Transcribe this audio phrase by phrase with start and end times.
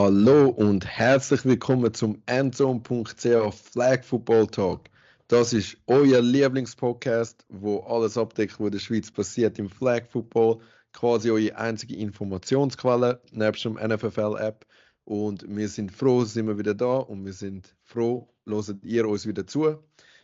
[0.00, 4.82] Hallo und herzlich willkommen zum Endzone.ch Flag Football Talk.
[5.26, 10.60] Das ist euer Lieblingspodcast, wo alles abdeckt, was in der Schweiz passiert im Flag Football.
[10.92, 14.64] Quasi eure einzige Informationsquelle nebst dem NFL-App.
[15.04, 19.26] Und wir sind froh, sind wir wieder da und wir sind froh, loset ihr uns
[19.26, 19.82] wieder zu.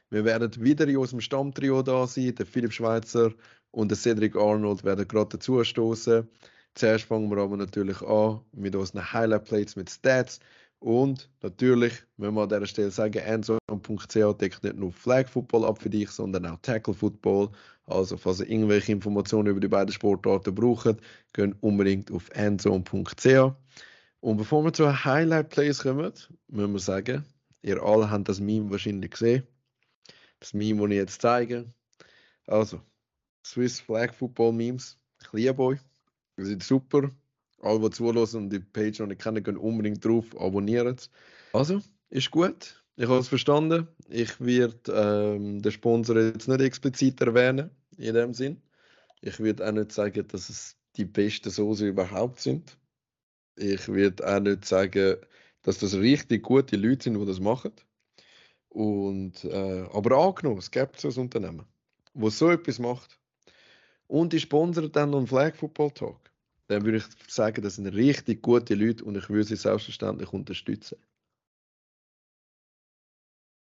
[0.09, 2.33] Wir werden wieder in unserem Stammtrio da sein.
[2.37, 3.33] Der Philipp Schweitzer
[3.73, 6.29] und der Cedric Arnold werden gerade dazustoßen.
[6.75, 10.41] Zuerst fangen wir aber natürlich an mit unseren Highlight Plates mit Stats.
[10.81, 15.81] Und natürlich müssen wir an dieser Stelle sagen, endzone.ch deckt nicht nur Flag Football ab
[15.81, 17.51] für dich, sondern auch Tackle Football.
[17.87, 20.97] Also, falls ihr irgendwelche Informationen über die beiden Sportarten braucht,
[21.33, 23.55] geht unbedingt auf endzone.ch.
[24.21, 26.13] Und bevor wir zu Highlight Plays kommen,
[26.49, 27.25] müssen wir sagen,
[27.63, 29.47] ihr alle habt das Meme wahrscheinlich gesehen.
[30.41, 31.73] Das Meme, das ich jetzt zeige.
[32.47, 32.81] Also,
[33.45, 34.99] Swiss Flag Football Memes.
[35.23, 35.81] Ich liebe euch.
[36.37, 37.11] Ihr seid super.
[37.61, 41.11] Alle, die zulassen und die Page noch nicht kennen, gehen unbedingt drauf, abonnieren es.
[41.53, 42.85] Also, ist gut.
[42.97, 43.89] Ich habe es verstanden.
[44.09, 48.61] Ich werde ähm, den Sponsor jetzt nicht explizit erwähnen, in dem Sinn.
[49.21, 52.77] Ich würde auch nicht sagen, dass es die besten Soße überhaupt sind.
[53.57, 55.17] Ich würde auch nicht sagen,
[55.63, 57.73] dass das richtig gute Leute sind, die das machen.
[58.69, 61.65] Und, äh, aber angenommen, es gibt so ein Unternehmen,
[62.13, 63.19] das so etwas macht
[64.07, 66.31] und die sponsert dann noch einen Flag Football Talk,
[66.69, 70.99] dann würde ich sagen, das sind richtig gute Leute und ich würde sie selbstverständlich unterstützen.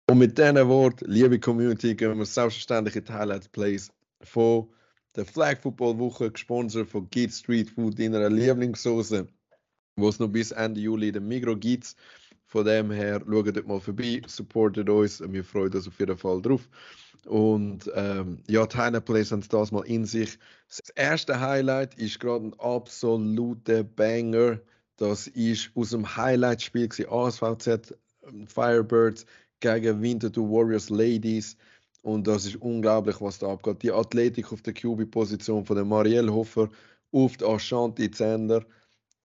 [0.09, 4.67] Und mit diesen Worten, liebe Community, gehen wir selbstverständlich in die Highlight Plays von
[5.15, 9.27] der Flag Football Woche, gesponsert von Git Street Food, in einer Lieblingssoße,
[9.97, 11.95] wo es noch bis Ende Juli in der Migro gibt.
[12.45, 16.17] Von dem her, schaut dort mal vorbei, supportet uns und wir freuen uns auf jeden
[16.17, 16.67] Fall drauf.
[17.25, 20.37] Und ähm, ja, die Highlight Plays haben das mal in sich.
[20.67, 24.59] Das erste Highlight ist gerade ein absoluter Banger.
[24.97, 27.93] Das ist aus dem Highlight-Spiel ASVZ
[28.27, 29.25] ähm, Firebirds
[29.59, 31.57] gegen Winterthur Warriors Ladies.
[32.01, 33.83] Und das ist unglaublich, was da abgeht.
[33.83, 36.69] Die Athletik auf der QB-Position von der Marielle Hofer
[37.11, 38.65] auf der Ashanti Zender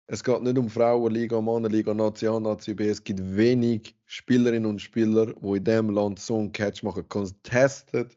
[0.07, 2.89] es geht nicht um Frauenliga, Mannenliga, Nationalnazi B.
[2.89, 7.07] Es gibt wenig Spielerinnen und Spieler, die in diesem Land so einen Catch machen.
[7.07, 8.15] Contested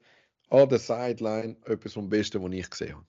[0.51, 3.07] an der Sideline, etwas vom Besten, was ich gesehen habe.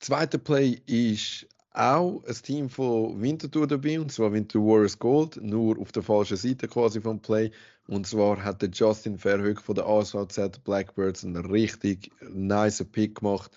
[0.00, 5.78] Zweite Play ist auch ein Team von Winterthur dabei, und zwar Winterthur Warriors Gold, nur
[5.78, 7.52] auf der falschen Seite quasi vom Play.
[7.86, 13.56] Und zwar hat der Justin Verhoek von der ASVZ Blackbirds einen richtig nice Pick gemacht.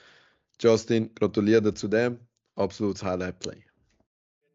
[0.60, 2.20] Justin, gratuliere zu dem.
[2.56, 3.64] Absolutes Highlight Play.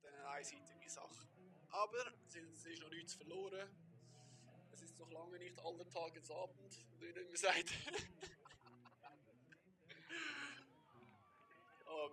[0.03, 1.26] Eine einseitige Sache.
[1.70, 3.66] Aber es ist noch nichts verloren.
[4.72, 7.72] Es ist noch lange nicht aller Tagesabend, wie man sagt.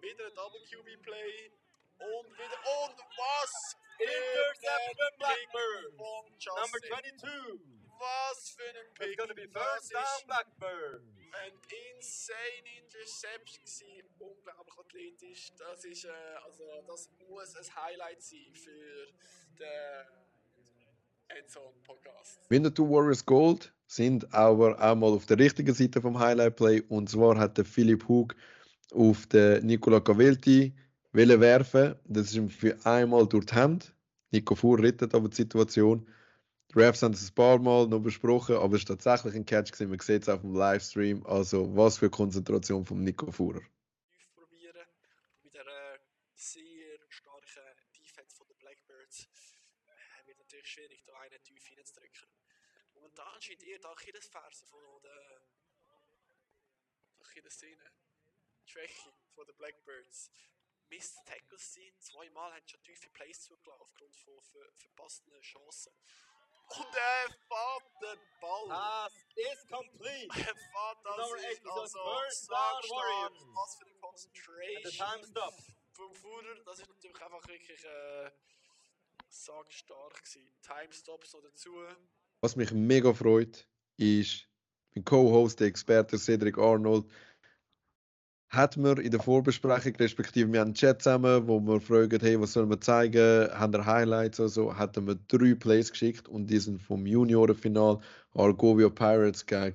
[0.01, 1.51] wieder ein Double QB Play.
[1.99, 2.59] Und wieder.
[2.83, 3.77] Und was?
[3.99, 5.95] Interception Blackbird.
[5.97, 6.61] Von Justin.
[6.61, 7.75] Number 22.
[7.97, 9.07] Was für ein Pick.
[9.07, 11.01] It's gonna be first down ist Blackbird.
[11.31, 11.53] ein
[11.95, 14.03] insane Interception gewesen.
[14.19, 15.51] Unglaublich athletisch.
[15.57, 16.09] Das ist, äh,
[16.45, 19.07] also, das muss ein Highlight sein für
[19.57, 22.39] den Endzone Podcast.
[22.49, 26.81] Winterthur Warriors Gold sind aber auch mal auf der richtigen Seite vom Highlight Play.
[26.89, 28.35] Und zwar hat der Philipp Hug
[28.95, 30.73] auf den Nicola Cavelti
[31.13, 31.95] wollen werfen.
[32.05, 33.95] Das ist ihm für einmal durch die Hand.
[34.31, 36.07] Nico Fuhr rettet aber die Situation.
[36.71, 39.71] Die Refs haben es ein paar Mal noch besprochen, aber es war tatsächlich ein Catch.
[39.71, 39.89] Gewesen.
[39.89, 41.25] Man sieht es auf dem Livestream.
[41.25, 43.61] Also, was für Konzentration von Nico Fuhrer.
[45.43, 45.99] Mit einer
[46.33, 47.63] sehr starken
[47.97, 49.27] Defense von Blackbirds
[49.87, 52.27] äh, wird natürlich schwierig, da einen tief hineinzudrücken.
[52.93, 55.41] Momentan scheint eher die Achillesferse von der
[57.21, 58.04] Achillessehne, die
[58.65, 60.31] Schwäche von den Blackbirds.
[60.89, 65.93] Missed Tackles sind, zweimal haben schon tiefe Plays zugelassen aufgrund von ver verpassten Chancen.
[66.67, 68.67] Und er fährt den Ball.
[68.67, 70.27] Pass is complete.
[70.29, 73.31] Er fährt das Number eight ist is on also first stark, stark.
[73.53, 75.53] Was für eine And the Concentration time stop.
[75.93, 78.31] vom Fuhrer, das ist natürlich einfach wirklich äh,
[79.29, 80.47] sagstark gewesen.
[80.61, 81.71] Timestops noch dazu.
[82.41, 84.47] Was mich mega freut, ist,
[84.93, 87.11] mein Co-Host, der Experte Cedric Arnold,
[88.49, 92.39] hat mir in der Vorbesprechung, respektive wir haben einen Chat zusammen, wo wir fragen, hey,
[92.39, 96.47] was sollen wir zeigen, haben wir Highlights oder so, hat mir drei Plays geschickt und
[96.47, 97.99] die sind vom Juniorenfinal
[98.33, 99.73] Argovia Pirates gegen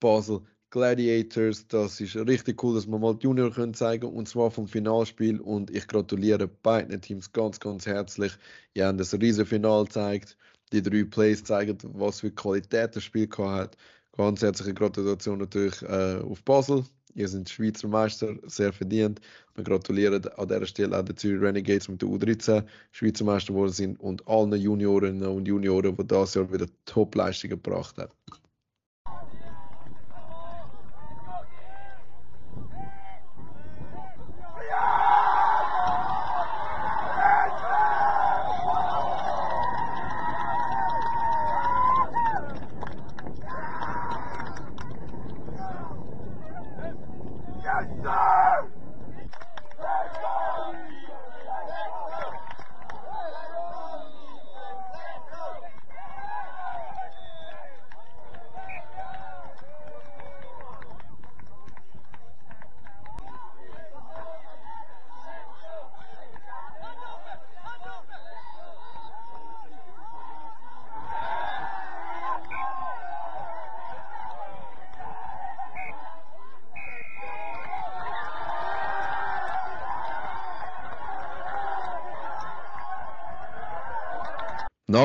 [0.00, 0.42] Basel
[0.72, 1.68] Gladiators.
[1.68, 5.38] Das ist richtig cool, dass wir mal die Junior können zeigen und zwar vom Finalspiel.
[5.38, 8.32] Und ich gratuliere beiden Teams ganz, ganz herzlich.
[8.74, 10.36] Ihr habt das riesen Final gezeigt.
[10.72, 13.76] Die drei Plays zeigen, was für Qualität das Spiel hat.
[14.16, 16.84] Ganz herzliche Gratulation natürlich äh, auf Basel.
[17.14, 19.20] Ihr seid Schweizer Meister, sehr verdient.
[19.54, 23.72] Wir gratulieren an dieser Stelle auch den Zürich Renegades mit der U13 Schweizer Meister geworden
[23.72, 28.12] sind und allen Juniorinnen und Junioren, die das Jahr wieder Top-Leistungen gebracht haben.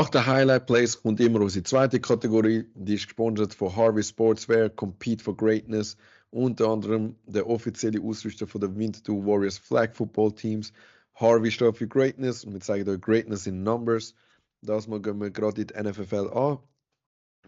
[0.07, 4.69] Nach den Highlight Plays kommt immer unsere zweite Kategorie, die ist gesponsert von Harvey Sportswear,
[4.69, 5.97] Compete for Greatness,
[6.29, 10.71] unter anderem der offizielle Ausrüster von der Winterthur Warriors Flag Football Teams.
[11.15, 14.15] Harvey steht für Greatness und wir zeigen euch Greatness in Numbers.
[14.61, 16.59] Das mal gehen wir gerade in die NFL an.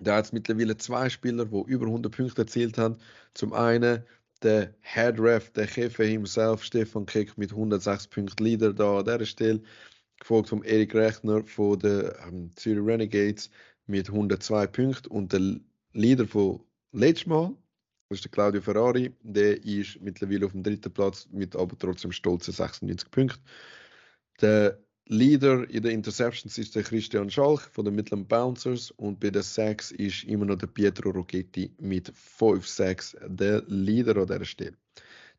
[0.01, 2.97] Da hat es mittlerweile zwei Spieler, die über 100 Punkte erzielt haben.
[3.35, 4.03] Zum einen
[4.43, 9.25] der Head Ref, der Chef himself, Stefan Keck mit 106 Punkten Leader da an dieser
[9.25, 9.61] Stelle
[10.19, 13.49] gefolgt von Erik Rechner von den ähm, Zürich Renegades
[13.87, 15.59] mit 102 Punkten und der
[15.93, 16.61] Leader von
[16.91, 17.55] letztes Mal,
[18.09, 22.11] das ist der Claudio Ferrari, der ist mittlerweile auf dem dritten Platz mit aber trotzdem
[22.11, 23.43] stolzen 96 Punkten.
[24.41, 24.79] Der
[25.11, 29.41] Leader in den Interceptions ist der Christian Schalk von den Midland Bouncers und bei den
[29.41, 34.77] Sacks ist immer noch der Pietro Rocchetti mit 5 Sacks der Leader an dieser Stelle.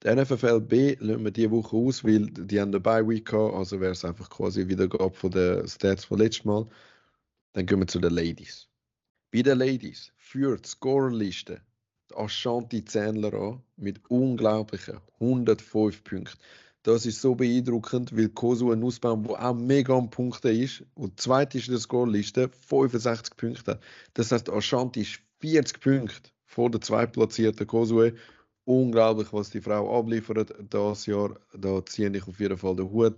[0.02, 0.14] Der
[0.61, 4.05] B lassen wir diese Woche aus, weil die haben eine Bye-Week gehabt, also wäre es
[4.05, 6.67] einfach quasi Wiedergabe von den Stats von letztes Mal.
[7.52, 8.67] Dann gehen wir zu den Ladies.
[9.31, 11.61] Bei den Ladies führt die Scorerliste
[12.14, 16.38] Ashanti Zähnler an mit unglaublichen 105 Punkten.
[16.82, 21.20] Das ist so beeindruckend, weil Kosu ein Nussbaum, der auch mega am Punkten ist und
[21.20, 23.79] zweit ist in der Scorerliste 65 Punkte.
[24.14, 28.14] Das heißt, Ashanti ist 40 Punkte vor der zweitplatzierten Kosue
[28.70, 31.38] unglaublich, was die Frau abliefert das Jahr.
[31.52, 33.17] Da ziehe ich auf jeden Fall den Hut.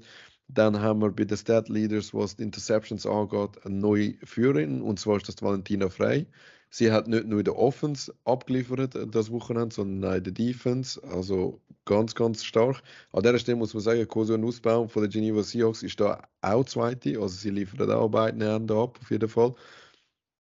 [0.48, 4.98] Dann haben wir bei den Stat Leaders, was die Interceptions angeht, eine neue Führerin, und
[4.98, 6.26] zwar ist das Valentina Frey.
[6.70, 11.02] Sie hat nicht nur in der Offense abgeliefert das Wochenende, sondern auch in der Defense.
[11.04, 12.82] Also ganz, ganz stark.
[13.12, 16.64] An dieser Stelle muss man sagen, Koso Nussbaum von der Geneva Seahawks ist da auch
[16.64, 17.20] Zweite.
[17.20, 19.54] Also sie liefert auch beide Ende ab, auf jeden Fall.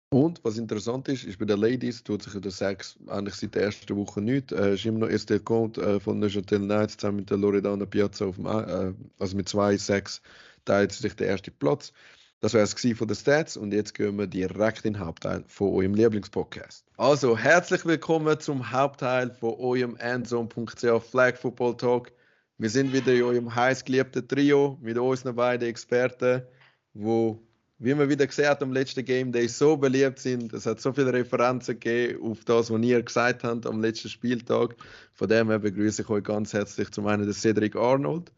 [0.09, 3.63] Und was interessant ist, ist bei den Ladies tut sich der Sex eigentlich seit der
[3.63, 4.51] ersten Woche nicht.
[4.51, 8.25] Äh, ist immer noch Estelle Comte äh, von Neuchâtel Knights zusammen mit der Loredana Piazza
[8.25, 10.21] auf dem, äh, also mit zwei Sex
[10.63, 11.91] teilt sich der erste Platz.
[12.41, 15.73] Das war es von den Stats und jetzt gehen wir direkt in den Hauptteil von
[15.73, 16.85] eurem Lieblingspodcast.
[16.97, 22.11] Also herzlich willkommen zum Hauptteil von eurem Endzone.ch Flag Football Talk.
[22.57, 26.43] Wir sind wieder in eurem heißgeliebten Trio mit unseren beiden Experten,
[26.93, 27.41] wo
[27.77, 30.53] wie man wieder gesehen hat am letzten Game Day, so beliebt sind.
[30.53, 34.75] Es hat so viele Referenzen gegeben auf das, was ihr gesagt habt am letzten Spieltag.
[35.13, 38.31] Von dem her begrüße ich euch ganz herzlich zum einen den Cedric Arnold.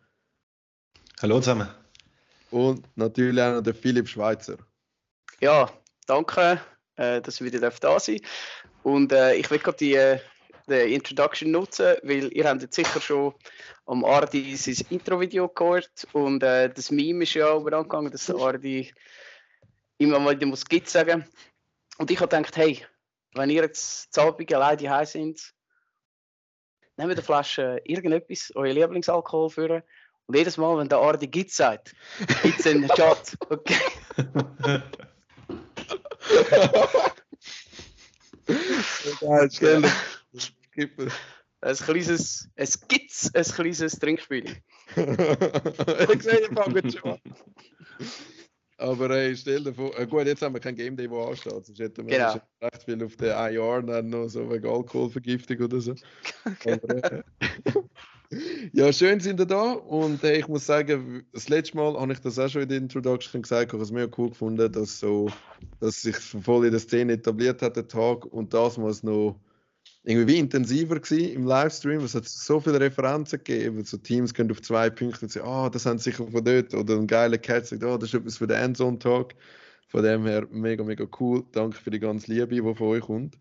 [1.21, 1.67] Hallo zusammen.
[2.49, 4.57] Und natürlich auch noch den Philipp Schweitzer.
[5.39, 5.69] Ja,
[6.07, 6.59] danke,
[6.95, 8.19] äh, dass ich wieder da sein
[8.83, 10.19] Und äh, ich will gerade die, äh,
[10.67, 13.33] die Introduction nutzen, weil ihr habt jetzt sicher schon
[13.85, 18.91] am Ardi sein Intro-Video gehört und äh, das Meme ist ja auch angegangen, dass Ardi
[19.97, 21.25] immer mal muss Git sagen.
[21.97, 22.85] Und ich habe gedacht, hey,
[23.33, 25.53] wenn ihr jetzt zu Abend allein die sind,
[26.97, 29.83] nehmt eine Flasche irgendetwas, euer Lieblingsalkohol führen.
[30.25, 31.95] Und jedes Mal, wenn der Ardi Git sagt,
[32.43, 33.37] gibt es einen Chat.
[33.49, 33.77] Okay.
[39.19, 39.83] Geil, stell
[41.61, 44.61] Ein kleines, es gibt ein kleines Trinkspiel.
[44.95, 47.19] ich sehe, ihr fangt schon
[48.77, 51.65] aber hey, stell dir vor, äh, gut, jetzt haben wir kein Game Day, wo ansteht.
[51.65, 52.39] Sonst hätten wir genau.
[52.61, 55.95] recht viel auf der IR dann noch so wegen Alkoholvergiftung oder so.
[56.65, 57.23] aber, äh,
[58.73, 62.19] ja, schön sind ihr da und äh, ich muss sagen, das letzte Mal habe ich
[62.19, 65.29] das auch schon in der Introduction gesagt, ich habe es mega cool gefunden, dass, so,
[65.79, 69.39] dass sich voll in der Szene etabliert hat, der Tag und das muss noch
[70.07, 71.99] irgendwie wie intensiver gewesen im Livestream.
[72.01, 73.83] Es hat so viele Referenzen gegeben.
[73.83, 76.73] So Teams können auf zwei Punkte sagen, ah, oh, das haben sie sicher von dort.
[76.73, 79.35] Oder ein geiler Catch sagt, oh, das ist etwas für den Endzone-Talk.
[79.89, 81.43] Von dem her mega, mega cool.
[81.51, 83.37] Danke für die ganze Liebe, die von euch kommt.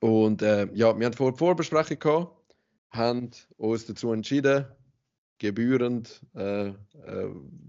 [0.00, 2.54] Und äh, ja, wir haben vor Vorbesprechung gehabt,
[2.90, 4.64] haben uns dazu entschieden,
[5.38, 6.74] gebührend äh, äh,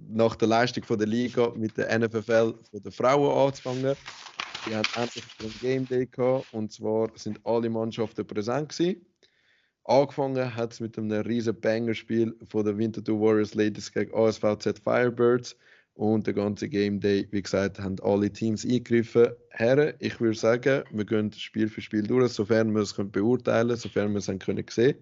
[0.07, 3.97] nach der Leistung von der Liga mit der NFFL von der Frauen anzufangen.
[4.67, 9.05] Wir haben endlich einen Game Day gehabt und zwar sind alle Mannschaften präsent gewesen.
[9.85, 15.55] Angefangen hat es mit einem riesen Banger-Spiel von der Winterthur Warriors Ladies gegen ASVZ Firebirds
[15.93, 19.29] und der ganze Game Day, wie gesagt, haben alle Teams eingegriffen.
[19.51, 23.79] Herren, ich würde sagen, wir gehen Spiel für Spiel durch, sofern wir es beurteilen können,
[23.79, 24.97] sofern wir es haben können sehen.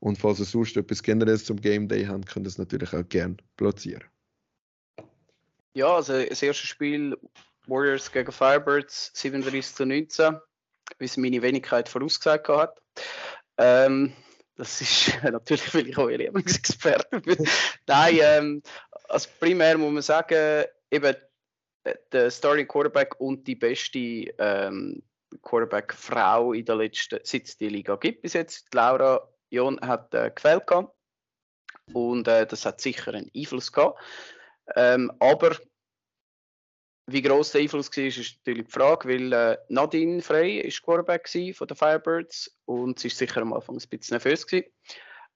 [0.00, 3.08] Und falls ihr sonst etwas Generelles zum Game Day habt, könnt ihr es natürlich auch
[3.08, 4.02] gerne platzieren.
[5.74, 7.16] Ja, also das erste Spiel
[7.66, 10.40] Warriors gegen Firebirds 37 zu 19,
[10.98, 12.80] wie es meine Wenigkeit vorausgesagt hat.
[13.58, 14.14] Ähm,
[14.56, 17.48] das ist natürlich, weil ich euer Lieblingsexperte bin.
[17.86, 18.62] Nein, ähm,
[19.08, 21.16] also primär muss man sagen, eben
[22.12, 25.02] der Starting Quarterback und die beste ähm,
[25.42, 28.72] Quarterback-Frau in der letzten, seit es die Liga gibt bis jetzt.
[28.74, 30.94] Laura Jon hat äh, gefällt gehabt.
[31.92, 34.00] und äh, das hat sicher einen Einfluss gehabt.
[34.76, 35.56] Ähm, aber
[37.06, 41.28] wie groß der Einfluss war, ist natürlich die Frage, weil äh, Nadine Frey ist Quarterback
[41.28, 44.70] von den Firebirds und sie ist sicher am Anfang ein bisschen nervös gewesen.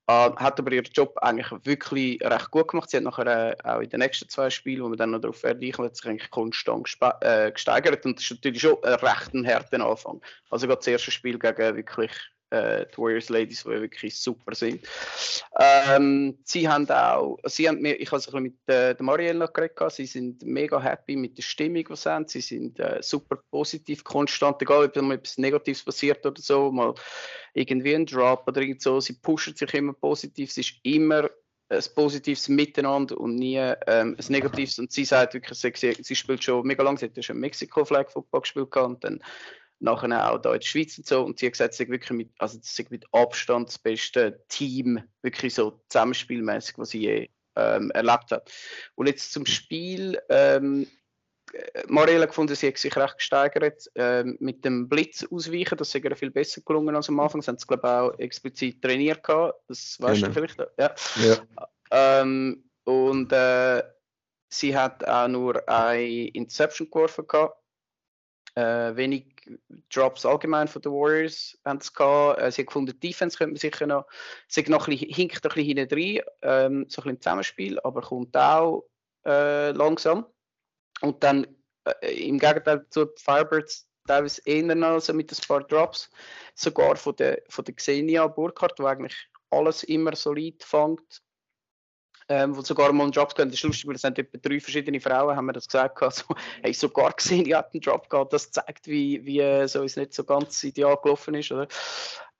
[0.08, 2.88] Uh, hat aber ihren Job eigentlich wirklich recht gut gemacht.
[2.88, 5.42] Sie hat nachher äh, auch in den nächsten zwei Spielen, wo wir dann noch darauf
[5.42, 6.88] werden, hat sich eigentlich konstant
[7.22, 10.22] äh, gesteigert und das ist natürlich schon ein recht harter Anfang.
[10.48, 12.12] Also gerade das erste Spiel gegen wirklich
[12.50, 14.86] äh, die Warriors Ladies, die wirklich super sind.
[15.58, 19.78] Ähm, sie haben auch, sie haben ich habe es ein mit äh, Marielle noch geredet,
[19.92, 22.28] sie sind mega happy mit der Stimmung, die sie haben.
[22.28, 26.94] Sie sind äh, super positiv, konstant, egal ob mal etwas Negatives passiert oder so, mal
[27.54, 29.00] irgendwie ein Drop oder irgend so.
[29.00, 31.28] Sie pushen sich immer positiv, es ist immer
[31.68, 34.78] ein positives Miteinander und nie ähm, ein negatives.
[34.78, 38.08] Und sie sagt wirklich, sie, sie spielt schon mega lange, sie hat schon Mexiko Flag
[38.10, 39.20] Football gespielt und dann
[39.78, 41.22] nachher auch da in der Schweiz und so.
[41.22, 45.02] Und sie hat gesagt, es ist wirklich mit, also ist mit Abstand das beste Team,
[45.22, 48.50] wirklich so zusammenspielmäßig, was sie je ähm, erlebt hat.
[48.94, 50.20] Und jetzt zum Spiel.
[50.28, 50.86] Ähm,
[51.86, 55.78] Marielle gefunden, sie hat sich recht gesteigert ähm, mit dem Blitz ausweichen.
[55.78, 57.40] Das ist ihr viel besser gelungen als am Anfang.
[57.40, 59.22] Das haben sie, glaube ich, auch explizit trainiert.
[59.22, 59.60] Gehabt.
[59.68, 60.26] Das weißt genau.
[60.28, 60.58] du vielleicht.
[60.78, 60.94] Ja.
[61.16, 61.68] ja.
[62.20, 63.82] Ähm, und äh,
[64.48, 67.26] sie hat auch nur eine Inception geworfen.
[67.26, 67.62] Gehabt.
[68.54, 69.35] Äh, wenig
[69.92, 72.40] Drops allgemein von den Warriors haben sie gehabt.
[72.40, 74.06] Äh, sie haben gefunden, die Defense könnte man sicher noch,
[74.48, 77.80] sie noch ein bisschen, hinkt ein bisschen hinten rein, ähm, so ein bisschen im Zusammenspiel,
[77.80, 78.84] aber kommt auch
[79.24, 80.26] äh, langsam.
[81.00, 81.46] Und dann
[81.84, 86.10] äh, im Gegenteil zu Firebirds teilweise eher noch so mit ein paar Drops,
[86.54, 91.22] sogar von der, von der Xenia Burkhardt, die eigentlich alles immer solid fängt,
[92.28, 94.60] ähm, wo sogar mal einen Job gehabt Das ist lustig, weil es sind etwa drei
[94.60, 96.24] verschiedene Frauen, haben mir das gesagt, also,
[96.62, 98.32] hey, sogar gesehen, die hat einen Job gehabt.
[98.32, 101.52] Das zeigt, wie, wie äh, so es nicht so ganz ideal gelaufen ist.
[101.52, 101.68] Oder?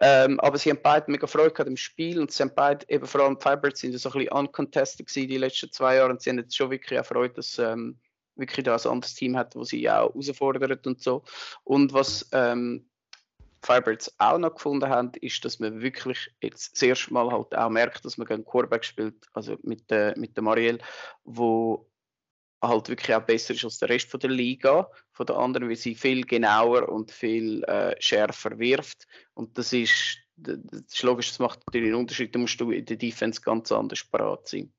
[0.00, 3.06] Ähm, aber sie haben beide mega Freude gehabt im Spiel und sie haben beide, eben
[3.06, 6.30] vor allem Firebirds, sind so ein bisschen uncontested gewesen die letzten zwei Jahre und sie
[6.30, 7.98] haben jetzt schon wirklich auch Freude, dass ähm,
[8.34, 11.22] wirklich da ein anderes Team hat, wo sie auch herausfordert und so.
[11.64, 12.86] Und was ähm,
[13.66, 17.68] Firebirds auch noch gefunden haben, ist, dass man wirklich jetzt das erste Mal halt auch
[17.68, 20.78] merkt, dass man gegen Quarterback spielt, also mit, äh, mit der Marielle,
[21.24, 21.90] wo
[22.62, 25.76] halt wirklich auch besser ist als der Rest von der Liga, von der anderen, weil
[25.76, 29.06] sie viel genauer und viel äh, schärfer wirft.
[29.34, 32.34] Und das ist, das ist logisch, das macht natürlich einen Unterschied.
[32.34, 34.72] Da musst du in der Defense ganz anders parat sein.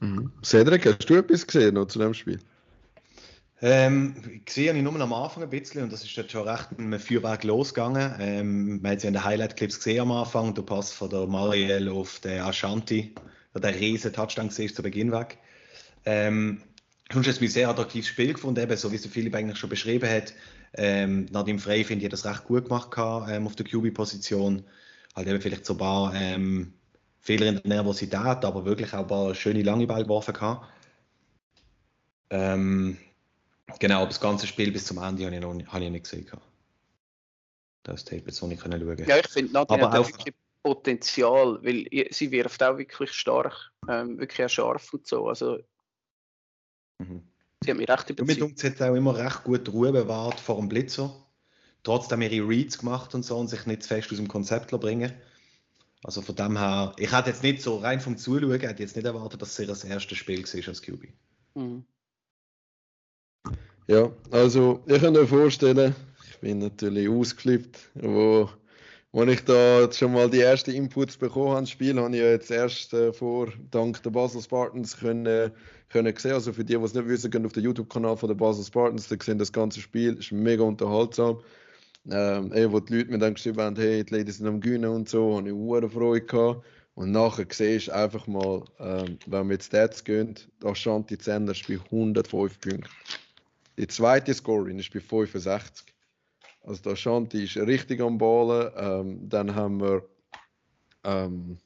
[0.00, 0.32] Mhm.
[0.42, 2.40] Cedric, hast du etwas gesehen noch zu dem Spiel?
[3.60, 6.70] Ähm, gesehen habe ich nur am Anfang ein bisschen und das ist jetzt schon recht
[6.70, 8.14] mit einem Feuerwerk losgegangen.
[8.20, 11.90] Ähm, man hat ja in den Highlight-Clips gesehen am Anfang, der Pass von der Marielle
[11.90, 13.14] auf den Ashanti,
[13.54, 15.38] der riesen Touchdown gesehen zu Beginn weg.
[16.04, 16.62] Ähm,
[17.10, 20.08] habe es ein sehr attraktives Spiel gefunden, eben, so wie es Philipp eigentlich schon beschrieben
[20.08, 20.34] hat.
[20.74, 24.62] Ähm, Nadim Frey finde ich das recht gut gemacht gehabt, ähm, auf der QB-Position.
[25.16, 26.74] Halt eben vielleicht so ein paar ähm,
[27.20, 30.66] Fehler in der Nervosität, aber wirklich auch ein paar schöne lange Ball geworfen gehabt.
[32.30, 32.98] Ähm,
[33.78, 36.26] Genau, das ganze Spiel bis zum Ende habe ich, noch, habe ich nicht gesehen.
[37.82, 39.08] Das Tape jetzt noch nicht können schauen.
[39.08, 43.70] Ja, ich finde, Nadine Aber hat auch wirklich Potenzial, weil sie wirft auch wirklich stark,
[43.88, 45.28] ähm, wirklich auch scharf und so.
[45.28, 45.58] Also,
[46.98, 47.22] mhm.
[47.62, 48.42] sie hat mich recht überzeugt.
[48.42, 51.14] Und hat auch immer recht gut Ruhe bewahrt vor dem Blitzer.
[51.84, 55.12] Trotzdem ihre Reads gemacht und so und sich nicht zu fest aus dem Konzept bringen.
[56.04, 59.04] Also von dem her, ich hätte jetzt nicht so rein vom Zuschauen, hätte jetzt nicht
[59.04, 61.08] erwartet, dass es ihr das erste Spiel war als QB.
[61.54, 61.84] Mhm.
[63.88, 65.94] Ja, also ich kann mir vorstellen,
[66.30, 68.50] ich bin natürlich ausgeflippt, wo,
[69.12, 72.28] wo ich da schon mal die ersten Inputs bekommen habe, das Spiel habe ich ja
[72.28, 75.50] jetzt erst äh, vor, dank der Basel Spartans können, äh,
[75.88, 76.32] können sehen.
[76.32, 79.08] Also für die, die es nicht wissen, gehen auf den YouTube-Kanal von der Basel Spartans,
[79.08, 81.40] da sehen das ganze Spiel, ist mega unterhaltsam.
[82.10, 84.90] Ähm, ey, wo die Leute mir dann geschrieben haben, hey, die Ladies sind am Gewinnen
[84.90, 86.66] und so, habe ich hohe Freude gehabt.
[86.94, 91.16] Und nachher siehst du einfach mal, ähm, wenn wir jetzt Stats gehen, da stand die
[91.16, 92.84] Zender bei 105 Punkten.
[93.78, 95.86] Die zweite Scorerin ist bei 65.
[96.62, 98.72] Also der Shanti ist richtig am Ballen.
[98.76, 100.08] Ähm, dann haben wir
[101.04, 101.58] ähm,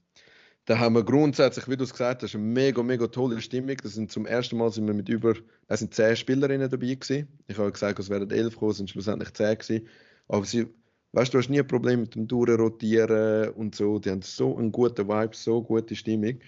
[0.67, 3.77] da haben wir grundsätzlich, wie du es gesagt hast, eine mega, mega tolle Stimmung.
[3.83, 5.35] Das sind zum ersten Mal sind wir mit über,
[5.67, 7.27] es sind zehn Spielerinnen dabei gewesen.
[7.49, 9.89] Ich habe gesagt, es wären elf gekommen, es sind schlussendlich zehn gewesen.
[10.29, 10.69] Aber sie,
[11.13, 13.99] weißt du, hast nie ein Problem mit dem Durchrotieren und so.
[13.99, 16.39] Die haben so einen guten Vibe, so gute Stimmung.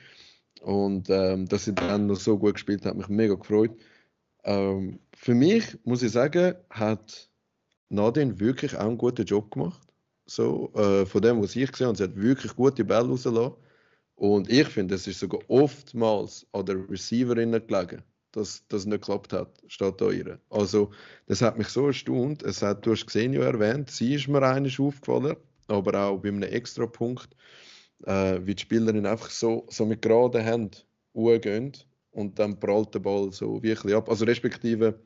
[0.60, 3.72] Und ähm, dass sie dann noch so gut gespielt hat, mich mega gefreut.
[4.44, 7.28] Ähm, für mich, muss ich sagen, hat
[7.88, 9.80] Nadine wirklich auch einen guten Job gemacht.
[10.26, 11.96] So, äh, von dem, was ich gesehen habe.
[11.96, 13.54] Sie hat wirklich gute Bälle rausgelassen.
[14.16, 19.32] Und ich finde, es ist sogar oftmals an der Receiverinnen gelegen, dass das nicht geklappt
[19.32, 20.38] hat, statt an ihr.
[20.50, 20.92] Also,
[21.26, 22.42] das hat mich so erstaunt.
[22.42, 25.36] Es hat, du hast gesehen, ja erwähnt, sie ist mir eigentlich aufgefallen,
[25.66, 27.28] aber auch bei einem extra Punkt,
[28.04, 30.76] äh, wie die Spielerin einfach so, so mit geraden Händen
[31.12, 31.72] umgehen
[32.14, 34.08] und dann prallt der Ball so wirklich ab.
[34.08, 35.00] Also, respektive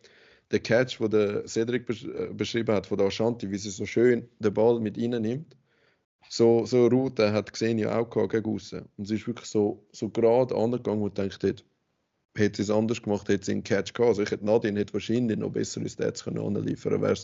[0.50, 4.28] der Catch, den der Cedric äh, beschrieben hat von der Ashanti, wie sie so schön
[4.38, 5.56] den Ball mit nimmt
[6.28, 8.88] so, so eine Route hat gesehen ja auch gehabt gegen aussen.
[8.96, 11.64] Und sie ist wirklich so, so gerade angegangen und denkt, hätte,
[12.36, 14.10] hätte sie es anders gemacht, hätte sie einen Catch gehabt.
[14.10, 17.16] Also ich hätte Nadine hätte wahrscheinlich noch bessere Stats können anliefern können,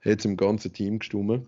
[0.00, 1.46] hätte es im ganzen Team gestimmt.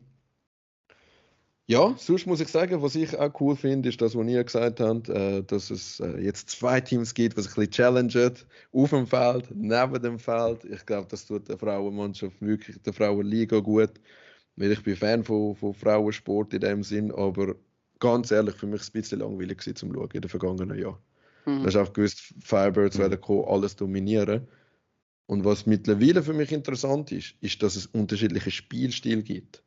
[1.69, 4.79] Ja, sonst muss ich sagen, was ich auch cool finde, ist das, was ihr gesagt
[4.79, 9.07] habt, äh, dass es äh, jetzt zwei Teams gibt, was ein bisschen challenget, auf dem
[9.07, 10.65] Feld, neben dem Feld.
[10.65, 13.95] Ich glaube, das tut der Frauenmannschaft wirklich, der Frauenliga gut
[14.57, 17.55] weil ich bin Fan von, von Frauensport in dem Sinn, aber
[18.01, 20.79] ganz ehrlich, für mich war es ein bisschen langweilig gewesen, zum Schauen in den vergangenen
[20.79, 20.99] Jahren.
[21.45, 21.61] Mhm.
[21.61, 23.03] Du hast auch gewusst, Firebirds mhm.
[23.03, 24.49] werden kommen, alles dominieren.
[25.27, 29.63] Und was mittlerweile für mich interessant ist, ist, dass es unterschiedliche Spielstile gibt.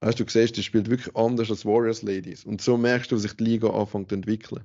[0.00, 2.44] Weißt du, du siehst, das spielt wirklich anders als Warriors Ladies.
[2.44, 4.64] Und so merkst du, wie sich die Liga anfängt zu entwickeln.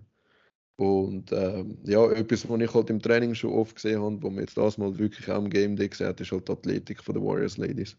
[0.77, 4.39] Und ähm, ja, etwas, was ich halt im Training schon oft gesehen habe, wo man
[4.43, 7.15] jetzt das mal wirklich auch im Game Day gesehen hat, ist halt die Athletik von
[7.15, 7.97] den Warriors Ladies.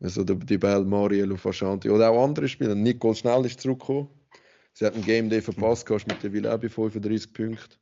[0.00, 1.88] Also die Bell, Mariel und Ashanti.
[1.88, 2.74] Oder auch andere Spieler.
[2.74, 4.08] Nicole Schnell ist zurückgekommen.
[4.72, 7.76] Sie hat einen Game Day verpasst, kannst mit der Villa bei 35 Punkten.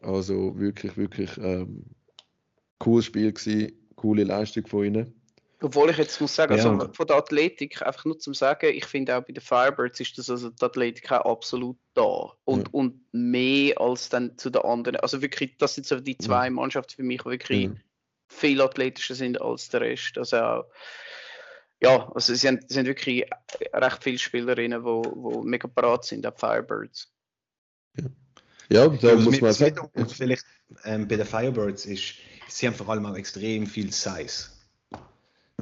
[0.00, 1.86] Also wirklich, wirklich ähm,
[2.78, 5.14] cooles Spiel gewesen, coole Leistung von ihnen.
[5.64, 6.90] Obwohl ich jetzt muss sagen, also ja.
[6.92, 10.28] von der Athletik, einfach nur zum Sagen, ich finde auch bei den Firebirds ist das
[10.28, 12.32] also die Athletik auch absolut da.
[12.44, 12.68] Und, ja.
[12.72, 14.96] und mehr als dann zu den anderen.
[14.96, 17.70] Also wirklich, das sind so die zwei Mannschaften für mich, die wirklich ja.
[18.28, 20.18] viel athletischer sind als der Rest.
[20.18, 20.64] Also auch,
[21.80, 23.24] ja, also sie sind, sind wirklich
[23.72, 27.10] recht viele Spielerinnen, die wo, wo mega parat sind, auch Firebirds.
[27.96, 28.04] Ja,
[28.68, 29.90] ja da also muss man sagen.
[30.08, 30.44] Vielleicht
[30.84, 32.16] ähm, bei den Firebirds ist,
[32.48, 34.52] sie haben vor allem auch extrem viel Size.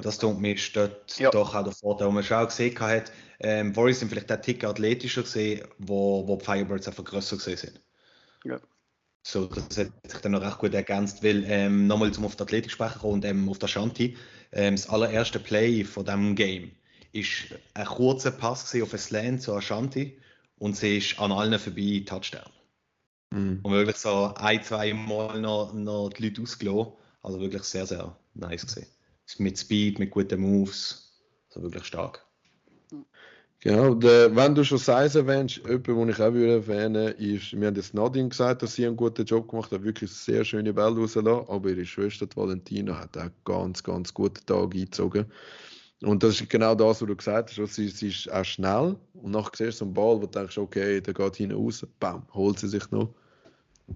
[0.02, 1.30] Das tut mir dort ja.
[1.30, 4.40] doch auch der Vorteil, wo man schon auch gesehen hat, ähm, Warriors sind vielleicht der
[4.40, 7.80] Tick athletischer gesehen, wo, wo die Firebirds einfach größer gesehen sind.
[8.44, 8.60] Ja.
[9.24, 12.42] So, das hat sich dann noch recht gut ergänzt, weil ähm, nochmal zum auf die
[12.42, 14.16] Athletik sprechen und ähm, auf der Shanti,
[14.52, 16.72] ähm, das allererste Play von diesem Game
[17.12, 20.18] ist ein kurzer Pass auf ein Slant zu Ashanti
[20.58, 22.50] und sie ist an allen vorbei Touchdown.
[23.30, 23.60] Mhm.
[23.62, 26.92] Und wirklich so ein, zwei Mal noch, noch die Leute ausgelassen.
[27.22, 28.86] Also wirklich sehr, sehr nice gesehen.
[29.38, 31.12] Mit Speed, mit guten Moves.
[31.48, 32.24] Also wirklich stark.
[33.60, 37.68] Genau, der, wenn du schon Size erwähnst, jemand, den ich auch würde erwähnen ist, wir
[37.68, 40.96] haben jetzt Nadine gesagt, dass sie einen guten Job gemacht hat, wirklich sehr schöne Bälle
[40.96, 45.26] rausgelassen, aber ihre Schwester Valentina hat auch ganz, ganz guten Tag eingezogen.
[46.02, 47.74] Und das ist genau das, was du gesagt hast.
[47.74, 51.00] Sie, sie ist auch schnell und nachher siehst du einen Ball, wo du denkst, okay,
[51.00, 53.14] der geht hinten raus, bam, holt sie sich noch.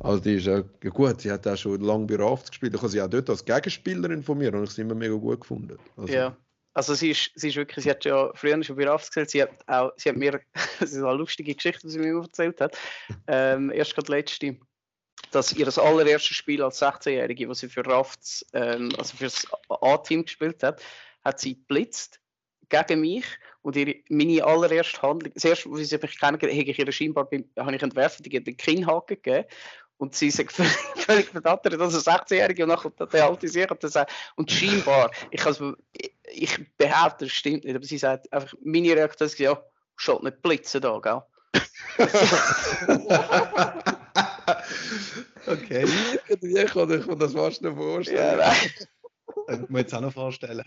[0.01, 2.75] Also die ist auch gut, sie hat auch schon lange bei Rafts gespielt.
[2.75, 5.40] Ich habe sie auch dort als Gegenspielerin von mir und ich sie immer mega gut
[5.40, 5.79] gefunden.
[5.96, 6.37] Also, ja.
[6.77, 9.40] Also sie ist, sie ist wirklich, sie hat ja früher schon bei RAFs gesagt, sie
[9.40, 10.42] hat auch, sie hat mir,
[10.79, 12.77] das ist eine lustige Geschichte, die sie mir erzählt hat,
[13.29, 14.59] ähm, erst gerade letzte,
[15.31, 19.46] dass ihr das allererste Spiel als 16-Jährige, was sie für Rafts, ähm, also für das
[19.70, 20.83] A-Team gespielt hat,
[21.25, 22.20] hat sie geblitzt
[22.68, 23.25] gegen mich
[23.66, 27.29] und ihre, meine allererste Handlung, das erste, wo sie mich kennengelernt habe ich ihr scheinbar,
[27.59, 29.44] habe ich entwerfen, die den Kinnhaken gegeben
[29.96, 30.52] und sie sagt
[30.96, 35.44] völlig, verdattert, dass er 16-Jährige und nachher der alte sich und sagt, und scheinbar, ich,
[35.44, 35.74] also,
[36.33, 39.61] ich behaupte, das stimmt nicht, aber sie sagt einfach, meine Reaktion ist, ja,
[39.96, 41.22] schaut nicht blitzen da, gell?
[45.48, 45.87] Okay.
[46.29, 48.38] Irgendwie kann ich mir das fast Ja, vorstellen.
[48.38, 48.57] nein.
[49.46, 50.64] Das muss ich auch noch vorstellen.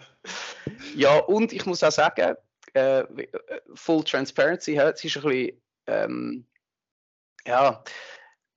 [0.95, 2.35] Ja, und ich muss auch sagen,
[2.73, 3.27] äh, äh,
[3.75, 6.45] Full Transparency, hä, es ist ein bisschen, ähm,
[7.45, 7.83] ja,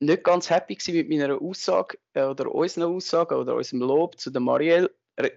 [0.00, 4.40] nicht ganz happy mit meiner Aussage äh, oder unseren Aussagen oder unserem Lob zu der
[4.40, 4.90] Marielle.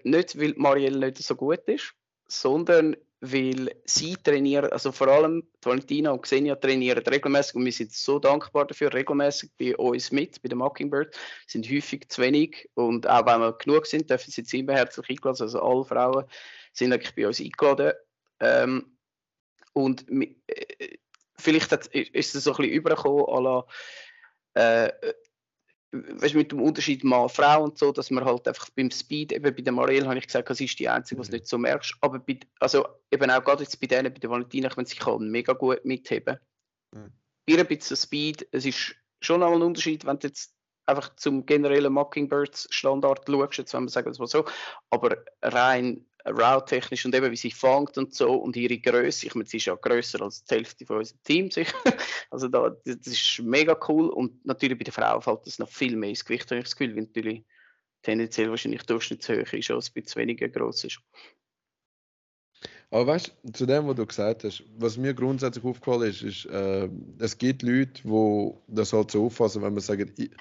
[0.03, 1.93] Nicht, weil Marielle nicht so gut ist,
[2.27, 7.91] sondern weil sie trainieren, also vor allem Valentina und Xenia trainieren regelmäßig und wir sind
[7.91, 11.15] so dankbar dafür, regelmäßig bei uns mit, bei den Mockingbird,
[11.47, 15.41] sind häufig zu wenig und auch wenn wir genug sind, dürfen sie immer herzlich eingeladen,
[15.41, 16.25] also alle Frauen
[16.73, 17.93] sind eigentlich bei uns eingeladen.
[18.39, 18.97] Ähm,
[19.73, 20.97] und äh,
[21.37, 23.65] vielleicht hat, ist es so ein bisschen übergekommen, à la,
[24.57, 25.13] äh, äh,
[25.91, 29.55] weißt, du, mit dem Unterschied Mann-Frau und so, dass man halt einfach beim Speed, eben
[29.55, 31.95] bei der Marielle habe ich gesagt, sie ist die Einzige, was du nicht so merkst,
[32.01, 34.95] aber bei, also eben auch gerade jetzt bei denen, bei der Valentina, ich meine, sie
[34.95, 36.39] kann mega gut mitheben.
[36.91, 37.11] Mhm.
[37.47, 40.53] Ihr ein bisschen Speed, es ist schon auch ein Unterschied, wenn du jetzt
[40.85, 44.45] einfach zum generellen Mockingbirds Standard schaust, jetzt wenn wir sagen das mal so,
[44.89, 49.47] aber rein route-technisch und eben wie sie fängt und so und ihre Größe, ich meine,
[49.47, 51.77] sie ist ja grösser als die Hälfte von unserem Team sicher,
[52.31, 54.09] also da, das ist mega cool.
[54.09, 56.75] Und natürlich bei der Frau fällt das noch viel mehr ins Gewicht, habe ich das
[56.75, 57.43] Gefühl, weil natürlich
[58.01, 60.99] tendenziell wahrscheinlich durchschnittshöher ist, als ein bisschen weniger groß ist.
[62.91, 66.45] Aber weißt du, zu dem, was du gesagt hast, was mir grundsätzlich aufgefallen ist, ist,
[66.45, 66.87] äh,
[67.19, 70.31] es gibt Leute, die das halt so auffassen, wenn man sagt, ich,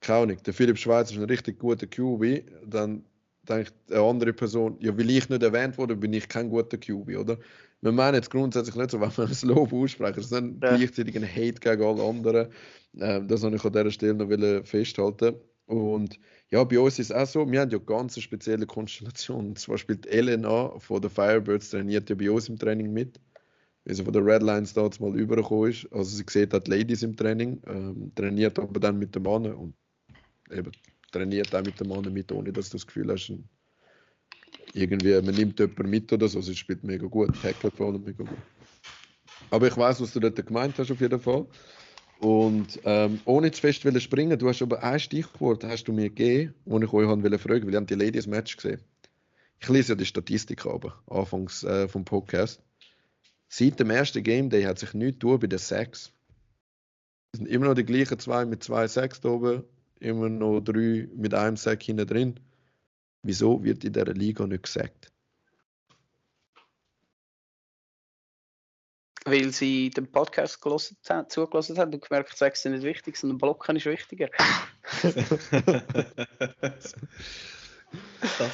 [0.00, 3.04] keine Ahnung, der Philipp Schweizer ist ein richtig guter QB, dann
[3.48, 7.16] denkt eine andere Person, ja, weil ich nicht erwähnt wurde, bin ich kein guter QB,
[7.18, 7.38] oder?
[7.80, 10.76] Wir meinen jetzt grundsätzlich nicht so, wenn wir das Lob aussprechen, es ist nicht Ja.
[10.76, 12.52] gleichzeitig ein Hate gegen alle anderen.
[12.98, 15.36] Ähm, das wollte ich an dieser Stelle noch festhalten.
[15.66, 16.18] Und
[16.50, 19.48] ja, bei uns ist es auch so, wir haben ja ganz eine spezielle Konstellation.
[19.48, 23.20] Und zwar spielt Elena von den Firebirds trainiert ja bei uns im Training mit.
[23.84, 25.92] Sie von den Red Lions da mal übergekommen ist.
[25.92, 29.54] Also sie sieht auch die Ladies im Training, ähm, trainiert aber dann mit den Männern
[29.54, 29.74] und
[30.50, 30.70] eben
[31.12, 33.32] trainiert auch mit den Männern mit, ohne dass du das Gefühl hast,
[34.74, 36.40] irgendwie, man nimmt jemanden mit oder so.
[36.40, 38.38] Sie spielt mega gut, tackelt vor allem mega gut.
[39.50, 41.46] Aber ich weiß, was du dort gemeint hast auf jeden Fall.
[42.20, 46.54] Und ähm, ohne zu fest springen, du hast aber ein Stichwort hast du mir gegeben,
[46.64, 48.80] wo ich euch wollte fragen, weil ich habe die Ladies Match gesehen.
[49.60, 52.62] Ich lese ja die Statistik aber anfangs äh, vom Podcast.
[53.48, 56.12] Seit dem ersten Game Day hat sich nichts getan bei den Sacks.
[57.32, 59.64] Es sind immer noch die gleichen zwei mit zwei Sacks da oben,
[60.02, 62.40] immer noch drei mit einem Sack hinten drin.
[63.22, 65.10] Wieso wird in dieser Liga nicht gesackt?
[69.24, 70.58] Weil sie den Podcast
[71.08, 74.28] haben- zugelassen haben und gemerkt, Sex ist nicht wichtig, sondern Blocken ist wichtiger.
[75.02, 75.14] das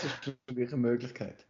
[0.05, 1.47] ist natürlich eine Möglichkeit.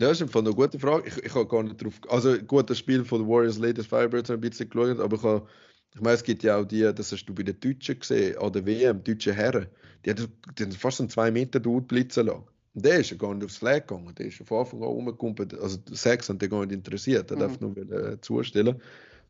[0.00, 1.08] Ja, das ist im Fall eine gute Frage.
[1.08, 1.94] Ich, ich habe gar nicht drauf.
[2.08, 5.22] Also, gut, das Spiel von Warriors Ladies Firebirds habe ich ein bisschen geschaut, aber ich,
[5.24, 5.48] habe,
[5.94, 8.52] ich meine, es gibt ja auch die, das hast du bei den Deutschen gesehen, an
[8.52, 9.66] der WM, deutsche Herren.
[10.04, 12.44] Die haben, die haben fast einen 2 Meter Dude blitzen lassen.
[12.74, 14.14] Und der ist ja gar nicht aufs Flag gegangen.
[14.14, 15.54] Der ist von Anfang an rumgekumpelt.
[15.54, 17.30] Also, Sex hat den gar nicht interessiert.
[17.30, 17.40] Der Mhm.
[17.40, 18.80] darf nur äh, zustellen.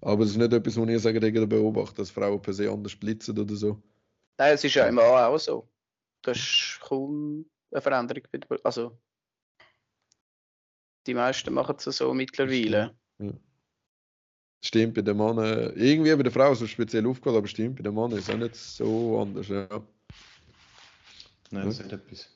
[0.00, 2.94] Aber es ist nicht etwas, was ich sagen würde, beobachten, dass Frauen per se anders
[2.94, 3.82] blitzen oder so.
[4.36, 5.68] Nein, es ist ja immer auch so.
[6.22, 8.22] Das ist kaum eine Veränderung.
[8.62, 8.98] Also,
[11.06, 12.94] die meisten machen es so mittlerweile.
[14.60, 17.94] Stimmt, bei den Männern, irgendwie bei den Frauen so speziell aufgehört, aber stimmt, bei den
[17.94, 19.48] Männern ist es auch nicht so anders.
[19.48, 19.68] Ja.
[21.50, 22.28] Nein, das ist etwas.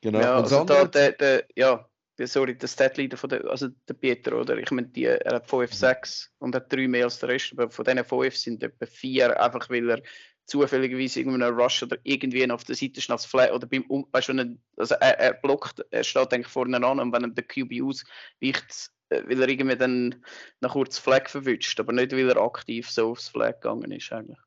[0.00, 0.20] Genau.
[0.20, 1.86] Ja, also da, andere- der, der, ja,
[2.18, 4.56] der, sorry, der Statleader von der, also der Pietro, oder?
[4.56, 7.70] Ich meine, die, er hat 5, 6 und hat 3 mehr als der Rest, aber
[7.70, 10.02] von diesen 5 sind etwa 4, einfach weil er
[10.46, 14.32] zufälligerweise irgendeinen Rush oder irgendwie auf der Seite schnell Flag oder beim, um, weißt du,
[14.32, 17.46] wenn er, also er, er blockt, er steht eigentlich vorne an und wenn er den
[17.46, 20.24] QB ausweicht, weil er irgendwie dann
[20.60, 24.38] nach kurz Flag verwünscht, aber nicht, weil er aktiv so aufs Flag gegangen ist eigentlich.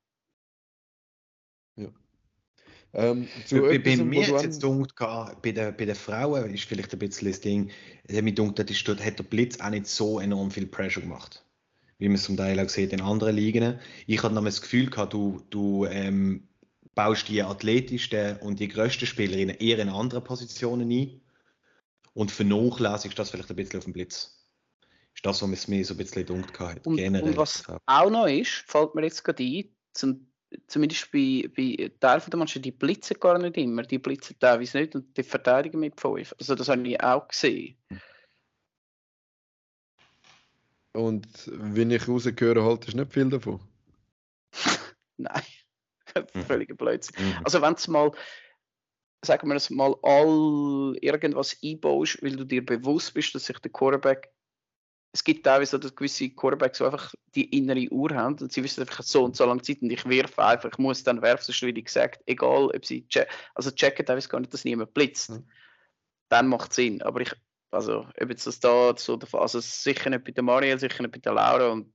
[2.94, 5.96] ähm, zu Bei, bei etwas, wo mir hat an- jetzt gedacht, bei den, bei den
[5.96, 7.72] Frauen ist vielleicht ein bisschen das Ding,
[8.04, 11.02] es hat mich gedacht, ist, dort hat der Blitz auch nicht so enorm viel Pressure
[11.02, 11.44] gemacht.
[11.98, 13.80] Wie man es zum Teil auch sieht in anderen Ligen.
[14.08, 16.48] Ich hatte noch das Gefühl gehabt, du, du ähm,
[16.96, 21.22] baust die athletischsten und die grössten Spielerinnen eher in andere Positionen ein
[22.14, 24.43] und vernachlässigst das vielleicht ein bisschen auf dem Blitz.
[25.14, 26.88] Ist das, was mir so ein bisschen gedacht hat.
[26.88, 27.30] Und, generell.
[27.30, 30.28] und was auch noch ist, fällt mir jetzt gerade ein, zum,
[30.68, 34.96] zumindest bei, bei Teil der Mannschaft, die blitzen gar nicht immer, die blitzen teilweise nicht
[34.96, 36.36] und die verteidigen mit 5.
[36.40, 37.78] Also das habe ich auch gesehen.
[40.94, 43.60] Und wenn ich rausgehöre, halt ist nicht viel davon.
[45.18, 45.44] Nein,
[46.48, 47.26] völliger Blödsinn.
[47.26, 47.40] Mhm.
[47.44, 48.12] Also wenn du mal,
[49.26, 53.72] sagen wir es mal, all irgendwas einbaust, weil du dir bewusst bist, dass sich der
[53.72, 54.32] Quarterback
[55.14, 58.82] es gibt teilweise so gewisse Quarterbacks, die einfach die innere Uhr haben und sie wissen
[58.82, 61.62] einfach so und so lange Zeit und ich werfe einfach, ich muss dann werfen, sonst
[61.62, 65.30] wie gesagt, egal ob sie checken, also checken teilweise gar nicht, dass niemand blitzt.
[65.30, 65.48] Mhm.
[66.30, 67.32] Dann macht es Sinn, aber ich,
[67.70, 71.04] also ob jetzt das da so der Fall, also sicher nicht bei der Mariel, sicher
[71.04, 71.94] nicht bei der Laura und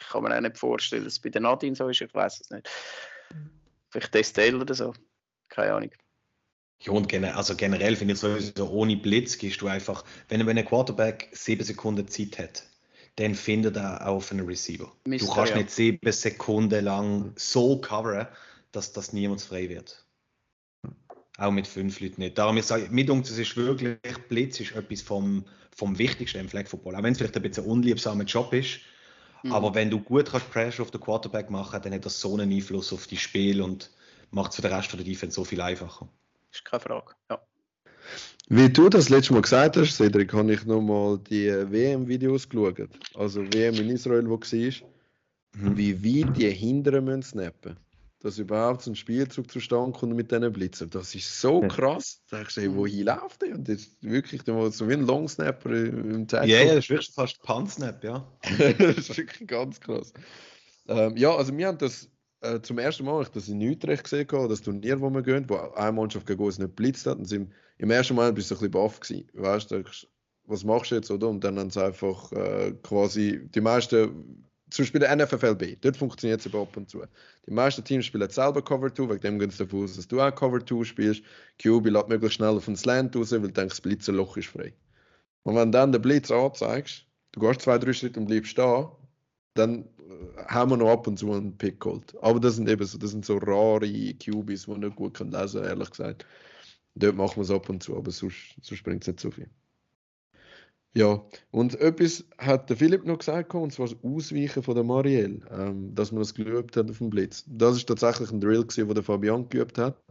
[0.00, 2.40] ich kann mir auch nicht vorstellen, dass es bei der Nadine so ist, ich weiß
[2.40, 2.70] es nicht.
[3.90, 4.94] Vielleicht Estelle oder so,
[5.50, 5.90] keine Ahnung.
[6.80, 10.58] Ja, und gener also generell finde ich sowieso, ohne Blitz gehst du einfach, wenn, wenn
[10.58, 12.62] ein Quarterback sieben Sekunden Zeit hat,
[13.16, 14.92] dann findet er auf einen Receiver.
[15.04, 15.58] Müsste du kannst ja.
[15.58, 18.28] nicht sieben Sekunden lang so coveren,
[18.70, 20.04] dass das niemand frei wird.
[21.36, 22.38] Auch mit fünf Leuten nicht.
[22.38, 26.66] Darum ich sage, mit uns ist wirklich, Blitz ist etwas vom, vom Wichtigsten im Flag
[26.66, 26.96] Football.
[26.96, 28.80] Auch wenn es vielleicht ein bisschen ein unliebsamer Job ist.
[29.42, 29.52] Mhm.
[29.52, 32.52] Aber wenn du gut kannst Pressure auf den Quarterback machen, dann hat das so einen
[32.52, 33.90] Einfluss auf die Spiel und
[34.30, 36.08] macht es für den Rest der Defense so viel einfacher.
[36.52, 37.12] Ist keine Frage.
[37.30, 37.40] Ja.
[38.48, 42.88] Wie du das letzte Mal gesagt hast, Cedric, habe ich nochmal die äh, WM-Videos geschaut.
[43.14, 44.88] Also WM in Israel, wo war,
[45.54, 45.76] Mhm.
[45.76, 47.76] wie weit die hinteren müssen snappen.
[48.20, 50.90] Dass überhaupt so ein Spielzug zustande kommt mit diesen Blitzen.
[50.90, 51.68] Das ist so Ja.
[51.68, 52.20] krass.
[52.30, 53.54] Da denkst du, hey, wohin läuft der?
[53.54, 56.48] Und das ist wirklich der so wie ein Longsnapper im Ja, Tackle.
[56.48, 58.26] ja, das ist wirklich fast Punt-Snap, ja.
[58.78, 60.12] das ist wirklich ganz krass.
[60.88, 62.08] Ähm, ja, also wir haben das
[62.40, 65.44] äh, zum ersten Mal, ich das in Utrecht gesehen, gehabt, das Turnier, wo wir gehen,
[65.48, 67.18] wo eine Mannschaft gegen uns nicht blitzt hat.
[67.18, 69.28] Und im, im ersten Mal bist du ein bisschen baff gewesen.
[69.34, 69.84] Weißt du,
[70.44, 71.28] was machst du jetzt, oder?
[71.28, 75.96] Und dann haben sie einfach äh, quasi, die meisten, zum Beispiel der NFL B, dort
[75.96, 77.02] funktioniert es aber ab und zu.
[77.46, 80.20] Die meisten Teams spielen selber Cover 2, wegen dem gehen sie davon aus, dass du
[80.20, 81.22] auch Cover 2 spielst.
[81.58, 84.74] QB lädt möglichst schnell auf den Slant raus, weil du denkst, das Blitzerloch ist frei.
[85.42, 88.88] Und wenn dann den Blitz anzeigst, du gehst zwei, drei Schritte und bleibst stehen,
[89.54, 89.88] dann
[90.46, 92.14] haben wir noch ab und zu einen Pick geholt.
[92.22, 95.30] Aber das sind eben so, das sind so rare QBs, die man nicht gut kann
[95.30, 96.26] lesen ehrlich gesagt.
[96.94, 99.48] Dort machen wir es ab und zu, aber sonst, sonst bringt es nicht so viel.
[100.94, 105.40] Ja, und etwas hat der Philipp noch gesagt, und zwar das Ausweichen von der Marielle,
[105.50, 107.44] ähm, dass man das geübt hat auf dem Blitz.
[107.46, 110.02] Das ist tatsächlich ein Drill, gewesen, den der Fabian geübt hat.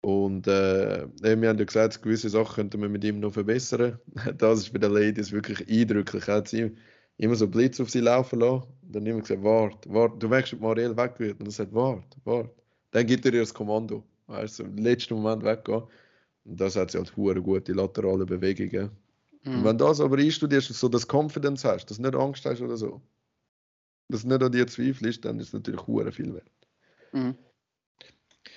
[0.00, 3.98] Und äh, wir haben ja gesagt, gewisse Sachen könnten wir mit ihm noch verbessern.
[4.38, 6.26] Das ist bei den Ladies wirklich eindrücklich.
[6.28, 6.74] Hat sie
[7.18, 8.64] immer so Blitz auf sie laufen lassen.
[8.82, 11.38] Und dann immer gesagt, warte, warte, du merkst, wie Marielle weggeht.
[11.38, 12.50] Und er sagt, warte, warte.
[12.92, 14.02] Dann gibt er ihr das Kommando.
[14.28, 15.82] Weißt du, im letzten Moment weggehen.
[16.44, 18.90] Und das hat sie halt hure gute laterale Bewegungen.
[19.44, 19.64] Und Mhm.
[19.64, 22.76] wenn du das aber einstudierst, so das Confidence hast, dass du nicht Angst hast oder
[22.76, 23.00] so,
[24.08, 26.50] dass du nicht an dir zweifelst, dann ist es natürlich hure viel wert.
[27.12, 27.34] Mhm.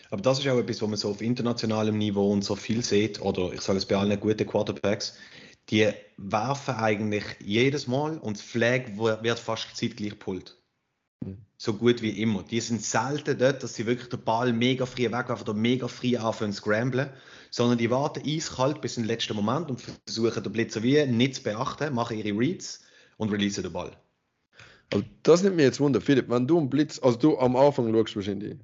[0.10, 3.22] Aber das ist auch etwas, was man so auf internationalem Niveau und so viel sieht,
[3.22, 5.18] oder ich sage es bei allen guten Quarterbacks,
[5.70, 10.58] die werfen eigentlich jedes Mal und das Flag wird fast zeitgleich gepult.
[11.24, 11.38] Mhm.
[11.58, 12.44] So gut wie immer.
[12.44, 16.18] Die sind selten dort, dass sie wirklich den Ball mega früh wegwerfen oder mega früh
[16.18, 17.10] anfangen zu scramblen,
[17.52, 21.44] sondern die warten eiskalt bis den letzten Moment und versuchen den Blitzer wie nicht zu
[21.44, 22.84] beachten, machen ihre Reads
[23.18, 23.96] und releasen den Ball.
[24.92, 26.02] Also das nimmt mir jetzt Wunder.
[26.02, 28.58] Philipp, wenn du einen Blitz, also du am Anfang schaust wahrscheinlich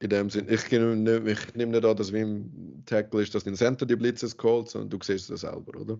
[0.00, 3.34] in dem Sinn, ich nehme nicht, ich nehme nicht an, dass wie im Tackle ist,
[3.34, 5.98] dass den Center die Blitzes callt, sondern du siehst das selber, oder?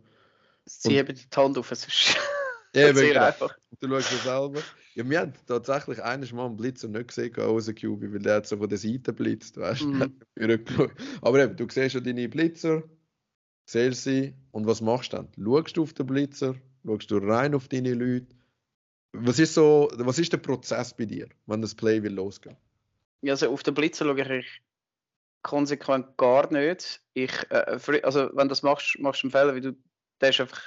[0.67, 2.17] Sie heben die Hand auf, es ist
[2.75, 3.57] Eben, sehr einfach.
[3.81, 4.61] Du schaust das selber.
[4.95, 8.47] Ja, wir haben tatsächlich eines Mal einen Blitzer nicht gesehen, außer QB, weil der hat
[8.47, 10.11] so von der Seite blitzt, weißt du?
[11.23, 12.83] Aber eben, du siehst ja deine Blitzer,
[13.67, 15.29] siehst sie und was machst du dann?
[15.37, 18.35] Schaust du auf den Blitzer, schaust du rein auf deine Leute?
[19.13, 22.57] Was ist so, was ist der Prozess bei dir, wenn das Play will losgehen?
[23.23, 24.63] Ja, also auf den Blitzer schaue ich
[25.43, 27.01] konsequent gar nicht.
[27.15, 29.77] Ich, äh, also wenn du das machst, machst du einen Fehler, weil du,
[30.21, 30.63] der ist einfach,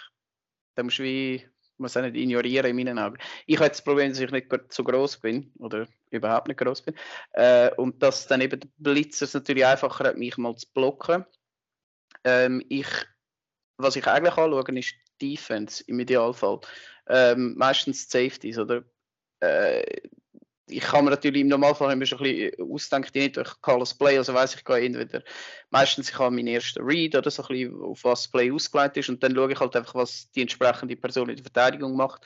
[0.75, 3.17] der musst wie, muss auch nicht ignorieren in meinen Augen.
[3.45, 6.95] Ich habe das Problem, dass ich nicht so groß bin oder überhaupt nicht groß bin
[7.33, 11.25] äh, und dass dann eben der Blitzer es natürlich einfacher hat, mich mal zu blocken.
[12.23, 12.87] Ähm, ich,
[13.77, 16.59] was ich eigentlich anschaue, ist Defense im Idealfall.
[17.07, 18.83] Ähm, meistens Safeties, oder?
[19.39, 20.01] Äh,
[20.67, 23.93] ich kann mir natürlich im Normalfall immer schon ein bisschen ausdenken, ich nicht durch Carlos
[23.93, 25.23] Play, also weiß ich gehe entweder
[25.69, 29.09] meistens ich habe meinen ersten Read oder so ein bisschen auf was Play ausgelegt ist
[29.09, 32.25] und dann schaue ich halt einfach, was die entsprechende Person in der Verteidigung macht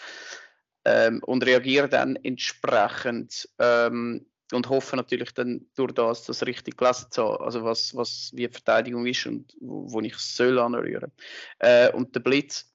[0.86, 7.08] ähm, und reagiere dann entsprechend ähm, und hoffe natürlich dann durch das, das richtig gelesen
[7.10, 11.12] zu haben, also was, was wie die Verteidigung ist und wo, wo ich soll anrühren.
[11.60, 12.72] Äh, und der Blitz,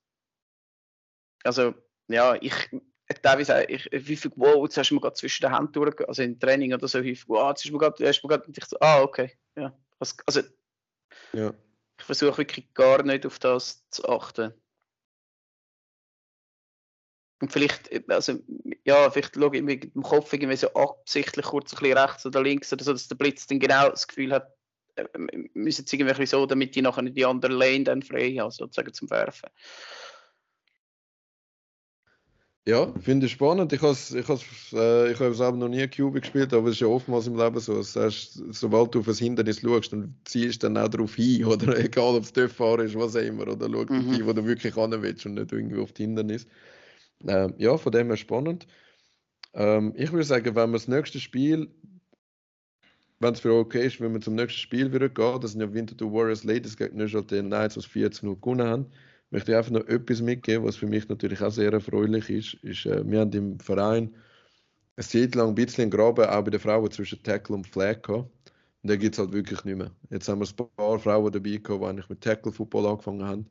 [1.44, 1.74] also
[2.08, 2.52] ja, ich
[3.14, 6.08] teilweise auch, ich, wie viel, wow, jetzt hast du mir gerade zwischen den Händen durch,
[6.08, 8.46] also im Training oder so häufig, wow, jetzt ist mir gerade, hast du mir gerade,
[8.46, 9.76] und ich so, ah, okay, ja.
[9.98, 10.40] Also
[11.32, 11.52] Ja.
[11.98, 14.52] ich versuche wirklich gar nicht auf das zu achten.
[17.40, 18.38] Und vielleicht, äh, also,
[18.84, 22.42] ja, vielleicht schaue ich mit dem Kopf irgendwie so absichtlich kurz ein bisschen rechts oder
[22.42, 24.54] links oder so, dass der Blitz dann genau das Gefühl hat,
[24.94, 25.04] äh,
[25.54, 29.10] müssen es irgendwie so, damit die nachher die andere Lane dann frei haben, sozusagen zum
[29.10, 29.50] Werfen.
[32.64, 33.72] Ja, finde ich spannend.
[33.72, 36.86] Ich habe ich äh, ich hab selber noch nie QB gespielt, aber es ist ja
[36.86, 37.74] oftmals im Leben so.
[37.74, 41.44] Das heißt, sobald du auf ein Hindernis schaust, dann ziehst du dann auch darauf hin.
[41.46, 43.48] Oder egal, ob es fahren ist, was auch immer.
[43.48, 44.12] Oder schau mhm.
[44.12, 46.46] hin, wo du wirklich hin willst und nicht irgendwie auf das Hindernis.
[47.26, 48.68] Ähm, ja, von dem her spannend.
[49.54, 51.68] Ähm, ich würde sagen, wenn wir das nächste Spiel,
[53.18, 55.74] wenn es für okay ist, wenn wir zum nächsten Spiel wieder gehen, das sind ja
[55.74, 58.86] Winterthur Warriors Ladies gegen Neuchâtel Knights, was 14 0 gewonnen haben
[59.32, 62.54] möchte ich einfach noch etwas mitgeben, was für mich natürlich auch sehr erfreulich ist.
[62.62, 64.14] ist äh, wir haben im Verein
[64.96, 68.06] eine Zeit lang ein bisschen Graben auch bei den Frauen zwischen Tackle und Flag.
[68.08, 68.28] Und
[68.82, 69.90] da gibt es halt wirklich nicht mehr.
[70.10, 73.46] Jetzt haben wir ein paar Frauen dabei gehabt, die eigentlich mit Tackle-Football angefangen haben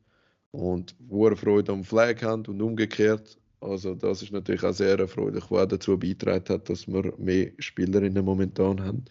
[0.51, 3.37] und hohe Freude am Flag haben und umgekehrt.
[3.59, 7.51] Also das ist natürlich auch sehr erfreulich, was auch dazu beigetragen hat, dass wir mehr
[7.57, 9.05] Spielerinnen momentan haben.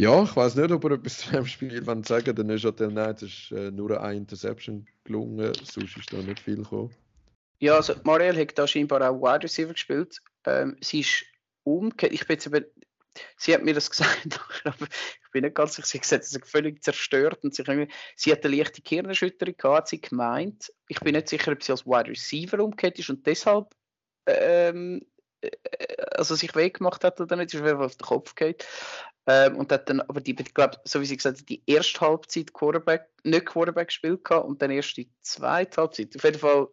[0.00, 3.20] Ja, ich weiß nicht, ob er etwas zu dem Spiel sagen sagen Der Neuchâtel Knights
[3.20, 6.96] ist äh, nur eine Interception gelungen, sonst ist da nicht viel gekommen.
[7.58, 10.22] Ja, also Marielle hat da scheinbar auch Wide Receiver gespielt.
[10.46, 11.26] Ähm, sie ist
[11.64, 12.14] umgekehrt.
[12.14, 12.64] Ich bin jetzt eben,
[13.36, 15.86] sie hat mir das gesagt, aber ich bin nicht ganz sicher.
[15.86, 17.62] Sie hat gesagt, ist völlig zerstört und sie,
[18.16, 20.72] sie hat eine leichte Kirnenschütterung gehabt, hat sie gemeint.
[20.88, 23.74] Ich bin nicht sicher, ob sie als Wide Receiver umgekehrt ist und deshalb
[24.24, 25.02] ähm,
[25.42, 25.50] äh,
[26.12, 28.66] also sich weggemacht hat oder nicht, ist auf den Kopf geht.
[29.26, 32.00] Ähm, und hat dann aber die, ich glaube, so wie sie gesagt hat, die erste
[32.00, 36.16] Halbzeit Quarterback, nicht Quarterback gespielt und dann erst die zweite Halbzeit.
[36.16, 36.68] Auf jeden Fall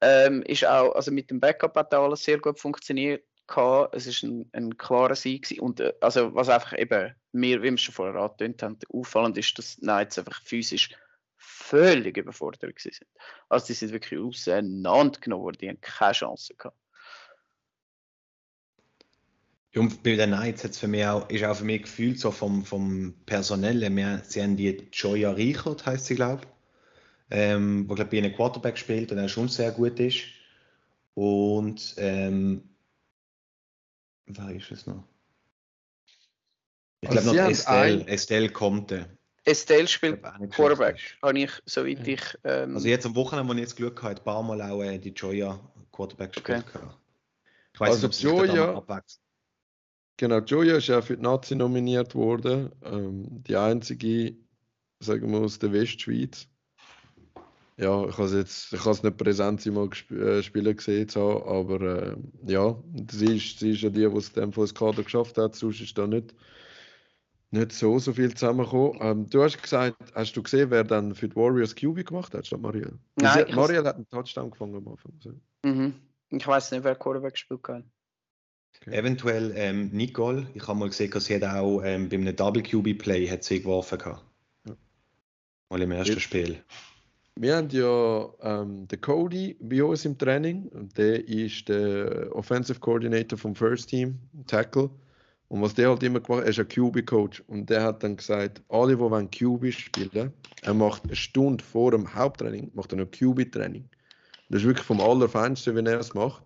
[0.00, 3.24] ähm, ist auch, also mit dem Backup hat auch alles sehr gut funktioniert.
[3.48, 3.94] Gehabt.
[3.94, 7.78] Es ist ein, ein klarer Sieg und äh, also was einfach eben mir, wie wir
[7.78, 10.90] schon vorher angetönt haben, auffallend ist, dass Knights einfach physisch
[11.36, 13.00] völlig überfordert sind.
[13.48, 16.76] Also die sind wirklich auseinandergenommen worden, die haben keine Chance gehabt.
[19.74, 22.64] Und bei den Knights hat's für mich auch, ist auch für mich gefühlt so vom,
[22.64, 23.94] vom Personellen.
[23.94, 26.48] Wir, sie haben die Joya Reichert, heißt sie, glaube ich,
[27.30, 30.22] ähm, wo glaube bei einem Quarterback spielt und der schon sehr gut ist.
[31.14, 32.62] Und ähm,
[34.26, 35.04] wer ist es noch?
[37.02, 39.18] Ich glaube noch Estelle, Estelle Comte.
[39.44, 42.20] Estelle spielt Quarterback, habe ich, soweit ich.
[42.44, 44.98] Ähm, also jetzt am Wochenende, wo ich jetzt Glück hatte, ein paar Mal auch äh,
[44.98, 45.60] die Joya
[45.92, 46.64] Quarterback gespielt.
[46.68, 46.86] Okay.
[47.72, 49.02] Ich weiß also nicht, ob sich Joya.
[50.18, 52.70] Genau, Joya ist ja für die Nazi nominiert worden.
[52.82, 54.36] Ähm, die einzige,
[55.00, 56.48] sagen wir, aus der Westschweiz.
[57.78, 61.08] Ja, ich habe jetzt, ich habe es nicht präsent sie mal gesp äh, spielen gesehen
[61.14, 65.02] haben, aber äh, ja, sie ist, sie ist ja die, die es dem das Kader
[65.02, 66.34] geschafft hat, sonst ist da nicht,
[67.50, 68.98] nicht so, so viel zusammengekommen.
[69.02, 72.46] Ähm, du hast gesagt, hast du gesehen, wer dann für die Warriors QB gemacht hat,
[72.46, 72.98] statt Marielle?
[73.16, 75.12] Nein, Marielle hat einen Touchdown gefangen am Anfang.
[75.62, 75.94] Mhm.
[76.30, 77.84] Ich weiß nicht, wer Quarterback gespielt hat.
[78.80, 78.96] Okay.
[78.96, 80.46] Eventuell ähm, Nicole.
[80.54, 83.44] Ich habe mal gesehen, dass sie hat auch ähm, bei einem Double QB Play hat
[83.44, 84.24] sie geworfen hat.
[84.66, 84.76] Ja.
[85.70, 86.62] Mal im ersten Spiel.
[87.38, 90.68] Wir haben ja ähm, den Cody bei uns im Training.
[90.68, 94.90] Und der ist der Offensive Coordinator vom First Team, Tackle.
[95.48, 97.44] Und was der halt immer gemacht hat, er ist ein QB-Coach.
[97.46, 101.92] Und der hat dann gesagt, alle, die wollen QB spielen, er macht eine Stunde vor
[101.92, 103.84] dem Haupttraining, macht er noch QB-Training.
[104.48, 106.42] Das ist wirklich vom Allerfeinsten, wenn er es macht.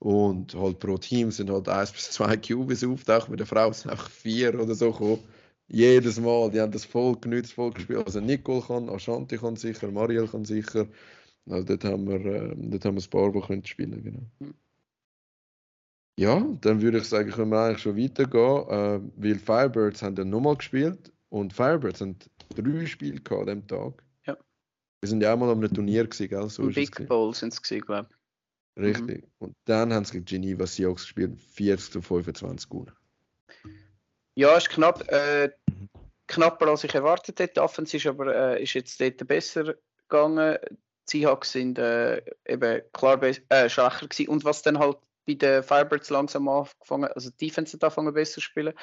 [0.00, 3.28] Und halt pro Team sind halt eins bis zwei Cubes auftaucht.
[3.28, 5.18] Mit der Frau sind einfach vier oder so gekommen.
[5.66, 8.06] Jedes Mal, die haben das voll genützt, voll gespielt.
[8.06, 10.86] Also Nicole kann, Ashanti kann sicher, Marielle kann sicher.
[11.48, 14.22] Also dort haben wir, äh, dort haben wir ein paar, die können spielen genau.
[14.38, 14.54] Hm.
[16.18, 20.30] Ja, dann würde ich sagen, können wir eigentlich schon weitergehen, äh, weil Firebirds haben dann
[20.30, 22.16] nochmal gespielt und Firebirds haben
[22.56, 24.02] drei Spiele gehabt an dem Tag.
[24.26, 24.36] Ja.
[25.00, 26.48] Wir sind ja auch mal am Turnier gewesen, gell?
[26.48, 28.17] So Big Bowl sind es gewesen, glaube ich.
[28.78, 29.22] Richtig.
[29.22, 29.30] Mhm.
[29.38, 32.92] Und dann haben sie gegen Geneva Seahawks gespielt, 40 zu 25 gewonnen.
[34.34, 35.06] Ja, ist knapp.
[35.10, 35.50] Äh,
[36.28, 37.62] knapper als ich erwartet hätte.
[37.62, 39.74] Offense ist aber äh, ist jetzt dort besser
[40.08, 40.58] gegangen.
[41.10, 43.34] Die Seahawks sind äh, eben klar äh,
[43.68, 44.28] schwächer gewesen.
[44.28, 48.34] Und was dann halt bei den Firebirds langsam angefangen, also die Defense hat angefangen besser
[48.34, 48.74] zu spielen.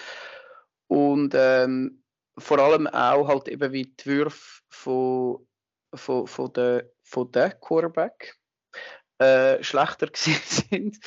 [0.88, 2.04] Und ähm,
[2.38, 5.48] vor allem auch halt eben wie die Würfe von,
[5.94, 8.36] von, von, der, von der Quarterback
[9.20, 11.00] äh, schlechter sind.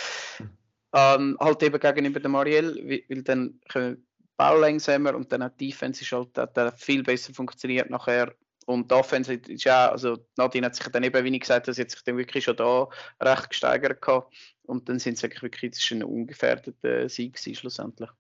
[0.93, 2.75] ähm, halt eben gegenüber der Marielle,
[3.09, 4.07] weil, dann können
[4.37, 8.35] Ball langsamer und dann auch die Defense ist halt, hat, hat viel besser funktioniert nachher.
[8.67, 11.75] Und die Offense ist ja, also Nadine hat sich dann eben, wie ich gesagt habe,
[11.75, 12.87] sie hat sich dann wirklich schon da
[13.21, 14.35] recht gesteigert gehabt.
[14.63, 18.11] Und dann sind es wirklich, wirklich das ist ein ungefährdeter Sieg gewesen, schlussendlich.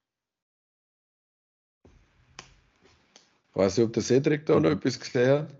[3.50, 5.54] Ich weiß nicht, ob der Cedric da noch etwas gesehen hat.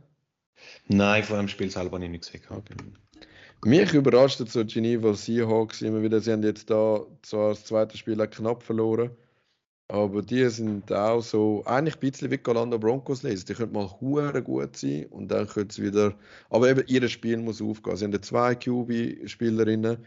[0.86, 2.42] Nein, vor dem Spiel selber nicht gesehen.
[2.48, 2.74] Okay.
[3.64, 6.20] Mich überrascht so Geneva Seahawks immer wieder.
[6.20, 9.10] Sie haben jetzt da zwar das zweite Spiel knapp verloren,
[9.88, 13.46] aber die sind auch so, eigentlich ein bisschen wie Orlando Broncos lesen.
[13.46, 16.14] Die können mal hure gut sein und dann können sie wieder,
[16.50, 17.96] aber eben ihr Spiel muss aufgehen.
[17.96, 19.98] Sie haben zwei QB-Spielerinnen,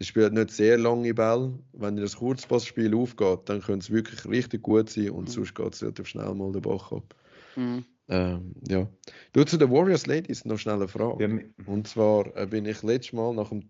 [0.00, 1.58] Sie spielen nicht sehr lange Bälle.
[1.72, 5.32] Wenn das Kurzpassspiel aufgeht, dann können es wirklich richtig gut sein und Mhm.
[5.32, 7.14] sonst geht es relativ schnell mal den Bach ab.
[7.58, 7.84] Mhm.
[8.08, 8.88] Ähm, ja.
[9.32, 11.24] Du zu den Warriors Ladies noch schnell eine Frage.
[11.24, 13.68] Ja, Und zwar äh, bin ich letztes Mal nach dem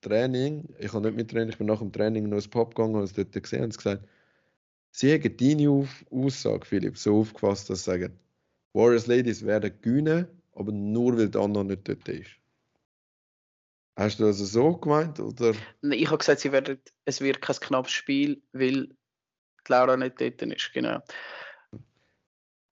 [0.00, 2.94] Training, ich habe nicht mit Training, ich bin nach dem Training noch ins Pub gegangen
[2.96, 4.04] und es dort gesehen und gesagt,
[4.90, 8.18] sie haben deine Auf Aussage, Philipp, so aufgefasst, dass sie sagen,
[8.72, 12.30] Warriors Ladies werden gewinnen, aber nur weil die Anna nicht dort ist.
[13.96, 15.20] Hast du das so gemeint?
[15.20, 15.54] Oder?
[15.80, 20.20] Nein, Ich habe gesagt, sie werden, es wird kein knappes Spiel, weil die Laura nicht
[20.20, 20.72] dort ist.
[20.74, 21.00] Genau.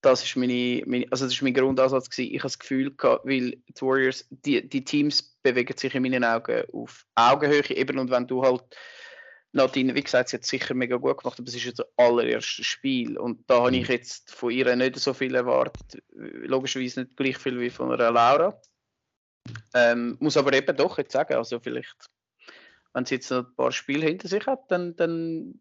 [0.04, 2.10] Das ist, meine, meine, also das ist mein Grundansatz.
[2.10, 2.34] Gewesen.
[2.34, 6.24] Ich habe das Gefühl, gehabt, weil die Warriors, die, die Teams bewegen sich in meinen
[6.24, 7.70] Augen auf Augenhöhe.
[7.70, 8.62] Eben, und wenn du halt,
[9.52, 11.86] Nadine, wie gesagt, sie hat es sicher mega gut gemacht, aber es ist ja das
[11.96, 13.16] allererste Spiel.
[13.16, 16.02] Und da habe ich jetzt von ihr nicht so viel erwartet.
[16.12, 18.60] Logischerweise nicht gleich viel wie von einer Laura.
[19.72, 22.10] Ähm, muss aber eben doch jetzt sagen, also vielleicht,
[22.92, 25.60] wenn sie jetzt noch ein paar Spiele hinter sich hat, dann, dann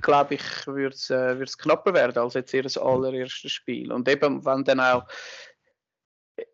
[0.00, 3.92] glaube ich, würde es äh, knapper werden als jetzt ihr allererstes Spiel.
[3.92, 5.06] Und eben, wenn dann auch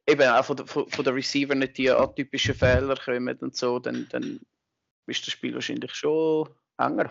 [0.07, 4.07] eben auch von von, von der Receiver nicht die atypischen Fehler kommen und so, dann,
[4.11, 4.41] dann
[5.07, 7.11] ist das Spiel wahrscheinlich schon enger.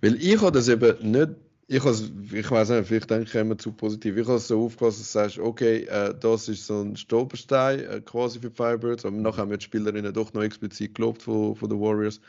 [0.00, 1.30] Weil ich habe das eben nicht,
[1.66, 1.84] ich,
[2.32, 4.16] ich weiß nicht, vielleicht denke ich immer zu positiv.
[4.16, 7.80] Ich habe es so aufgefasst, dass du sagst, okay, äh, das ist so ein Stolperstein
[7.80, 11.68] äh, quasi für Firebirds, aber nachher haben die Spielerinnen doch noch explizit gelobt von, von
[11.68, 12.20] den Warriors.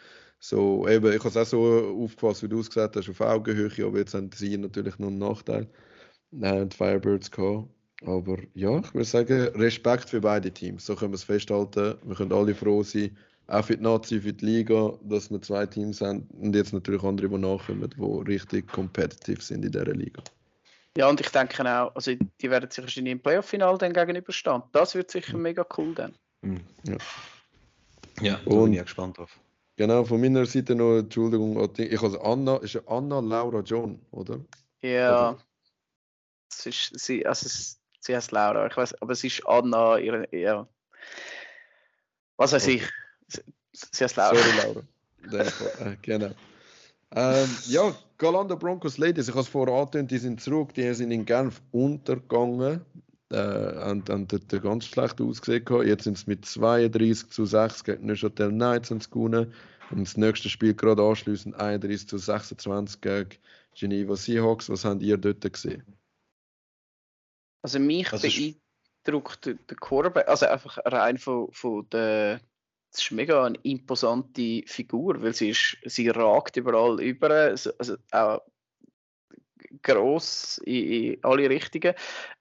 [0.44, 3.86] So, eben, ich habe es auch so aufgefasst, wie du es gesagt hast, auf Augenhöhe,
[3.86, 5.68] aber jetzt haben sie natürlich noch einen Nachteil,
[6.42, 7.68] äh, die Firebirds gehabt.
[8.04, 10.84] Aber ja, ich würde sagen, Respekt für beide Teams.
[10.84, 11.96] So können wir es festhalten.
[12.04, 13.16] Wir können alle froh sein,
[13.46, 17.04] auch für die Nazi, für die Liga, dass wir zwei Teams haben und jetzt natürlich
[17.04, 20.24] andere, die nachkommen, die richtig competitive sind in dieser Liga.
[20.98, 24.64] Ja, und ich denke auch, also die werden sich wahrscheinlich im Playoff-Final dann gegenüberstehen.
[24.72, 26.16] Das wird sicher mega cool dann.
[26.42, 26.62] Mhm.
[26.84, 26.98] Ja.
[28.22, 29.40] Ja, da Und- bin ich ja gespannt drauf.
[29.82, 34.40] Genau, von meiner Seite noch, Entschuldigung, ich habe Anna, ist ja Anna Laura John, oder?
[34.84, 35.36] Ja.
[36.52, 40.28] Es ist, sie, also es, sie heißt Laura, ich weiß, aber es ist Anna, ihre,
[40.38, 40.68] ja.
[42.38, 42.76] Was weiß Okay.
[42.76, 42.90] ich.
[43.26, 43.42] Sie,
[43.92, 44.36] sie heißt Laura.
[44.36, 44.82] Sorry, Laura.
[45.80, 46.30] Äh, genau.
[47.16, 51.10] Ähm, ja, Galanda Broncos Ladies, ich habe es vorher angetönt, die sind zurück, die sind
[51.10, 52.86] in Genf untergegangen.
[53.32, 55.66] Äh, haben, haben dort ganz schlecht ausgesehen.
[55.86, 59.54] Jetzt sind sie mit 32 zu 6 gegen Neuchâtel Knights gewonnen.
[59.90, 63.30] Und das nächste Spiel gerade anschließend 31 zu 26 gegen
[63.74, 64.70] Geneva Seahawks.
[64.70, 65.84] Was habt ihr dort gesehen?
[67.62, 72.42] Also mich Also beeindruckt der Quarterback, also einfach rein von, von der,
[72.92, 77.98] das ist mega eine imposante Figur, weil sie ist, sie ragt überall über, also also
[78.12, 78.42] auch
[79.82, 81.94] gross in, in alle Richtungen.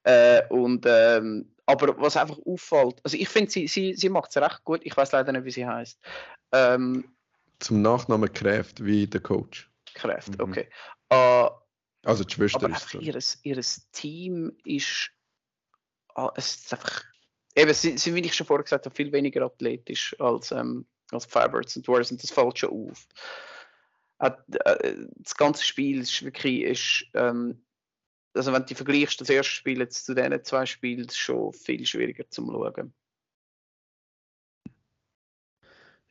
[0.04, 4.42] Äh, und, ähm, aber was einfach auffällt, also ich finde, sie, sie, sie macht es
[4.42, 5.98] recht gut, ich weiß leider nicht, wie sie heißt.
[6.52, 7.12] Ähm,
[7.60, 9.70] Zum Nachnamen Kraft wie der Coach.
[9.94, 10.50] Kräfte, Mhm.
[10.50, 10.68] okay.
[11.10, 11.48] Äh,
[12.04, 12.98] Also die Schwester aber ist so.
[12.98, 15.10] ihres, ihres Team ist,
[16.14, 17.04] ah, es ist einfach,
[17.54, 21.26] eben, sie, sie, wie ich schon vorher gesagt habe, viel weniger athletisch als, ähm, als
[21.26, 23.06] Firebirds und Warriors und das fällt schon auf.
[24.20, 27.62] Äh, das ganze Spiel ist wirklich, ist, ähm,
[28.34, 31.84] also wenn du vergleichst, das erste Spiel jetzt zu diesen zwei Spielen, ist schon viel
[31.86, 32.92] schwieriger zum Schauen.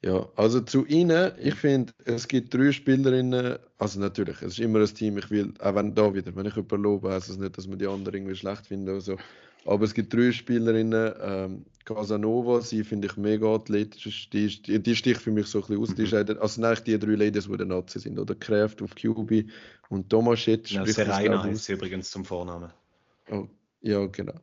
[0.02, 4.80] Ja, also zu ihnen, ich finde, es gibt drei Spielerinnen, also natürlich, es ist immer
[4.80, 7.58] ein Team, ich will, auch wenn da wieder, wenn ich jemanden lobe, heißt es nicht,
[7.58, 9.18] dass man die anderen irgendwie schlecht finden oder so.
[9.66, 14.82] Aber es gibt drei Spielerinnen, ähm, Casanova, sie finde ich mega athletisch, die, ist- die,
[14.82, 17.16] die sticht für mich so ein bisschen aus, die ist eine- also eigentlich die drei
[17.16, 19.46] Ladies, die der Nazi sind, oder Kraft auf QB
[19.90, 22.72] und Tomasic Ja, Serena heißt sie übrigens zum Vornamen.
[23.32, 23.48] Oh,
[23.82, 24.34] ja, genau.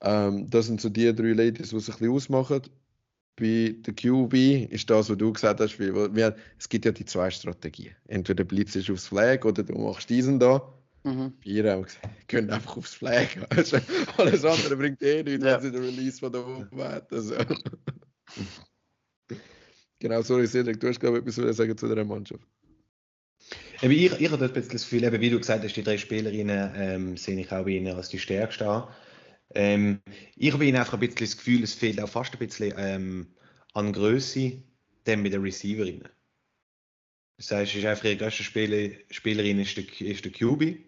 [0.00, 2.62] Ähm, das sind so die drei Ladies, die es ein bisschen ausmachen.
[3.36, 4.34] Bei der QB
[4.70, 7.94] ist das, was du gesagt hast, weil wir, es gibt ja die zwei Strategien.
[8.06, 10.62] Entweder blitzt du aufs Flag oder du machst diesen da.
[11.06, 11.34] Mhm.
[11.38, 13.28] Bei ihr haben wir gesagt, gehen einfach aufs Flag.
[13.50, 13.78] Also,
[14.16, 15.54] alles andere bringt eh nichts, Ja.
[15.54, 16.80] wenn sie den Release von der oben.
[16.80, 17.36] Also.
[20.00, 22.44] genau, sorry, Cedric, du hast glaube ich etwas zu sagen zu dieser Mannschaft.
[23.82, 25.84] Eben, ich, ich habe dort ein bisschen das Gefühl, eben, wie du gesagt hast, die
[25.84, 28.88] drei Spielerinnen ähm, sehe ich auch bei ihnen als die stärksten an.
[29.54, 30.00] Ähm,
[30.34, 32.74] ich habe bei ihnen einfach ein bisschen das Gefühl, es fehlt auch fast ein bisschen
[32.76, 33.28] ähm,
[33.74, 34.60] an Größe,
[35.04, 36.08] dann mit den Receiverinnen.
[37.36, 40.85] Das heißt, es ist einfach ihre größte Spieler, Spielerin ist der, ist der QB.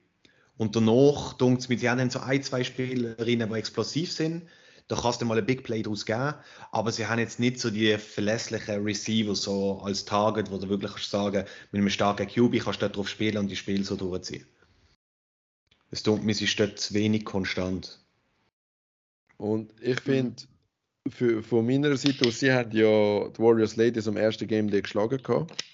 [0.58, 4.42] Und danach dunkt es mit, sie haben so ein, zwei Spielerinnen, die explosiv sind.
[4.88, 6.34] Da kannst du mal ein Big Play daraus geben.
[6.72, 10.92] Aber sie haben jetzt nicht so die verlässlichen Receiver so als Target, wo du wirklich
[10.92, 13.96] kannst sagen, mit einem starken QB kannst du dort drauf spielen und die Spiele so
[13.96, 14.46] durchziehen.
[15.90, 18.00] Es tut mir, sie ist dort zu wenig konstant.
[19.36, 20.42] Und ich finde,
[21.42, 25.22] von meiner Seite aus, sie haben ja die Warriors Ladies am ersten Game geschlagen.
[25.22, 25.64] Gehabt.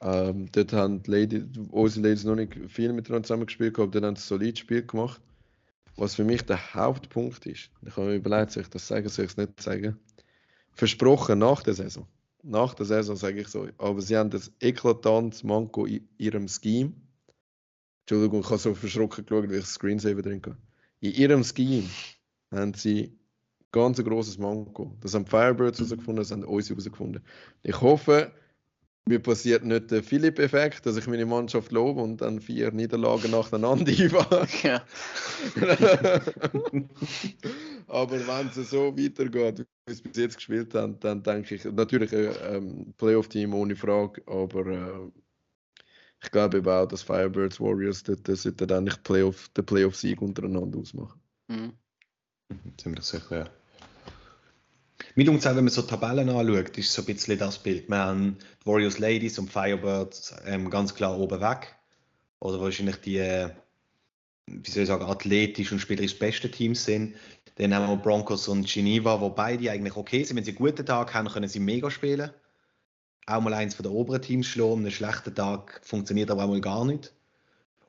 [0.00, 4.16] Ähm, dort haben die Ladies, unsere Ladies noch nicht viel miteinander zusammengespielt, gehabt, dort haben
[4.16, 5.20] sie ein solides Spiel gemacht.
[5.96, 9.24] Was für mich der Hauptpunkt ist, ich habe mir überlegt, soll ich das sagen, soll
[9.24, 9.96] ich es nicht sagen.
[10.72, 12.06] Versprochen nach der Saison.
[12.42, 16.92] Nach der Saison sage ich so, aber sie haben das eklatantes Manko in ihrem Scheme.
[18.02, 20.58] Entschuldigung, ich habe so verschrocken geschaut, weil ich Screensaver drin habe.
[21.00, 21.88] In ihrem Scheme
[22.52, 23.18] haben sie
[23.72, 24.96] ganz ein grosses Manko.
[25.00, 27.22] Das haben Firebirds herausgefunden, das haben uns herausgefunden.
[27.62, 28.32] Ich hoffe,
[29.08, 33.92] mir passiert nicht der Philipp-Effekt, dass ich meine Mannschaft lobe und dann vier Niederlagen nacheinander
[33.98, 34.46] einfahre.
[34.62, 34.84] Ja.
[37.86, 42.12] Aber wenn es so weitergeht, wie es bis jetzt gespielt haben, dann denke ich, natürlich
[42.12, 45.10] ein ähm, Playoff-Team ohne Frage, aber äh,
[46.22, 50.80] ich glaube eben auch, dass Firebirds Warriors dort sollten dann nicht Playoff, den Playoff-Sieg untereinander
[50.80, 51.20] ausmachen.
[51.46, 51.74] Mhm.
[52.76, 53.50] Ziemlich sicher, ja.
[55.16, 57.88] Uns auch, wenn man so Tabellen anschaut, ist so ein bisschen das Bild.
[57.88, 61.74] Wir haben die Warriors Ladies und Firebirds ähm, ganz klar oben weg.
[62.40, 63.50] Oder wahrscheinlich die, äh,
[64.46, 67.14] wie soll ich sagen, athletisch und spielerisch beste Teams sind.
[67.56, 70.36] Dann haben wir Broncos und Geneva, wo beide eigentlich okay sind.
[70.36, 72.30] Wenn sie einen guten Tag haben, können sie mega spielen.
[73.26, 74.80] Auch mal eins von den oberen Teams schlagen.
[74.80, 77.12] Einen schlechten Tag funktioniert aber auch mal gar nicht.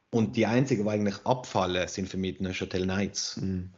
[0.10, 3.38] Und die einzigen, die eigentlich abfallen, sind für mich die Neuchâtel Knights.
[3.38, 3.72] Mhm.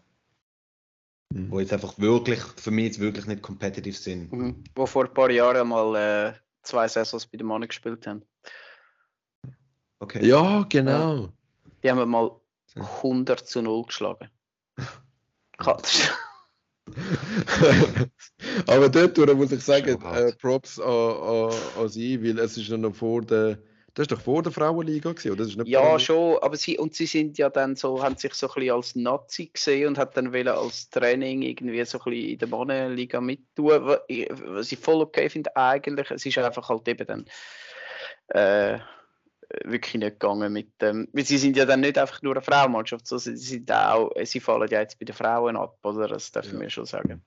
[1.34, 1.52] Mhm.
[1.52, 4.32] Wo jetzt einfach wirklich, für mich jetzt wirklich nicht competitive sind.
[4.32, 4.64] Mhm.
[4.76, 8.24] Wo vor ein paar Jahren mal äh, zwei Saisons bei den Mannen gespielt haben.
[10.00, 10.26] Okay.
[10.26, 11.30] Ja, genau.
[11.84, 12.32] Die haben wir mal
[12.76, 14.30] 100 zu 0 geschlagen.
[18.68, 22.78] Aber dort muss ich sagen, äh, Props an, an, an sie, weil es ist ja
[22.78, 23.60] noch vor der.
[23.94, 25.38] Das ist doch vor der Frauenliga gewesen, oder?
[25.44, 26.00] Das ist nicht Ja, parallel?
[26.00, 28.96] schon, aber sie, und sie sind ja dann so, haben sich so ein bisschen als
[28.96, 33.20] Nazi gesehen und hat dann wollen als Training irgendwie so ein bisschen in der Mannenliga
[33.20, 37.26] mittun, ich- was ich voll okay finde eigentlich, es ist einfach halt eben dann
[38.30, 38.80] äh,
[39.66, 43.08] wirklich nicht gegangen mit dem, weil sie sind ja dann nicht einfach nur eine Frauenmannschaft,
[43.08, 46.08] sondern sie sind auch, sie fallen ja jetzt bei den Frauen ab, oder?
[46.08, 46.62] Das dürfen Ja.
[46.62, 47.22] wir schon sagen.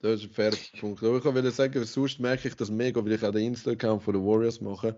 [0.00, 1.02] Das ist ein fairer Punkt.
[1.02, 4.14] Aber ich wollte sagen, sonst merke ich das mega, weil ich auch den Insta-Account von
[4.14, 4.96] den Warriors mache.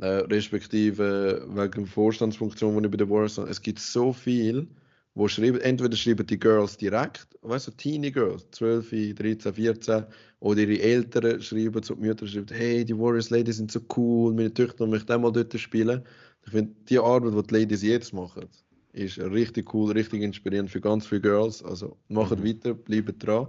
[0.00, 3.48] Äh, respektive wegen der Vorstandsfunktion, die ich bei den Warriors habe.
[3.50, 4.68] Es gibt so viel,
[5.14, 10.04] wo schreiben, entweder schreiben die Girls direkt, weißt du, Teenie Girls, 12, 13, 14,
[10.40, 14.34] oder ihre Eltern schreiben zu den Müttern, schreiben, hey, die Warriors Ladies sind so cool,
[14.34, 16.02] meine Töchter möchten auch mal dort spielen.
[16.44, 18.48] Ich finde, die Arbeit, die die Ladies jetzt machen,
[18.92, 21.62] ist richtig cool, richtig inspirierend für ganz viele Girls.
[21.62, 22.44] Also macht Mhm.
[22.44, 23.46] weiter, bleibt dran.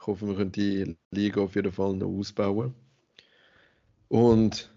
[0.00, 2.74] Ich hoffe, wir können die Liga auf jeden Fall noch ausbauen.
[4.08, 4.70] Und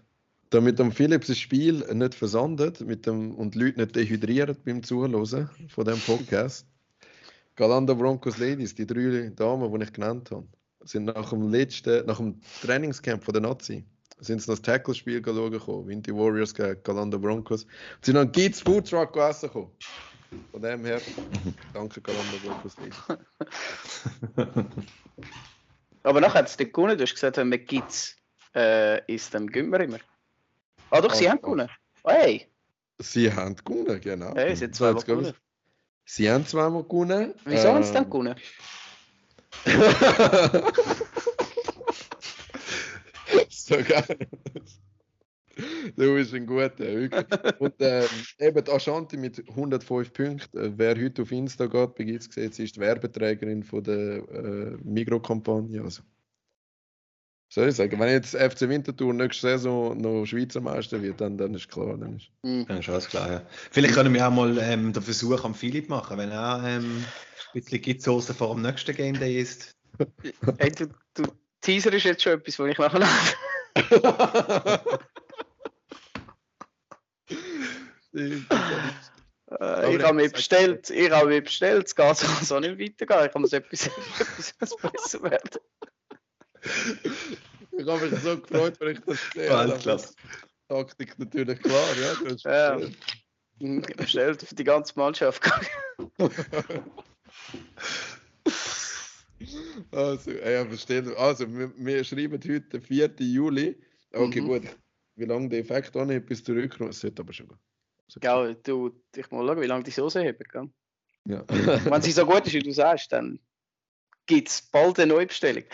[0.52, 4.82] damit am Philips das Spiel nicht versandet mit dem, und die Leute nicht dehydrieren beim
[4.82, 6.66] Zuhören von dem Podcast,
[7.56, 10.46] Galanda Broncos Ladies, die drei Damen, die ich genannt habe,
[10.84, 13.84] sind nach dem letzten, nach dem Trainingscamp von der Nazi,
[14.20, 17.64] sind sie das Tackle-Spiel schauen gekommen, Winty Warriors gegen Galanda Broncos.
[17.64, 19.70] Und sind dann Kids Food Truck essen gekommen.
[20.50, 21.00] Von dem her,
[21.74, 22.96] danke Galanda Broncos Ladies.
[26.04, 28.16] Aber nachher hat es nicht gewonnen, du hast gesagt, man Kids
[28.54, 29.98] äh, ist, dann wir immer.
[30.92, 31.68] Ah doch, sie Ah, haben gewonnen.
[32.04, 32.46] Hey,
[33.00, 34.34] Sie haben gewonnen, genau.
[34.34, 35.32] hey, sie haben zweimal gewonnen.
[36.04, 37.32] Sie haben zweimal gewonnen.
[37.46, 38.34] Wieso haben sie dann Ähm, gewonnen?
[43.48, 44.18] so geil.
[45.96, 47.24] Du bist ein guter, wirklich.
[47.58, 48.06] Und ähm,
[48.38, 50.58] eben Ashanti mit 105 Punkten.
[50.58, 54.16] Äh, Wer heute auf Insta geht, bei Giz gesehen, sie ist die Werbeträgerin von der
[54.28, 55.82] äh, Migro-Kampagne.
[55.82, 56.02] Also.
[57.52, 61.52] Soll ich sagen, wenn jetzt FC Winterthur nächste Saison noch Schweizer Meister wird, dann, dann
[61.52, 61.98] ist klar.
[61.98, 62.64] Dann ist Hm.
[62.66, 63.42] Ja, ist alles klar, ja.
[63.70, 67.60] Vielleicht können wir auch mal ähm, den Versuch am Philipp machen, wenn er ähm, ein
[67.60, 69.76] bisschen Gitzosen vor dem nächsten Game Day ist.
[70.56, 71.24] Hey, du, du
[71.60, 73.00] Teaser ist jetzt schon etwas, wo ich nachher
[79.60, 83.28] Äh, ich habe mich bestellt, ich habe mich bestellt, es geht so nicht weitergehen.
[83.28, 83.86] Ich muss etwas,
[84.18, 85.60] etwas besser werden.
[87.72, 89.72] ich habe mich so gefreut, wenn ich das gesehen Ja, habe.
[89.72, 90.00] alles klar.
[90.68, 92.14] Taktik natürlich klar, ja.
[92.14, 92.76] Du hast Ja.
[92.76, 92.96] bestellt.
[93.60, 95.42] Hm, Bestellt für die ganze Mannschaft.
[99.90, 101.16] Also, ja, verstehe.
[101.16, 103.10] Also, wir, wir schreiben heute den 4.
[103.18, 103.76] Juli.
[104.12, 104.46] Okay, Mhm.
[104.46, 104.62] gut.
[105.16, 107.58] Wie lange der Effekt auch nicht bis zurückkommt, es sollte aber schon gehen.
[108.20, 110.72] Gell, du, ich muss schauen, wie lange die Soße schon-
[111.26, 111.44] Ja.
[111.48, 113.38] Wenn sie so gut ist, wie du sagst, dann
[114.26, 115.64] gibt es bald eine Neubestellung.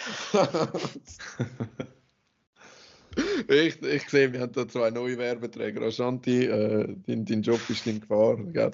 [3.49, 5.82] ich, ich sehe, wir haben da zwei neue Werbeträger.
[5.82, 8.38] Ashanti, äh, dein, dein Job ist in Gefahr.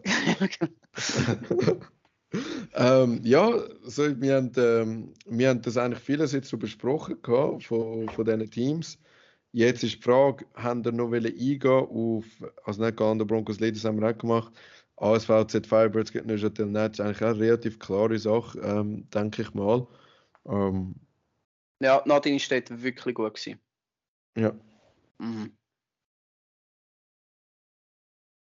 [2.74, 3.52] Ähm, ja,
[3.84, 8.24] so, wir, haben, ähm, wir haben das eigentlich vieles jetzt so besprochen gehabt, von, von
[8.24, 8.98] diesen Teams.
[9.52, 12.24] Jetzt ist die Frage, haben wir noch eingehen auf,
[12.64, 14.52] also nicht an der Broncos Ladies haben wir auch gemacht,
[14.96, 19.86] ASVZ Firebirds gegen Neuchâtel Nets, eigentlich auch eine relativ klare Sache, ähm, denke ich mal.
[20.46, 20.94] Ähm,
[21.80, 23.60] Ja, Nadine ist dort wirklich gut gewesen.
[24.36, 24.52] ja.
[25.18, 25.56] Mhm.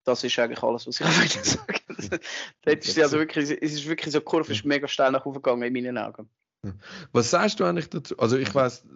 [0.04, 1.78] Das ist eigentlich alles, was ich wollte sagen.
[2.62, 5.42] Dort ist also wirklich, es ist wirklich so, die Kurve ist mega steil nach oben
[5.42, 6.30] gegangen in meinen Augen.
[7.12, 8.16] Was sagst du eigentlich dazu?
[8.18, 8.86] Also ich weiß,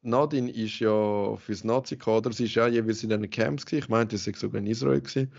[0.00, 3.82] Nadine ist ja fürs Nazi-Kader, sie ist ja jeweils in den Camps gewesen.
[3.84, 5.32] Ich meinte, sie war sogar in Israel gewesen.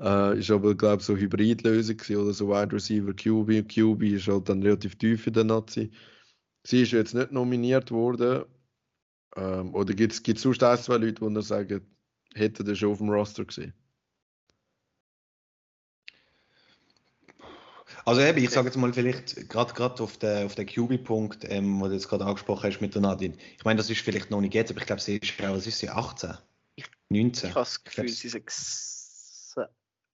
[0.00, 3.68] Äh, ist aber, glaube ich, so Hybridlösung gewesen oder so Wide Receiver QB.
[3.68, 5.90] QB ist halt dann relativ tief in der Nazi.
[6.64, 8.44] Sie ist jetzt nicht nominiert worden.
[9.36, 11.80] Ähm, oder gibt es sonst ein, zwei Leute, die sagen,
[12.34, 13.74] hätten das schon auf dem Roster gesehen?
[18.04, 21.80] Also eben, ich sage jetzt mal vielleicht gerade gerade auf den, auf den QB-Punkt, ähm,
[21.80, 23.34] wo du jetzt gerade angesprochen hast mit der Nadine.
[23.56, 25.66] Ich meine, das ist vielleicht noch nicht jetzt, aber ich glaube, sie ist ja, was
[25.66, 26.34] ist sie, 18?
[27.08, 27.48] 19?
[27.48, 29.03] Ich habe das Gefühl, sie ist,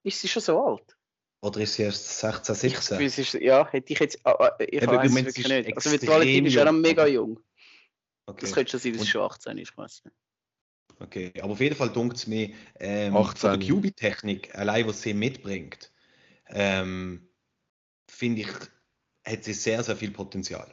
[0.03, 0.97] ist sie schon so alt?
[1.41, 2.97] Oder ist sie erst 16, Ich habe das 17?
[2.97, 5.47] Gefühl, sie ist, ja, hätte ich jetzt, ah, ah, ich Eben, weiß ich es wirklich
[5.47, 5.75] nicht.
[5.75, 6.81] Also mit Valentin ist er jung.
[6.81, 7.39] mega jung.
[8.27, 8.41] Okay.
[8.41, 10.15] Das könnte schon sein, dass sie schon 18 ist, ich weiß nicht.
[10.99, 13.37] Okay, aber auf jeden Fall dunkt es mir, ähm, 18.
[13.37, 15.91] von der QB-Technik, allein was sie mitbringt,
[16.49, 17.27] ähm,
[18.07, 18.49] finde ich,
[19.25, 20.71] hat sie sehr, sehr viel Potenzial.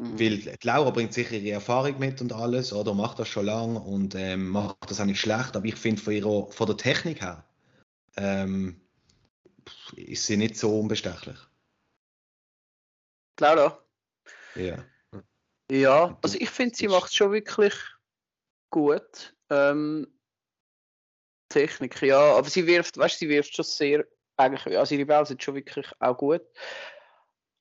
[0.00, 0.18] Mhm.
[0.18, 3.78] Weil die Laura bringt sicher ihre Erfahrung mit und alles, oder macht das schon lange
[3.78, 7.20] und ähm, macht das auch nicht schlecht, aber ich finde von, ihrer, von der Technik
[7.22, 7.44] her
[8.16, 8.80] ähm,
[9.96, 11.38] ist sie nicht so unbestechlich.
[13.40, 13.84] Laura?
[14.54, 14.84] Ja.
[15.70, 17.74] Ja, also ich finde, sie macht schon wirklich
[18.70, 19.34] gut.
[19.48, 20.06] Ähm,
[21.48, 24.06] Technik, ja, aber sie wirft, weißt du, sie wirft schon sehr,
[24.36, 26.42] eigentlich, also ihre Bälle sind schon wirklich auch gut.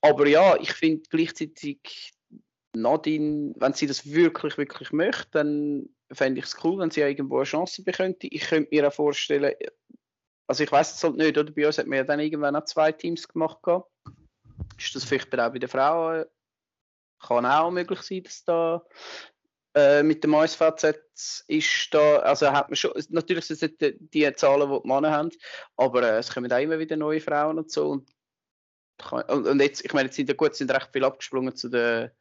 [0.02, 2.14] Aber ja, ich finde gleichzeitig
[2.74, 7.08] Nadine, wenn sie das wirklich, wirklich möchte, dann fände ich es cool, wenn sie ja
[7.08, 8.16] irgendwo eine Chance bekommen.
[8.22, 9.54] Ich könnte mir auch vorstellen,
[10.52, 12.66] also ich weiß es halt nicht, oder bei uns hat man ja dann irgendwann auch
[12.66, 13.60] zwei Teams gemacht.
[14.78, 16.26] Ist das vielleicht auch bei den Frauen
[17.22, 18.84] kann auch möglich sein, dass da
[19.76, 24.34] äh, mit dem ASVZ ist da, also hat man schon, natürlich sind es die, die
[24.34, 25.30] Zahlen, die die Männer haben,
[25.78, 28.10] aber äh, es kommen auch immer wieder neue Frauen und so und,
[28.98, 32.12] kann- und jetzt, ich meine, jetzt sind ja gut, sind recht viel abgesprungen zu den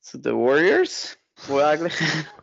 [0.00, 1.16] zu den Warriors,
[1.46, 1.94] wo eigentlich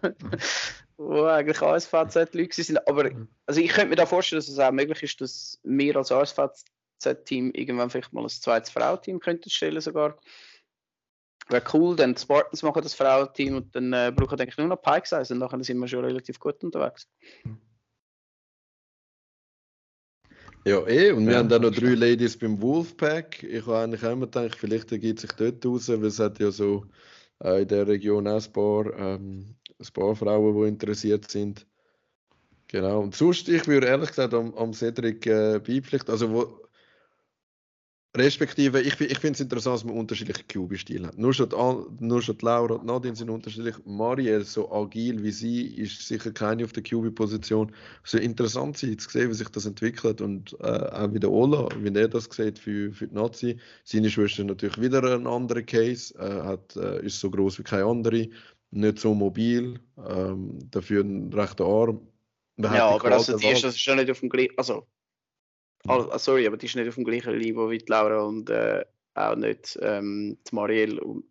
[0.97, 3.11] wo eigentlich ASVZ-Leute sind, aber
[3.45, 7.51] also ich könnte mir da vorstellen, dass es auch möglich ist, dass wir als ASVZ-Team
[7.53, 10.17] irgendwann vielleicht mal ein zweites Frauenteam könnten stellen sogar.
[11.49, 14.67] Wäre cool, dann die Spartans machen das Frauenteam und dann äh, brauchen denke ich nur
[14.67, 17.07] noch Pike Size und dann sind wir schon relativ gut unterwegs.
[20.65, 21.11] Ja, eh.
[21.11, 21.93] Und wir Ja, haben dann noch drei.
[21.95, 23.43] Ladies beim Wolfpack.
[23.43, 26.51] Ich habe eigentlich auch immer gedacht, vielleicht ergibt sich dort raus, weil es hat ja
[26.51, 26.85] so
[27.43, 31.65] äh, in der Region auch ein paar, ähm, ein paar Frauen, die interessiert sind.
[32.67, 33.01] Genau.
[33.01, 36.11] Und sonst, ich würde ehrlich gesagt am, am Cedric äh, beipflichten.
[36.11, 36.63] Also, wo,
[38.15, 41.17] respektive, ich, ich finde es interessant, dass man unterschiedliche QB-Stile hat.
[41.17, 43.75] Nur schon, die, nur schon die Laura und Nadine sind unterschiedlich.
[43.85, 47.71] Marielle, so agil wie sie, ist sicher keine auf der QB-Position.
[48.03, 51.31] Es soll interessant sein, zu sehen, wie sich das entwickelt und äh, auch wie der
[51.31, 53.57] Ola, wie er das sieht für, für die Nazi.
[53.83, 57.85] Seine Schwester natürlich wieder ein anderer Case, äh, hat, äh, ist so groß wie keine
[57.85, 58.27] andere,
[58.73, 62.07] nicht so mobil, ähm, dafür ein rechter Arm.
[62.57, 64.87] Ja, aber also die ist, das ist ja nicht auf dem gleichen, also,
[65.87, 68.49] al- ah, sorry, aber die ist nicht auf dem gleichen Niveau wie die Laura und
[68.49, 71.25] äh, auch nicht ähm, die Marielle und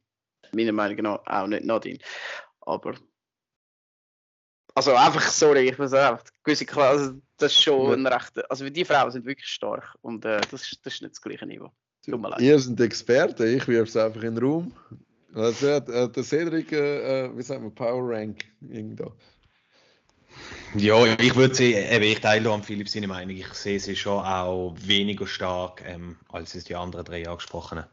[0.53, 1.99] meiner Meinung nach auch nicht Nadine.
[2.61, 2.95] Aber
[4.75, 7.93] also einfach, sorry, ich muss einfach gewisse Kla- also das ist schon Ja.
[7.95, 11.15] ein rechter, also die Frauen sind wirklich stark und äh, das, ist, das ist nicht
[11.15, 11.71] das gleiche Niveau.
[12.05, 12.41] Tut mir leid.
[12.41, 14.73] Ihr sind Experten, ich wirf es einfach in den Raum.
[15.35, 19.13] Also hat der Cedric, äh, äh, wie sagt man, Power Rank irgendwo.
[20.77, 23.37] Ja, ich würde sie, eben, ich teile am Philipp seine Meinung.
[23.37, 27.85] Ich sehe sie schon auch weniger stark, ähm, als es die anderen drei angesprochenen.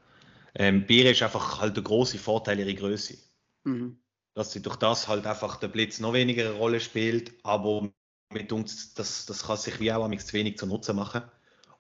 [0.56, 3.18] Ähm, bei ihr ist einfach halt der große Vorteil ihre Größe.
[3.64, 4.00] Mhm.
[4.34, 7.90] Dass sie durch das halt einfach der Blitz noch weniger eine Rolle spielt, aber
[8.32, 11.24] mit uns, das, das kann sich wie auch am zu wenig zu Nutzen machen.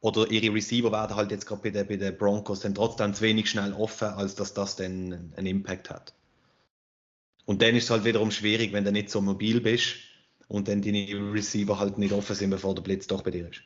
[0.01, 3.21] Oder ihre Receiver werden halt jetzt gerade bei den, bei den Broncos dann trotzdem zu
[3.21, 6.13] wenig schnell offen, als dass das dann einen Impact hat.
[7.45, 9.95] Und dann ist es halt wiederum schwierig, wenn du nicht so mobil bist
[10.47, 13.61] und dann deine Receiver halt nicht offen sind, bevor der Blitz doch bei dir ist.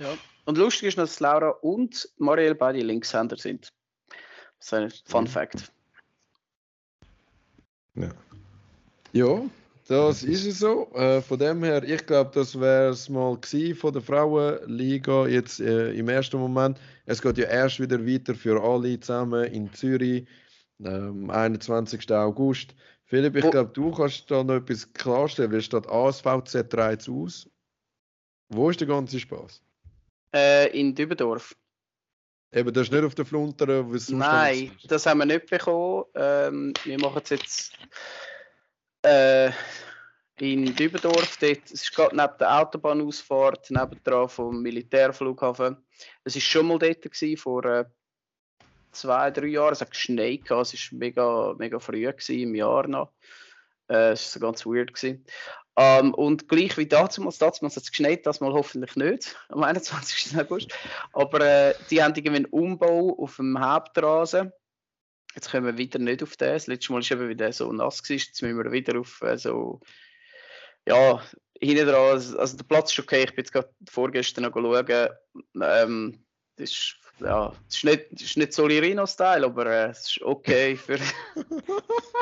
[0.00, 0.16] Ja.
[0.46, 3.72] Und lustig ist, noch, dass Laura und Marielle beide Linkshänder sind.
[4.58, 5.28] Das ist ein Fun Mhm.
[5.28, 5.72] Fact.
[7.94, 8.10] Ja.
[9.12, 9.42] Ja,
[9.88, 10.92] Das ist es so.
[10.92, 13.38] Äh, von dem her, ich glaube, das wäre es mal
[13.74, 16.78] von der Frauenliga jetzt äh, im ersten Moment.
[17.06, 20.28] Es geht ja erst wieder weiter für alle zusammen in Zürich
[20.84, 22.12] am 21.
[22.12, 22.74] August.
[23.06, 25.52] Philipp, ich glaube, du kannst da noch etwas klarstellen.
[25.52, 27.48] Wie steht ASVZ 3 jetzt aus?
[28.50, 29.62] Wo ist der ganze Spaß?
[30.34, 31.56] Äh, in Dübendorf.
[32.52, 36.04] Eben, das ist nicht auf der Flunter, was sonst Nein, das haben wir nicht bekommen.
[36.14, 37.72] Ähm, wir machen es jetzt
[39.02, 39.50] äh,
[40.40, 41.36] in Dübendorf.
[41.38, 45.76] Dort, es ist gerade neben der Autobahnausfahrt, nebendran vom Militärflughafen.
[46.24, 47.84] Es war schon mal dort gewesen, vor äh,
[48.92, 49.72] zwei, drei Jahren.
[49.72, 53.12] Es hat geschneit, es war mega, mega früh gewesen, im Jahr noch.
[53.88, 54.94] Äh, es war ganz weird.
[54.94, 55.24] Gewesen.
[55.76, 57.40] Ähm, und gleich wie damals, damals
[57.76, 60.36] hat es geschneit, das mal hoffentlich nicht, am 21.
[60.38, 60.72] August.
[61.12, 64.52] Aber äh, die haben irgendwie einen Umbau auf dem Hauptrasen.
[65.34, 66.52] Jetzt kommen wir wieder nicht auf den.
[66.52, 68.02] Das letzte Mal war eben wieder so nass.
[68.02, 68.26] Gewesen.
[68.28, 69.80] Jetzt müssen wir wieder auf äh, so.
[70.86, 71.22] Ja,
[71.60, 72.12] hinten dran.
[72.12, 73.24] Also also der Platz ist okay.
[73.24, 75.08] Ich bin jetzt gerade vorgestern noch schauen.
[75.62, 76.24] Ähm,
[76.56, 80.76] das ist, ja, das ist nicht, das ist nicht Solirino-Style, aber äh, es ist okay
[80.76, 80.98] für.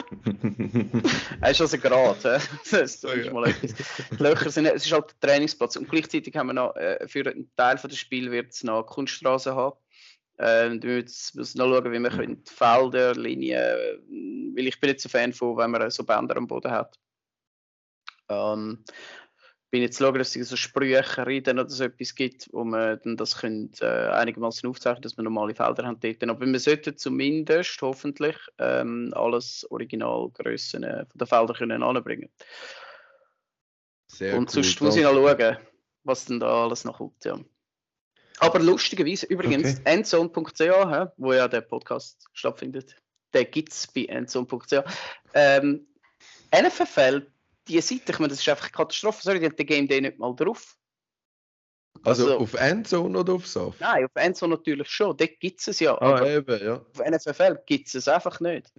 [1.51, 2.41] Ist also gerade.
[2.71, 3.75] Das ist mal etwas.
[4.11, 5.77] Die Löcher sind, es ist halt der Trainingsplatz.
[5.77, 9.55] Und gleichzeitig haben wir noch, äh, für einen Teil des Spiels wird es noch Kunststraße
[9.55, 9.77] haben.
[10.39, 14.91] Äh, und wir müssen noch schauen, wie wir können die Felder, Linien, weil ich bin
[14.91, 16.99] nicht so Fan von, wenn man so Bänder am Boden hat.
[18.29, 18.85] Ähm,
[19.71, 23.17] bin jetzt schauen, dass es so Sprüche, Reden oder so etwas gibt, wo man dann
[23.17, 26.23] das könnt, äh, einigermaßen aufzeichnen, dass wir normale Felder haben dort.
[26.23, 32.31] Aber wir sollten zumindest hoffentlich ähm, alles Originalgrössen äh, von den Feldern können anbringen.
[34.07, 35.57] Sehr Und cool, sonst muss ich noch schauen,
[36.05, 37.25] was denn da alles noch kommt.
[37.25, 37.39] Ja.
[38.39, 39.95] Aber lustigerweise, übrigens, Okay.
[39.97, 42.97] endzone.ch, wo ja der Podcast stattfindet,
[43.33, 44.83] der gibt es bei endzone.ch.
[45.35, 45.87] Ähm,
[46.53, 47.27] NFFL,
[47.69, 49.23] die Seite, ich meine, das ist einfach eine Katastrophe.
[49.23, 50.77] Sorry, die haben den Game Day nicht mal drauf.
[52.05, 53.81] Also, also- auf Endzone oder auf SAF?
[53.81, 55.97] Nein, auf Endzone natürlich schon, dort gibt es es ja.
[56.01, 56.75] Ah, eben, ja.
[56.77, 58.71] auf NFFL gibt es es einfach nicht.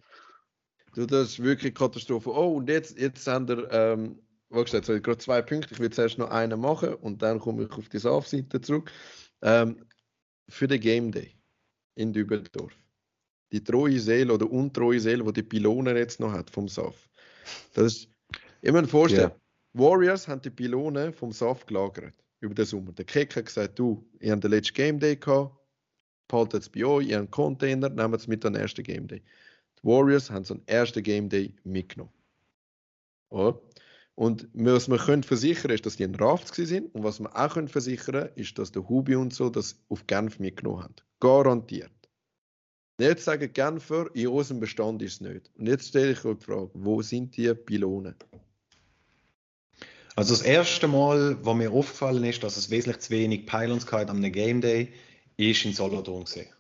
[0.94, 2.30] Du, das ist wirklich Katastrophe.
[2.32, 5.74] Oh, und jetzt, jetzt haben wir, ähm, wie gesagt, gerade zwei Punkte.
[5.74, 8.92] Ich will zuerst noch einen machen und dann komme ich auf die SAF-Seite zurück.
[9.42, 9.86] Ähm,
[10.50, 11.36] für den Game Day
[11.96, 12.74] in Dübendorf.
[13.52, 17.10] Die treue Seele oder untreue Seele, die die Pylonen jetzt noch hat vom SAF.
[17.74, 18.10] Das ist,
[18.62, 19.32] ich muss mir vorstellen,
[19.74, 22.92] Warriors haben die Pylonen vom SAF gelagert über den Sommer.
[22.92, 25.56] Der Kick hat gesagt, du, ihr habt den letzten Game Day gehabt,
[26.28, 29.08] behaltet es bei euch, ihr habt einen Container, nehmt es mit an den ersten Game
[29.08, 29.22] Day.
[29.80, 32.14] Die Warriors haben so einen ersten Game Day mitgenommen.
[33.30, 33.60] Oder?
[34.18, 37.54] Und was wir können versichern ist, dass die in Rafts sind und was wir auch
[37.54, 40.96] können versichern ist, dass der Hubi und so das auf Genf mitgenommen haben.
[41.20, 41.92] Garantiert.
[43.00, 45.52] Jetzt sagen Genfer, in unserem Bestand ist es nicht.
[45.56, 48.16] Und jetzt stelle ich euch die Frage, wo sind die Pylonen?
[50.16, 54.10] Also das erste Mal, wo mir aufgefallen ist, dass es wesentlich zu wenig Pylons gab
[54.10, 54.94] am Game Day,
[55.38, 56.52] ist in Solothurn gesehen.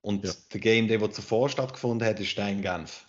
[0.00, 0.32] Und Ja.
[0.50, 3.04] der Game Day, der zuvor stattgefunden hat, ist in Genf.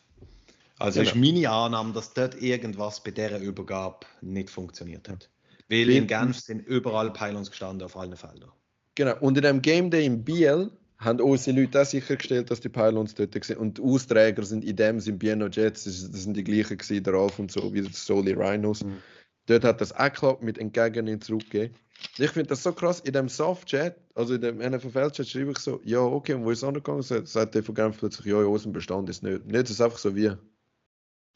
[0.79, 1.11] Also Genau.
[1.11, 5.29] ist meine Annahme, dass dort irgendwas bei dieser Übergabe nicht funktioniert hat.
[5.67, 8.51] Weil in Genf sind überall Pylons gestanden auf allen Feldern.
[8.95, 9.15] Genau.
[9.19, 13.13] Und in dem Game Day in Biel haben unsere Leute auch sichergestellt, dass die Pylons
[13.13, 13.57] dort sind.
[13.57, 17.03] Und die Austräger sind in dem sind Bieno Jets, das das sind die gleichen gewesen,
[17.03, 18.83] der Ralf und so, wie die Soli Rhinos.
[18.83, 18.97] Mhm.
[19.45, 21.73] Dort hat das auch geklappt mit Entgegen in zurückgeben.
[22.17, 25.81] Ich finde das so krass, in dem Soft-Chat, also in dem NFL-Chat schreibe ich so,
[25.83, 27.01] ja, okay, und wo ist es angegangen?
[27.01, 29.43] Sagt der von Genf plötzlich, ja, in unserem Bestand ist nicht.
[29.43, 30.31] Und jetzt ist einfach so wie,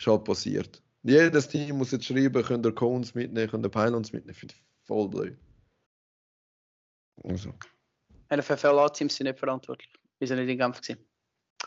[0.07, 0.81] halt passiert.
[1.03, 4.35] Jedes Team muss jetzt schreiben, könnt ihr Cones mitnehmen, könnt ihr Pylons mitnehmen.
[4.35, 5.37] Finde ich voll blöd.
[7.23, 7.53] Also.
[8.33, 9.91] NFFL-A-Teams sind nicht verantwortlich.
[10.19, 11.05] Wir sind nicht in Genf gewesen.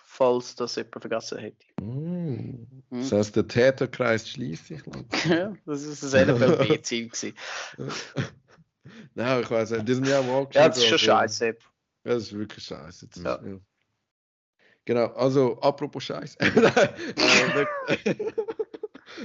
[0.02, 1.64] Falls das jemand vergessen hätte.
[1.82, 2.66] Mm.
[2.90, 3.00] Hm.
[3.00, 5.30] Das heißt, der Täterkreis schließt sich langsam.
[5.30, 7.34] Ja, das ist das NFL-B-Team gewesen.
[9.14, 11.46] Nein, ich weiß nicht, die sind ja auch Ja, das ist schon scheiße.
[11.48, 11.54] Ja,
[12.04, 13.08] das ist wirklich scheiße.
[13.08, 13.40] Das ist- Ja.
[14.86, 16.36] Genau, also apropos Scheiß.
[16.36, 16.48] äh,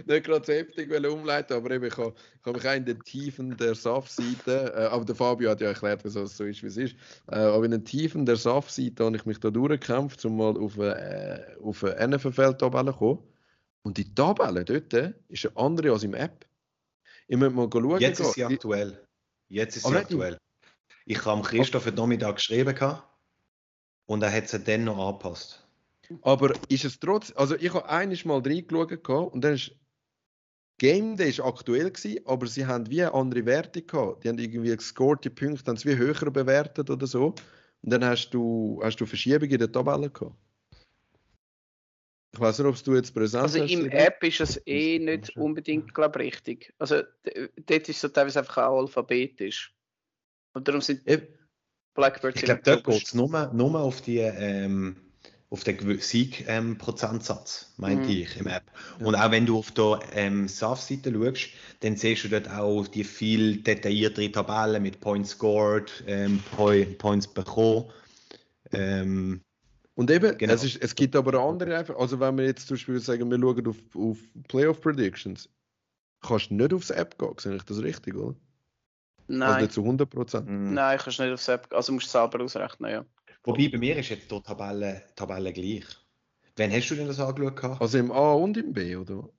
[0.06, 3.00] nicht, gerade so heftig umleiten, aber eben, ich habe ich hab mich auch in den
[3.04, 6.68] Tiefen der SAF-Seite, äh, aber der Fabio hat ja erklärt, wieso es so ist, wie
[6.68, 6.96] es ist,
[7.28, 10.80] äh, aber in den Tiefen der SAF-Seite habe ich mich da durchgekämpft, um mal auf
[10.80, 13.20] eine, äh, auf eine NFL-Tabelle zu kommen.
[13.84, 16.44] Und die Tabelle dort ist eine andere als im App.
[17.28, 18.00] Ich muss mal schauen.
[18.00, 19.00] Jetzt ist sie aktuell.
[19.48, 20.38] Jetzt ist sie aktuell.
[21.06, 23.11] Ich habe Christoph heute Nachmittag geschrieben gehabt
[24.12, 25.66] und er hat sie dann noch angepasst.
[26.22, 29.72] Aber ist es trotz, also ich habe einiges mal reingeschaut gehabt und dann ist
[30.80, 34.24] Game Day ist aktuell gewesen, aber sie haben wie eine andere Werte gehabt.
[34.24, 37.28] Die haben irgendwie gescored, die Punkte haben sie wie höher bewertet oder so.
[37.84, 40.36] Und dann hast du, hast du Verschiebungen in der Tabelle gehabt.
[42.34, 43.72] Ich weiß nicht, ob du jetzt präsent Also hast.
[43.72, 43.96] im Siri.
[43.96, 46.74] App ist es eh nicht unbedingt, glaube ich, richtig.
[46.80, 47.04] Also
[47.66, 49.74] dort ist es so teilweise einfach auch alphabetisch.
[50.54, 51.28] Und darum sind Eben.
[51.94, 54.96] Blackbirds Ich glaube, dort geht es nur, nur auf, die, ähm,
[55.50, 58.18] auf den Sieg-Prozentsatz, meinte Mhm.
[58.18, 58.64] ich, im App.
[59.00, 61.50] Und auch wenn du auf der ähm, SAF-Seite schaust,
[61.82, 67.28] dann siehst du dort auch die viel detailliertere Tabelle mit Points scored, ähm, Poi- Points
[67.28, 67.92] bekommen.
[68.72, 69.42] Ähm,
[69.96, 70.54] Und eben, Genau.
[70.54, 73.38] es, ist, es gibt aber andere einfach, also wenn wir jetzt zum Beispiel sagen, wir
[73.38, 74.18] schauen auf, auf
[74.48, 75.50] Playoff Predictions,
[76.22, 78.36] kannst du nicht aufs App gehen, sehe ich das richtig, oder?
[79.32, 80.42] Also Nein, nicht zu 100%.
[80.42, 80.72] mh.
[80.72, 83.06] nein, kannst du nicht aufs App, also musst du selber ausrechnen, ja.
[83.44, 85.86] Wobei bei mir ist jetzt die Tabelle, Tabelle gleich.
[86.58, 87.56] Wann hast du denn das angeschaut?
[87.56, 87.82] gehabt?
[87.82, 89.30] Also im A und im B, oder?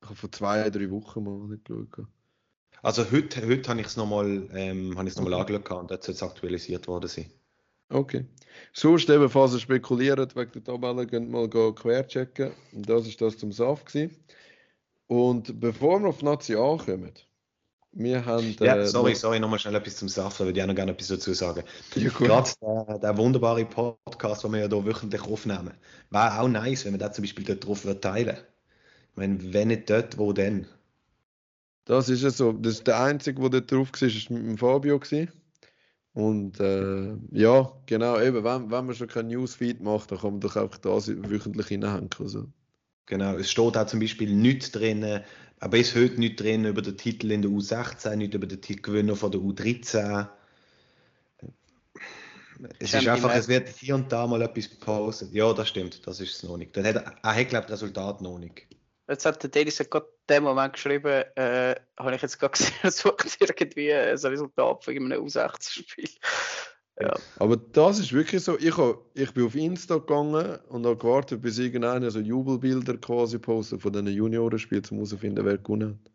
[0.00, 2.06] Ich habe vor zwei, drei Wochen mal nicht geschaut.
[2.82, 6.14] Also heute, heute habe ich es nochmal ähm, noch mal angeschaut gehabt und jetzt soll
[6.14, 7.30] es aktualisiert worden sein.
[7.90, 8.24] Okay.
[8.72, 12.52] Sonst eben, falls ihr spekuliert wegen der Tabelle, könnt ihr mal gehen querchecken.
[12.72, 14.16] Und das ist das zum SAF gewesen.
[15.06, 17.12] Und bevor wir auf Nazi ankommen,
[17.92, 18.56] wir haben...
[18.60, 20.74] Ja, äh, sorry, noch- sorry, nochmal schnell etwas zum Saft, da würde ich auch noch
[20.74, 21.62] gerne etwas dazu sagen.
[21.94, 22.26] Ja, gut.
[22.26, 25.72] Gerade der, der wunderbare Podcast, den wir ja hier wöchentlich aufnehmen,
[26.10, 28.36] wäre auch nice, wenn wir das zum Beispiel dort drauf würden teilen
[29.10, 30.66] Ich meine, wenn nicht dort, wo denn?
[31.84, 32.52] Das ist es so.
[32.52, 34.98] Das ist der Einzige, der dort drauf war, ist mit Fabio.
[34.98, 35.32] Gewesen.
[36.14, 40.40] Und äh, ja, genau, eben, wenn, wenn man schon kein Newsfeed macht, dann kann man
[40.40, 42.10] doch einfach das wöchentlich hineinhängen.
[42.20, 42.46] Also.
[43.06, 45.22] Genau, es steht auch zum Beispiel nichts drin,
[45.62, 49.14] aber bis heute nichts drin über den Titel in der U16, nicht über den Titelgewinner
[49.14, 50.26] von der U13.
[52.80, 55.32] Es ist Champion einfach, es wird hier und da mal etwas gepostet.
[55.32, 56.76] Ja, das stimmt, das ist es noch nicht.
[56.76, 58.66] Dann hat, er er hat, glaube ich, das Resultat noch nicht.
[59.08, 62.52] Jetzt hat der Dennis ja gerade in dem Moment geschrieben, äh, habe ich jetzt gerade
[62.58, 66.08] gesehen, er sucht irgendwie ein Resultat von einem U16-Spiel.
[67.00, 67.14] Ja.
[67.36, 68.58] Aber das ist wirklich so.
[68.58, 73.38] Ich, hab, ich bin auf Insta gegangen und habe gewartet, bis irgendeiner so Jubelbilder quasi
[73.38, 76.12] postet von diesen Juniorenspielen, um herauszufinden, wer gewonnen hat.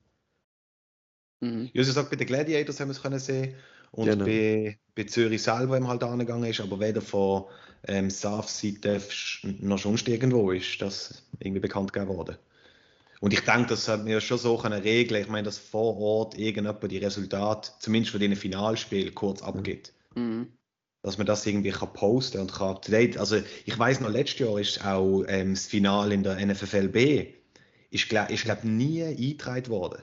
[1.42, 1.70] Mhm.
[1.74, 3.56] Ja, also sagt, bei den Gladiators haben wir es können sehen
[3.92, 4.26] und Genau.
[4.26, 7.46] bei, bei Zürich selber im halt angegangen ist, aber weder von
[7.88, 9.02] ähm, SAF-Seite
[9.62, 12.38] noch sonst irgendwo ist das irgendwie bekannt gegeben worden.
[13.20, 15.22] Und ich denke, das hat wir schon so können regeln.
[15.22, 19.94] Ich meine, dass vor Ort irgendjemand die Resultate, zumindest von den Finalspielen, kurz abgibt.
[20.14, 20.52] Mhm.
[21.08, 23.18] Dass man das irgendwie kann posten und kann up to date.
[23.18, 27.34] Also ich weiß noch, letztes Jahr ist auch ähm, das Finale in der NFFLB
[27.92, 30.02] ist, glaub, ist glaube nie eingetragen worden.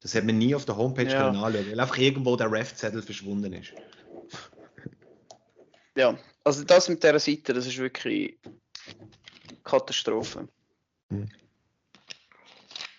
[0.00, 1.28] Das hat man nie auf der Homepage Ja.
[1.28, 3.70] anschauen, weil einfach irgendwo der Ref-Zettel verschwunden ist.
[5.96, 8.36] ja, also das mit dieser Seite, das ist wirklich
[9.62, 10.48] Katastrophe.
[11.08, 11.28] Mhm.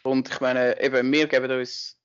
[0.04, 1.98] Und ich meine, eben, wir geben uns,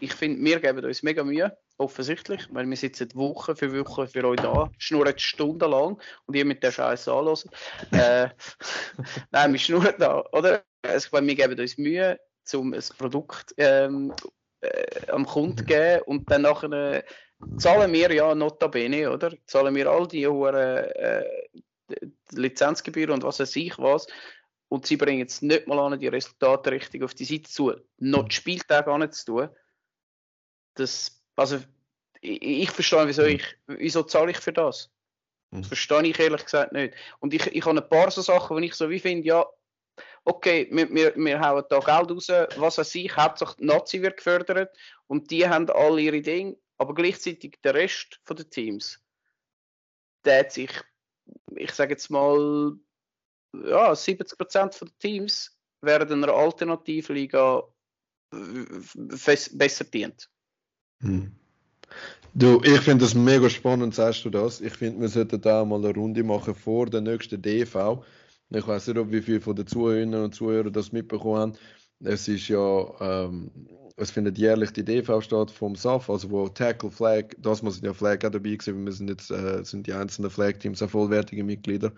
[0.00, 4.24] ich finde, wir geben uns mega Mühe, offensichtlich, weil wir sitzen Woche für Woche für
[4.24, 7.50] euch da, schnurren stundenlang und ihr mit der Scheiße anhören.
[7.92, 8.28] äh,
[9.30, 10.64] nein, wir schnurren da, oder?
[10.82, 12.18] Also, wir geben uns Mühe,
[12.54, 14.12] um ein Produkt ähm,
[14.60, 17.02] äh, am Kunden zu geben und dann nachher äh,
[17.58, 19.34] zahlen wir ja notabene, oder?
[19.46, 21.24] Zahlen wir all die hohen äh,
[22.32, 24.06] Lizenzgebühren und was weiß ich was.
[24.68, 28.24] Und sie bringen es nicht mal an, die Resultate richtig auf die Seite zu, noch
[28.24, 29.48] die Spieltage anzutun.
[30.74, 31.60] Das, also,
[32.20, 34.90] ich, ich verstehe, wieso, ich, wieso zahle ich für das?
[35.50, 35.58] Mhm.
[35.58, 36.94] Das verstehe ich ehrlich gesagt nicht.
[37.20, 39.46] Und ich, ich habe ein paar so Sachen, wo ich so wie finde, ja,
[40.24, 44.16] okay, wir, wir, wir hauen da Geld raus, was weiß ich, hauptsächlich die Nazi wird
[44.16, 44.76] gefördert
[45.06, 49.00] und die haben alle ihre Dinge, aber gleichzeitig der Rest den Teams,
[50.24, 50.70] der hat sich,
[51.54, 52.76] ich sage jetzt mal,
[53.52, 57.62] ja, 70% von den Teams werden einer Alternativliga
[58.32, 58.64] äh,
[59.52, 60.28] besser dient.
[61.00, 61.32] Hm.
[62.34, 64.60] Du, ich finde das mega spannend, sagst du das.
[64.60, 68.04] Ich finde, wir sollten da mal eine Runde machen vor der nächsten DV.
[68.50, 71.52] Ich weiß nicht, ob wie viele von den Zuhörerinnen und Zuhörern das mitbekommen haben.
[72.04, 73.50] Es ist ja, ähm,
[73.96, 77.94] es findet jährlich die DV statt vom SAF, also wo Tackle, Flag, das muss ja
[77.94, 81.92] Flag auch dabei gewesen, wir sind jetzt, äh, sind die einzelnen Flag-Teams auch vollwertige Mitglieder.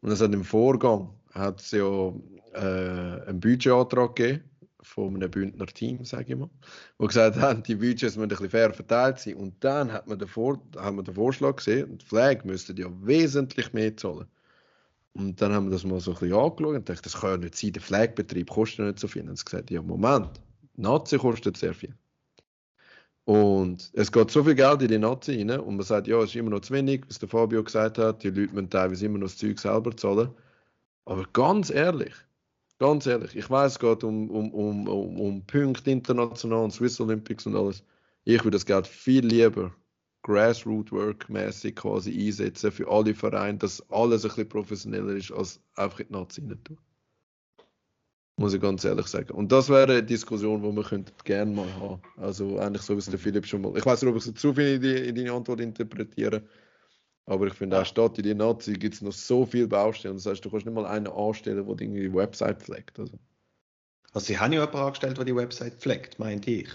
[0.00, 2.12] Und es hat im Vorgang hat ja
[2.54, 4.44] äh, einen Budgetantrag gegeben
[4.82, 6.50] von einem Bündner Team, sage ich mal,
[6.98, 9.34] wo gesagt haben, die Budgets müssen ein bisschen fair verteilt sein.
[9.34, 12.86] Und dann hat man den, Vor hat man den Vorschlag gesehen, die Flag müsste ja
[13.02, 14.26] wesentlich mehr zahlen.
[15.14, 17.36] Und dann haben wir das mal so ein bisschen angeschaut und dachte, das kann ja
[17.38, 19.22] nicht sein, der Flagbetrieb kostet nicht so viel.
[19.22, 20.40] Und haben gesagt, ja Moment,
[20.76, 21.94] Nazi kostet sehr viel.
[23.24, 26.30] Und es geht so viel Geld in die Nazi rein und man sagt, ja, es
[26.30, 29.18] ist immer noch zu wenig, was der Fabio gesagt hat, die Leute müssen teilweise immer
[29.18, 30.30] noch das Zeug selber zahlen.
[31.04, 32.14] Aber ganz ehrlich,
[32.78, 37.00] ganz ehrlich, ich weiß, es geht um, um, um, um, um Punkte international und Swiss
[37.00, 37.82] Olympics und alles.
[38.24, 39.74] Ich würde das Geld viel lieber
[40.22, 46.08] Grassroot-Work-mäßig quasi einsetzen für alle Vereine, dass alles ein bisschen professioneller ist, als einfach in
[46.08, 46.78] die Nazi rein tun.
[48.36, 49.32] Muss ich ganz ehrlich sagen.
[49.32, 52.00] Und das wäre eine Diskussion, die wir gerne mal haben.
[52.16, 53.76] Also eigentlich so, wie es der Philipp schon mal.
[53.76, 56.42] Ich weiß nicht, ob ich so zu viel in, die, in deine Antwort interpretiere.
[57.28, 60.14] Aber ich finde, auch statt in die Nazi gibt es noch so viele Baustellen.
[60.14, 62.98] Das heißt, du kannst nicht mal einen anstellen, der irgendwie die Website pflegt.
[62.98, 63.18] Also.
[64.14, 66.68] Also sie haben ja jemanden angestellt, der die Website pflegt, meinte ich.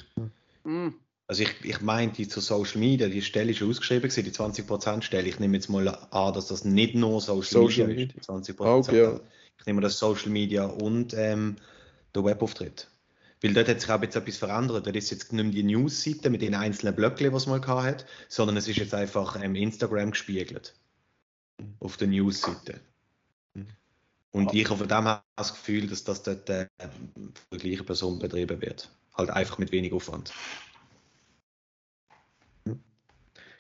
[0.64, 0.90] Mm.
[1.26, 5.28] Also ich, ich meinte zu Social Media, die Stelle ist ausgeschrieben gewesen, die 20% Stelle.
[5.28, 8.18] Ich nehme jetzt mal an, dass das nicht nur Social, Social Media, Media.
[8.38, 8.64] ist, die 20%.
[8.64, 9.20] Ah, okay, ja.
[9.60, 11.56] Ich nehme das Social Media und ähm,
[12.14, 12.88] der Webauftritt.
[13.44, 14.88] Weil dort hat sich auch jetzt etwas verändert.
[14.88, 17.86] Dort ist jetzt nicht mehr die News-Seite mit den einzelnen Blöcken, die es mal gehabt
[17.86, 20.74] hat, sondern es ist jetzt einfach ähm, Instagram gespiegelt.
[21.80, 22.80] Auf der News-Seite.
[23.54, 23.68] Mhm.
[24.32, 27.86] Und ich habe von dem her das Gefühl, dass das dort äh, von der gleichen
[27.86, 28.90] Person betrieben wird.
[29.14, 30.34] Halt einfach mit wenig Aufwand.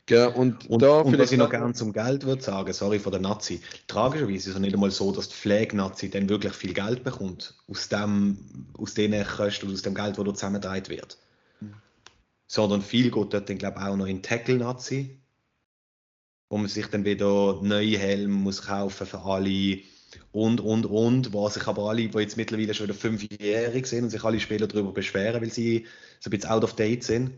[0.09, 3.13] Ja, und, Und, da und was ich noch gerne zum Geld würde sagen, sorry von
[3.13, 3.61] der Nazi.
[3.87, 7.55] Tragischerweise ist es nicht einmal so, dass die Pflege-Nazi dann wirklich viel Geld bekommt.
[7.69, 11.17] Aus dem, aus den Kosten, aus dem Geld, das dort zusammengetragen wird.
[12.47, 15.21] Sondern viel geht dort dann, glaube ich, auch noch in Tackle-Nazi.
[16.49, 19.79] Wo man sich dann wieder neue Helme muss kaufen für alle.
[20.33, 21.33] Und, und, und.
[21.33, 24.67] Was sich aber alle, die jetzt mittlerweile schon wieder fünfjährig sind und sich alle Spieler
[24.67, 25.85] darüber beschweren, weil sie
[26.19, 27.31] so ein bisschen out of date sind.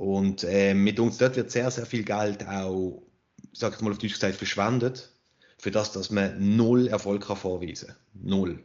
[0.00, 3.02] Und äh, mit uns dort wird sehr, sehr viel Geld auch,
[3.52, 5.12] sag ich mal auf Deutsch gesagt, verschwendet,
[5.58, 7.96] für das, dass man null Erfolg kann vorweisen kann.
[8.14, 8.64] Null.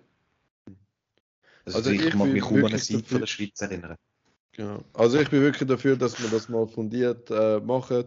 [1.65, 3.97] Also, Also ich, ich mag mich kaum an Sieg dafür- von der Schweiz erinnern.
[4.53, 4.81] Genau.
[4.93, 8.05] Also ich bin wirklich dafür, dass wir das mal fundiert äh, machen,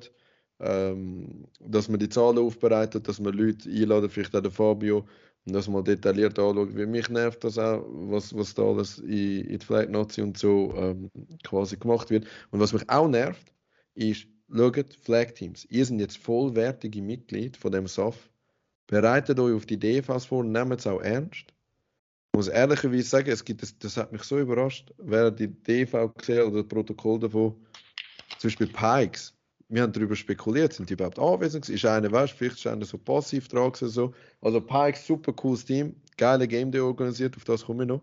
[0.61, 5.07] ähm, dass wir die Zahlen aufbereiten, dass wir Leute einladen, vielleicht auch den Fabio,
[5.49, 6.77] und dass wir detailliert anschauen.
[6.77, 10.39] Weil mich nervt das auch, was, was da alles in, in der Flag Nazi und
[10.39, 11.11] so ähm,
[11.43, 12.27] quasi gemacht wird.
[12.51, 13.53] Und was mich auch nervt,
[13.95, 18.31] ist, schaut, Flag Teams, ihr seid jetzt vollwertige Mitglied von dem SAF.
[18.87, 21.47] Bereitet euch auf die DVs vor, nehmt es auch ernst.
[22.33, 26.13] Ich muss ehrlicherweise sagen, es gibt, das, das hat mich so überrascht, während die DV
[26.15, 27.57] gesehen oder das Protokoll davon,
[28.39, 29.35] zum Beispiel Pikes,
[29.69, 31.69] wir haben darüber spekuliert, sind die überhaupt anwesend?
[31.69, 34.15] Ist einer, weißt vielleicht ist einer so passiv dran gewesen, so.
[34.41, 38.03] Also Pikes, super cooles Team, geile Game Day organisiert, auf das komme ich noch.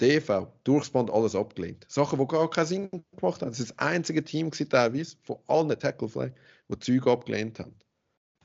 [0.00, 1.86] DV, durchs Band alles abgelehnt.
[1.88, 3.50] Sachen, die gar keinen Sinn gemacht haben.
[3.50, 6.32] Das ist das einzige Team gewesen, teilweise, von allen Tackle Flag,
[6.68, 7.74] die Zeug abgelehnt haben.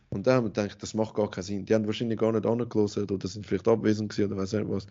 [0.09, 1.65] Und da haben wir gedacht, das macht gar keinen Sinn.
[1.65, 4.87] Die haben wahrscheinlich gar nicht angelassen oder sind vielleicht abwesend oder weiß nicht was.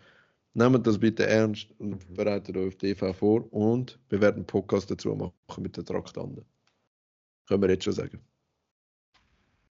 [0.55, 4.91] Nehmt das bitte ernst und bereitet euch auf DV vor und wir werden einen Podcast
[4.91, 6.45] dazu machen mit den Traktanten.
[7.49, 8.21] Können wir jetzt schon sagen.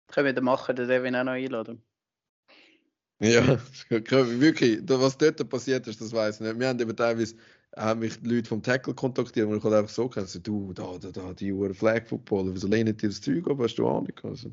[0.08, 1.82] Können wir dann machen, den Devin auch noch einladen.
[3.20, 3.58] Ja,
[3.90, 4.80] wirklich.
[4.88, 6.58] Was dort passiert ist, das weiß ich nicht.
[6.58, 7.36] Wir haben eben teilweise
[7.76, 10.96] haben mich die Leute vom Tackle kontaktiert und ich habe einfach so gesagt, du, da,
[10.98, 13.58] da, da, die Uhr Flag Football, wieso lehnen die das Zeug ab?
[13.60, 14.12] Hast du Ahnung?
[14.22, 14.50] Also,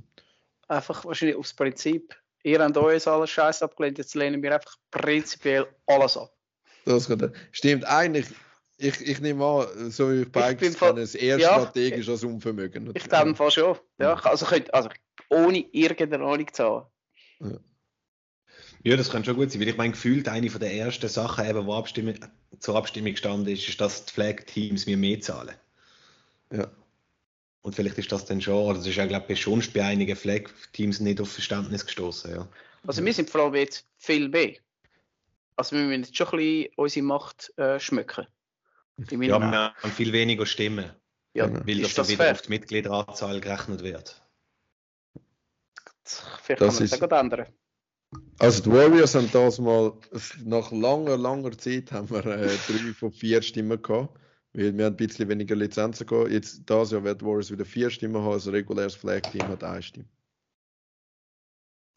[0.68, 2.16] Einfach wahrscheinlich aufs Prinzip.
[2.44, 6.36] Ihr habt uns alles Scheiß abgelehnt, jetzt lehnen wir einfach prinzipiell alles ab.
[6.84, 8.26] das kann, stimmt eigentlich.
[8.78, 12.92] Ich, ich nehme an, so wie ich Bikes kenne, es eher ja, strategisch als Unvermögen.
[12.96, 13.78] Ich glaube Fall schon.
[14.00, 14.90] Ja, also, könnt, also
[15.30, 17.60] ohne irgendeine Ahnung zu haben.
[18.84, 21.48] Ja, das könnte schon gut sein, weil ich mein gefühlt eine von der ersten Sachen,
[21.48, 22.16] eben, wo Abstimmung,
[22.60, 25.56] zur Abstimmung gestanden ist, ist, dass die Flag-Teams mir mehr zahlen.
[26.52, 26.70] Ja.
[27.62, 30.18] Und vielleicht ist das dann schon, oder das ist ja, glaube ich, schon bei einigen
[30.18, 32.36] Flag-Teams nicht auf Verständnis gestoßen.
[32.36, 32.48] Ja.
[32.86, 34.56] Also wir sind vor allem jetzt viel mehr.
[35.56, 38.28] Also wir müssen jetzt schon ein bisschen unsere Macht äh, schmücken.
[38.98, 40.92] Ja, wir haben viel weniger Stimmen,
[41.34, 42.32] ja, weil das, das wieder fair?
[42.34, 44.22] auf die Mitgliederanzahl gerechnet wird.
[46.06, 47.48] Vielleicht Das kann man ist- das auch ändern.
[48.38, 49.98] Also die Warriors haben das mal,
[50.44, 54.20] nach langer, langer Zeit haben wir äh, drei von vier Stimmen gehabt.
[54.56, 56.30] Weil wir haben ein bisschen weniger Lizenzen gehabt.
[56.30, 59.82] Jetzt das Jahr wird die Warriors wieder vier Stimmen haben, also reguläres Flag-Team hat eine
[59.82, 60.08] Stimme.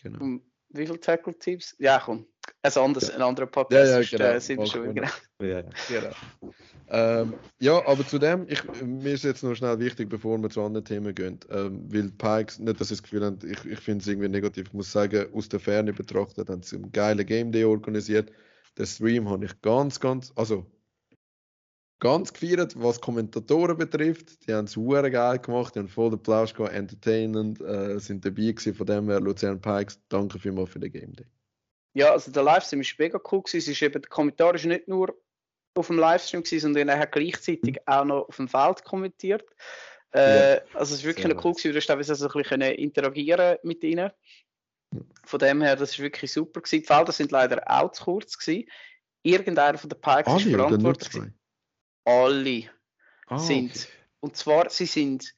[0.02, 0.20] Genau.
[0.20, 1.76] Um, wie viele Tackle-Teams?
[1.78, 2.26] Ja, komm.
[2.66, 3.90] Ein, anderes, ein anderer Podcast.
[3.90, 4.24] Ja, ja, genau.
[4.24, 5.10] Äh, sind wir Machen schon wir wieder.
[5.40, 5.46] Ja,
[6.00, 6.10] ja.
[6.40, 6.54] Genau.
[6.88, 10.62] Ähm, ja, aber zu dem, ich, mir ist jetzt noch schnell wichtig, bevor wir zu
[10.62, 14.02] anderen Themen gehen, ähm, weil Pikes, nicht, dass ich das Gefühl habe, ich, ich finde
[14.02, 17.50] es irgendwie negativ, ich muss sagen, aus der Ferne betrachtet haben sie einen geilen Game
[17.50, 18.30] Day organisiert.
[18.78, 20.66] Den Stream habe ich ganz, ganz, also
[21.98, 24.46] ganz gefeiert, was Kommentatoren betrifft.
[24.46, 28.24] Die haben es sehr geil gemacht, die haben voll den Applaus gehabt, entertainend, äh, sind
[28.24, 31.26] dabei gewesen, von dem her, Luzern Pikes, danke vielmals für den Game Day.
[31.96, 33.42] Ja, also der Livestream war mega cool.
[33.42, 33.56] Gewesen.
[33.58, 35.16] Es ist eben, der Kommentar ist nicht nur
[35.74, 39.44] auf dem Livestream, gewesen, sondern er hat gleichzeitig auch noch auf dem Feld kommentiert.
[40.12, 41.72] Äh, Also es ist wirklich cool gewesen.
[41.72, 44.10] Du hast teilweise also ein bisschen interagieren mit ihnen.
[45.24, 46.82] Von dem her, das ist wirklich super gewesen.
[46.82, 48.68] Die Felder sind leider auch zu kurz gewesen.
[49.22, 51.22] Irgendeiner von den Pikes ist Alle verantwortlich.
[52.04, 52.70] Alle
[53.28, 53.70] Ah, sind.
[53.74, 53.86] okay.
[54.20, 55.34] Und zwar, sie sind,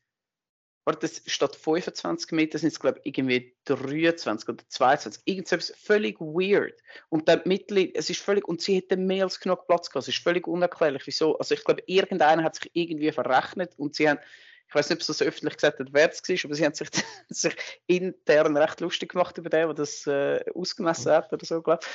[0.88, 5.22] warte, das statt 25 Meter sind es, glaube ich, irgendwie 23 oder 22.
[5.26, 6.80] Irgendwas völlig weird.
[7.10, 10.08] Und dann Mittel, es ist völlig, und sie hätten mehr als genug Platz gehabt.
[10.08, 11.38] Es ist völlig unerklärlich, wieso.
[11.38, 14.18] Also ich glaube, irgendeiner hat sich irgendwie verrechnet und sie haben,
[14.66, 16.74] ich weiß nicht, ob es das öffentlich gesagt hat, wer es war, aber sie haben
[16.74, 16.88] sich,
[17.28, 21.80] sich intern recht lustig gemacht über den, der das äh, ausgemessen hat oder so, glaube
[21.82, 21.88] ich.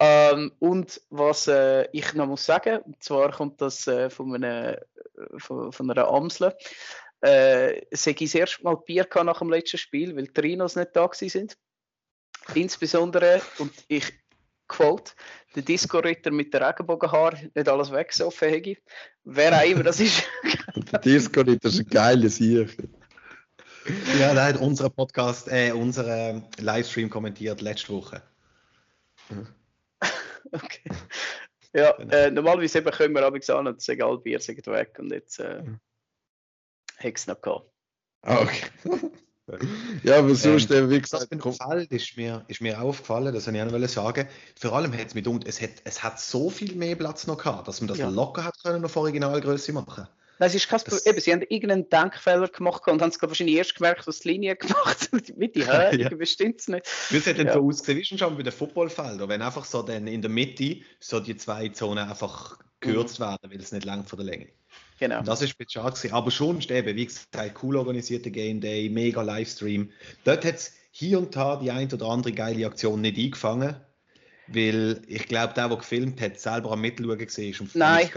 [0.00, 4.80] Ähm, und was äh, ich noch muss sagen, und zwar kommt das äh, von, einer,
[5.38, 6.52] von, von einer Amsel,
[7.24, 11.08] äh, ich das erste Mal Bier nach dem letzten Spiel, weil die Trinos nicht da
[11.12, 11.56] sind.
[12.54, 14.12] Insbesondere, und ich
[14.68, 15.12] quote,
[15.54, 18.76] der Disco-Ritter mit den Regenbogenhaar, nicht alles weggesoffen hätte.
[19.24, 20.24] Wer auch immer das ist.
[20.92, 22.76] der Disco-Ritter ist ein geiles Sieg.
[24.18, 28.22] Ja, der hat unseren Podcast, äh, unseren Livestream kommentiert letzte Woche.
[30.52, 30.90] okay.
[31.74, 32.14] Ja, genau.
[32.14, 35.38] äh, normalerweise eben können wir abends an und sagen, alle Bier sind weg und jetzt
[35.38, 35.80] äh, mhm.
[37.04, 37.70] Hätte es noch gehabt.
[38.22, 38.66] Ah, okay.
[40.02, 43.58] ja, aber sonst, ähm, wie gesagt, das Fall ist mir, ist mir aufgefallen, das wollte
[43.58, 44.28] ich auch noch sagen.
[44.58, 47.68] Vor allem hat es mit es hat, es hat so viel mehr Platz noch gehabt,
[47.68, 48.08] dass man das ja.
[48.08, 50.08] locker hat können auf Originalgröße machen.
[50.38, 53.56] Nein, es ist kein das, Eben, sie haben irgendeinen Denkfehler gemacht und haben es wahrscheinlich
[53.56, 55.36] erst gemerkt, was die Linie gemacht hat.
[55.36, 56.08] Mit die Höhe, ja.
[56.08, 56.86] bestimmt es nicht.
[57.10, 57.52] Wie es hat dann ja.
[57.52, 61.20] so ausgesehen, wie schon bei den Footballfeldern, wenn einfach so dann in der Mitte so
[61.20, 63.24] die zwei Zonen einfach gekürzt mhm.
[63.24, 64.48] werden, weil es nicht lang von der Länge.
[64.98, 65.22] Genau.
[65.22, 66.12] Das ist schade gewesen.
[66.12, 69.90] Aber schon eben, wie gesagt, cool organisierter Game Day, mega Livestream.
[70.24, 73.76] Dort hat es hier und da die ein oder andere geile Aktion nicht eingefangen,
[74.46, 78.08] weil ich glaube, der, der gefilmt hat, selber am Mittelschauen gesehen ist Nein.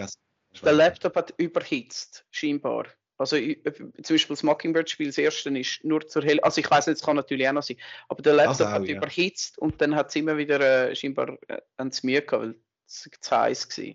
[0.63, 2.85] Der Laptop hat überhitzt, scheinbar.
[3.17, 6.97] Also zum Beispiel das Mockingbird-Spiel, das erste ist nur zur Hälfte, also ich weiß nicht,
[6.97, 7.77] es kann natürlich auch noch sein,
[8.09, 8.97] aber der Laptop also auch, hat ja.
[8.97, 12.55] überhitzt und dann hat es immer wieder äh, scheinbar äh, ans Mühe gehabt, weil
[12.85, 13.85] es zu heiß war.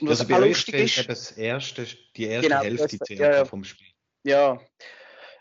[0.00, 1.86] Und was also auch lustig ist, das erste,
[2.16, 3.86] die erste genau, Hälfte das, ja, vom Spiel.
[4.24, 4.60] Ja,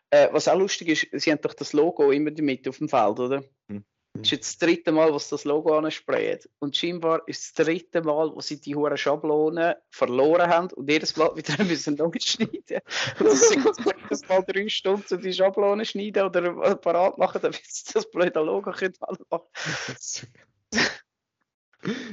[0.09, 2.77] äh, was auch lustig ist, sie haben doch das Logo immer in der Mitte auf
[2.77, 3.43] dem Feld, oder?
[3.67, 3.83] Hm.
[4.13, 6.39] Das ist jetzt das dritte Mal, was das Logo ansprayen.
[6.59, 11.17] Und scheinbar ist das dritte Mal, wo sie die hohen Schablonen verloren haben und jedes
[11.17, 12.79] Mal wieder müssen neu schneiden.
[13.19, 13.65] Und das sind
[14.09, 18.71] das mal drei Stunden die Schablonen schneiden oder parat machen, damit sie das blöde Logo
[18.71, 19.49] können machen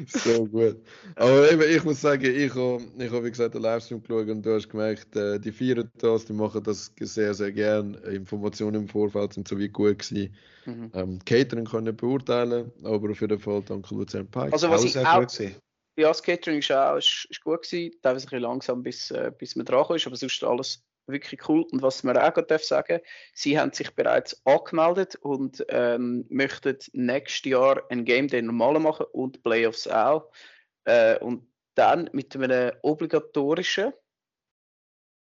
[0.06, 0.76] so gut.
[1.16, 4.42] Aber eben, ich muss sagen, ich habe, ich hab, wie gesagt, den Livestream geschaut und
[4.42, 7.94] du hast gemerkt, äh, die feiern das, die machen das sehr, sehr gern.
[8.04, 10.34] Informationen im Vorfeld sind so wie gut gewesen.
[10.66, 10.90] Mhm.
[10.94, 14.52] Ähm, Catering können nicht beurteilen, aber auf jeden Fall danke Luzern Pike.
[14.52, 15.56] Also was ich auch, gut
[15.96, 19.30] ja, das Catering ist auch ist, ist gut gewesen, teilweise ein bisschen langsam, bis, äh,
[19.36, 21.64] bis man dran ist, aber sonst alles wirklich cool.
[21.70, 23.00] Und was man auch darf sagen,
[23.34, 29.06] sie haben sich bereits angemeldet und ähm, möchten nächstes Jahr ein Game Day normal machen
[29.12, 30.30] und Playoffs auch.
[30.84, 33.92] Äh, und dann mit einem obligatorischen,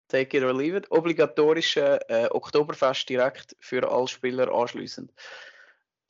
[0.07, 5.11] take it or leave it, obligatorischen äh, Oktoberfest direkt für alle Spieler anschließend.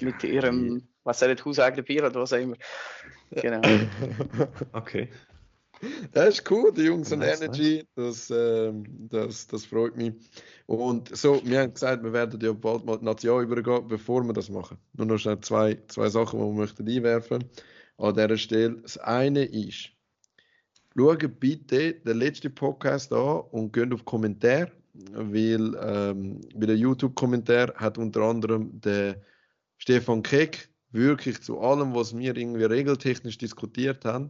[0.02, 2.56] Mit ihrem, was er nicht, hauseigenen Bier oder was auch immer.
[3.32, 3.62] Genau.
[4.72, 5.10] okay.
[6.12, 8.74] Das ist cool, die Jungs und Energy, das, äh,
[9.10, 10.14] das, das freut mich.
[10.66, 14.34] Und so, wir haben gesagt, wir werden ja bald mal die Nation übergehen, bevor wir
[14.34, 14.78] das machen.
[14.94, 17.44] Nur noch schnell zwei, zwei Sachen, die wir möchten einwerfen
[17.98, 18.76] an dieser Stelle.
[18.82, 19.90] Das eine ist,
[20.98, 27.74] schaut bitte den letzten Podcast an und geht auf Kommentar, weil ähm, bei den YouTube-Kommentar
[27.76, 29.22] hat unter anderem der
[29.78, 34.30] Stefan Keck wirklich zu allem, was wir irgendwie regeltechnisch diskutiert haben,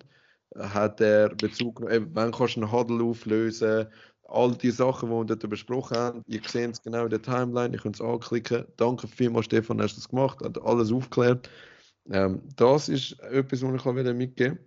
[0.58, 3.88] hat er Bezug genommen, wann kannst du einen Huddle auflösen,
[4.24, 7.74] all die Sachen, die wir dort besprochen haben, ihr seht es genau in der Timeline,
[7.74, 8.66] ihr könnt es anklicken.
[8.78, 11.50] Danke vielmals, Stefan, hast du das gemacht, hat alles aufgeklärt.
[12.12, 14.60] Ähm, das ist etwas, was ich wieder mitgeben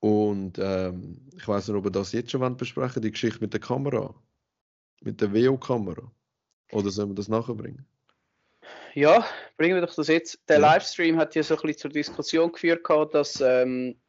[0.00, 3.60] Und ähm, ich weiß nicht, ob wir das jetzt schon besprechen die Geschichte mit der
[3.60, 4.14] Kamera,
[5.02, 6.10] mit der VO-Kamera.
[6.72, 7.86] Oder sollen wir das nachher bringen?
[8.94, 9.24] Ja,
[9.56, 10.38] bringen wir doch das jetzt.
[10.48, 10.72] Der ja.
[10.72, 13.99] Livestream hat ja so ein bisschen zur Diskussion geführt, dass ähm,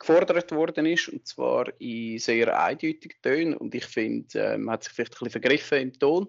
[0.00, 3.56] gefordert worden ist, und zwar in sehr eindeutigen Tönen.
[3.56, 6.26] Und ich finde, äh, man hat sich vielleicht ein bisschen vergriffen im Ton,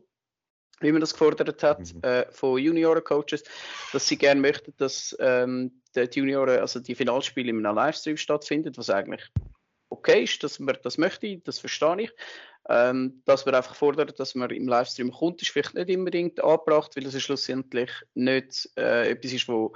[0.81, 2.03] wie man das gefordert hat mhm.
[2.03, 3.43] äh, von Junioren-Coaches,
[3.93, 8.75] dass sie gerne möchten, dass ähm, die Junioren, also die Finalspiele in einem Livestream stattfinden,
[8.75, 9.27] was eigentlich
[9.89, 12.11] okay ist, dass man das möchte, das verstehe ich.
[12.69, 16.95] Ähm, dass man einfach fordert, dass man im Livestream kommt, ist vielleicht nicht unbedingt angebracht,
[16.95, 19.73] weil es schlussendlich nicht äh, etwas ist, wo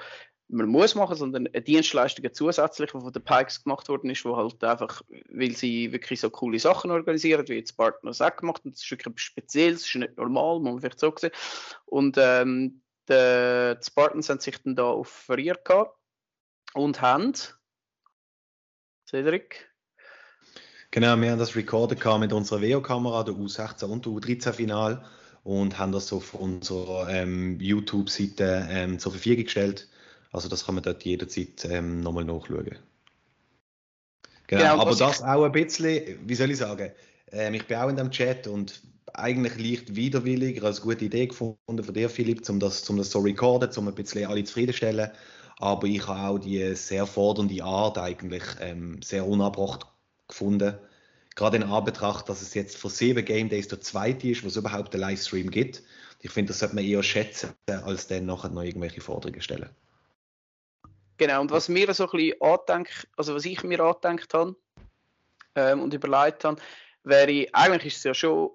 [0.47, 4.37] man muss machen, sondern eine Dienstleistung zusätzlich, die von den Pikes gemacht worden ist, wo
[4.37, 8.75] halt einfach, weil sie wirklich so coole Sachen organisieren, wie jetzt Partners auch gemacht und
[8.75, 11.31] das ist wirklich speziell, das ist nicht normal, muss man vielleicht so sehen.
[11.85, 15.97] Und ähm, die, die Spartans haben sich dann da offeriert gehabt
[16.73, 17.33] und haben
[19.07, 19.71] Cedric?
[20.91, 25.05] Genau, wir haben das recorded mit unserer VO-Kamera, der U16 und der U13-Final
[25.43, 29.89] und haben das auf unserer ähm, YouTube-Seite ähm, zur Verfügung gestellt.
[30.35, 32.65] Also das kann man dort jederzeit ähm, nochmal nachschauen.
[32.65, 32.81] Genau,
[34.47, 36.91] Genau, aber das auch ein bisschen, wie soll ich sagen,
[37.31, 38.81] ähm, ich bin auch in dem Chat und
[39.13, 43.19] eigentlich leicht widerwillig, als gute Idee gefunden von dir, Philipp, um das, um das so
[43.19, 45.09] recorden, um ein bisschen alle zufriedenstellen.
[45.57, 49.87] Aber ich habe auch die sehr fordernde Art eigentlich ähm, sehr unabbracht
[50.27, 50.75] gefunden.
[51.35, 54.57] Gerade in Anbetracht, dass es jetzt vor sieben Game Days der zweite ist, wo es
[54.57, 55.81] überhaupt einen Livestream gibt.
[56.21, 59.69] Ich finde, das sollte man eher schätzen, als dann nachher noch irgendwelche Forderungen stellen.
[61.17, 64.55] Genau, und was mir so ein bisschen also was ich mir angedenkt habe
[65.55, 66.61] ähm, und überlegt habe,
[67.03, 68.51] wäre, eigentlich ist es ja schon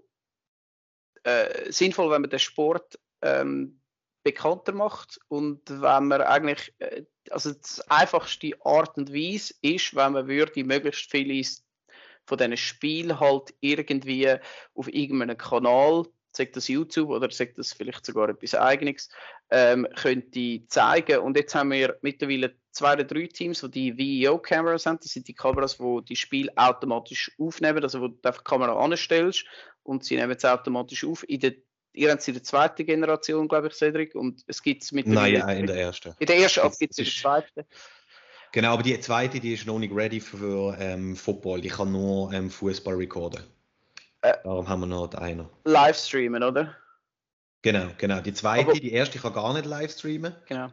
[1.22, 3.80] äh, sinnvoll, wenn man den Sport ähm,
[4.22, 10.12] bekannter macht und wenn man eigentlich, äh, also die einfachste Art und Weise ist, wenn
[10.12, 11.42] man würde möglichst viele
[12.26, 14.36] von diesen Spielen halt irgendwie
[14.74, 19.08] auf irgendeinem Kanal, sagt das YouTube oder sagt das vielleicht sogar etwas Eigenes,
[19.50, 21.20] ähm, könnte zeigen.
[21.20, 24.98] Und jetzt haben wir mittlerweile zwei oder drei Teams, die die VEO-Kameras haben.
[25.02, 28.78] Das sind die Kameras, die die Spiele automatisch aufnehmen, also wo du einfach die Kamera
[28.82, 29.44] anstellst
[29.82, 31.28] und sie nehmen es automatisch auf.
[31.28, 31.54] In der,
[31.92, 35.40] ihr habt es in der zweiten Generation, glaube ich, Cedric, und es gibt es mittlerweile...
[35.40, 36.14] Nein, in der ersten.
[36.18, 37.64] In der ersten, Das gibt es in der zweiten.
[38.52, 41.60] Genau, aber die zweite, die ist noch nicht ready für ähm, Football.
[41.60, 43.44] Die kann nur ähm, Fußball recorden.
[44.22, 44.34] Äh.
[44.44, 45.48] Darum haben wir noch die eine.
[45.64, 46.76] Livestreamen, oder?
[47.62, 48.20] Genau, genau.
[48.20, 50.34] Die zweite, Aber- die erste kann gar nicht live streamen.
[50.46, 50.72] Genau.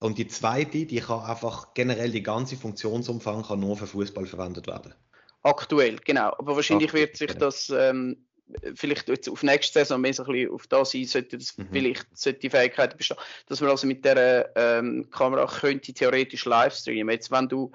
[0.00, 4.66] Und die zweite, die kann einfach generell die ganze Funktionsumfang kann nur für Fußball verwendet
[4.66, 4.94] werden.
[5.42, 6.28] Aktuell, genau.
[6.38, 7.40] Aber wahrscheinlich Aktuell, wird sich genau.
[7.40, 8.26] das ähm,
[8.74, 11.68] vielleicht jetzt auf nächste Saison mehr so ein bisschen auf das sein, sollte das Mhm.
[11.70, 13.16] vielleicht sollte die Fähigkeit bestehen,
[13.46, 17.10] dass man also mit der ähm, Kamera könnte theoretisch live streamen.
[17.14, 17.72] Jetzt, wenn du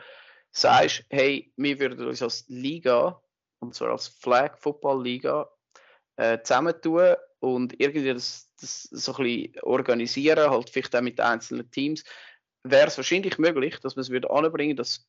[0.51, 3.19] sagst, hey, wir würden uns als Liga,
[3.59, 5.49] und zwar als Flag Football Liga,
[6.17, 11.69] äh, zusammentun und irgendwie das, das so ein bisschen organisieren, halt vielleicht auch mit einzelnen
[11.71, 12.03] Teams,
[12.63, 15.07] wäre es wahrscheinlich möglich, dass man es würde anbringen, dass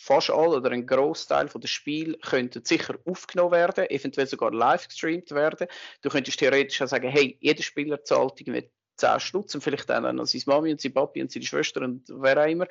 [0.00, 4.88] fast alle oder ein Großteil von des Spiel könnten sicher aufgenommen werden, eventuell sogar live
[4.88, 5.68] gestreamt werden.
[6.00, 10.04] Du könntest theoretisch auch sagen, hey, jeder Spieler zahlt irgendwie 10 Stutz und vielleicht dann
[10.04, 12.66] an seine Mami und seine Papi und seine Schwester und wer auch immer.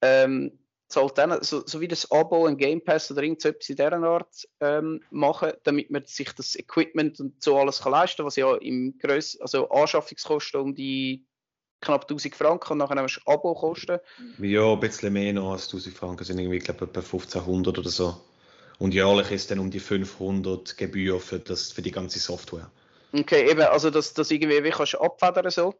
[0.00, 0.58] Ähm,
[0.94, 3.76] zahlt dann, so, so wie das Abo, ein Game Pass oder irgend so etwas in
[3.76, 8.36] dieser Art ähm, machen, damit man sich das Equipment und so alles kann leisten was
[8.36, 11.26] ja im Gröss, also Anschaffungskosten um die
[11.80, 13.98] knapp 1000 Franken und nachher hast du Abo-Kosten.
[14.38, 17.90] Ja, ein bisschen mehr noch als 1000 Franken sind irgendwie, ich glaube, etwa 1500 oder
[17.90, 18.16] so.
[18.78, 22.70] Und jährlich ist dann um die 500 Gebühr für, das, für die ganze Software.
[23.12, 25.74] Okay, eben, also dass das irgendwie wie kannst du abfedern so.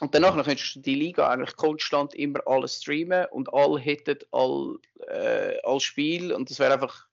[0.00, 4.78] Und danach könntest du die Liga eigentlich konstant immer alles streamen und alle hätten all,
[5.06, 7.06] äh, all Spiel und das wäre einfach,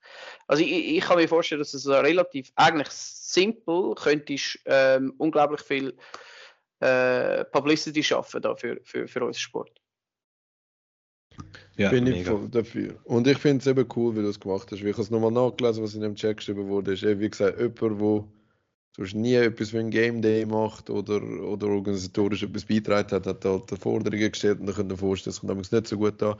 [0.47, 5.61] also ich, ich kann mir vorstellen, dass es so relativ eigentlich simpel könntest ähm, unglaublich
[5.61, 5.95] viel
[6.79, 9.81] äh, Publicity schaffen da für, für, für unseren Sport.
[11.77, 12.31] Ja, Bin ich mega.
[12.31, 12.99] voll dafür.
[13.05, 14.81] Und ich finde es eben cool, wie du es gemacht hast.
[14.81, 16.93] Ich habe es nochmal nachgelesen, was in dem Chat geschrieben wurde.
[16.93, 18.23] Ist wie gesagt, jemand, der
[18.99, 23.45] sonst nie etwas für ein Game Day macht oder, oder organisatorisch etwas beitragen hat, hat
[23.45, 26.35] halt Forderungen gestellt und dann könnt ihr vorstellen, es kommt damals nicht so gut an.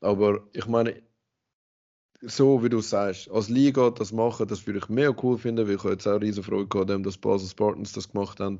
[0.00, 1.02] Aber ich meine,
[2.20, 5.76] so wie du sagst, als Liga das machen, das würde ich mega cool finden, weil
[5.76, 8.58] ich jetzt auch riesen Freude gehabt, dass Basel Spartans das gemacht haben,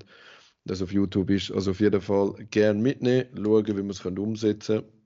[0.65, 1.53] das auf YouTube ist.
[1.53, 5.02] Also auf jeden Fall gerne mitnehmen, schauen, wie wir es können umsetzen können.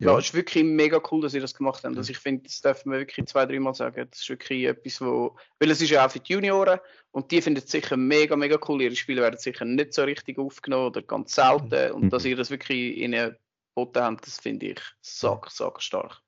[0.00, 1.96] Ja, es ist wirklich mega cool, dass ihr das gemacht habt.
[1.96, 4.06] Also ich finde, das dürfen wir wirklich zwei, dreimal sagen.
[4.10, 6.80] Das ist wirklich etwas, wo, weil es ist ja auch für die Junioren
[7.12, 8.80] und die finden es sicher mega, mega cool.
[8.80, 11.92] Ihre Spiele werden sicher nicht so richtig aufgenommen oder ganz selten.
[11.92, 12.10] Und Mhm.
[12.10, 13.36] dass ihr das wirklich ihnen
[13.74, 16.22] geboten habt, das finde ich sack, sack stark.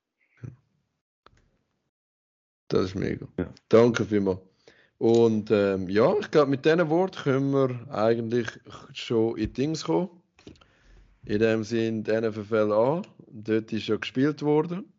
[2.68, 3.26] Das ist mega.
[3.38, 3.52] Ja.
[3.68, 4.38] Danke vielmals.
[4.98, 8.46] Und ähm, ja, ich glaube, mit diesen Worten können wir eigentlich
[8.92, 10.21] schon in Dings kommen.
[11.24, 13.06] In dem Sinn, die NFL an.
[13.28, 14.92] Dort ist ja gespielt worden.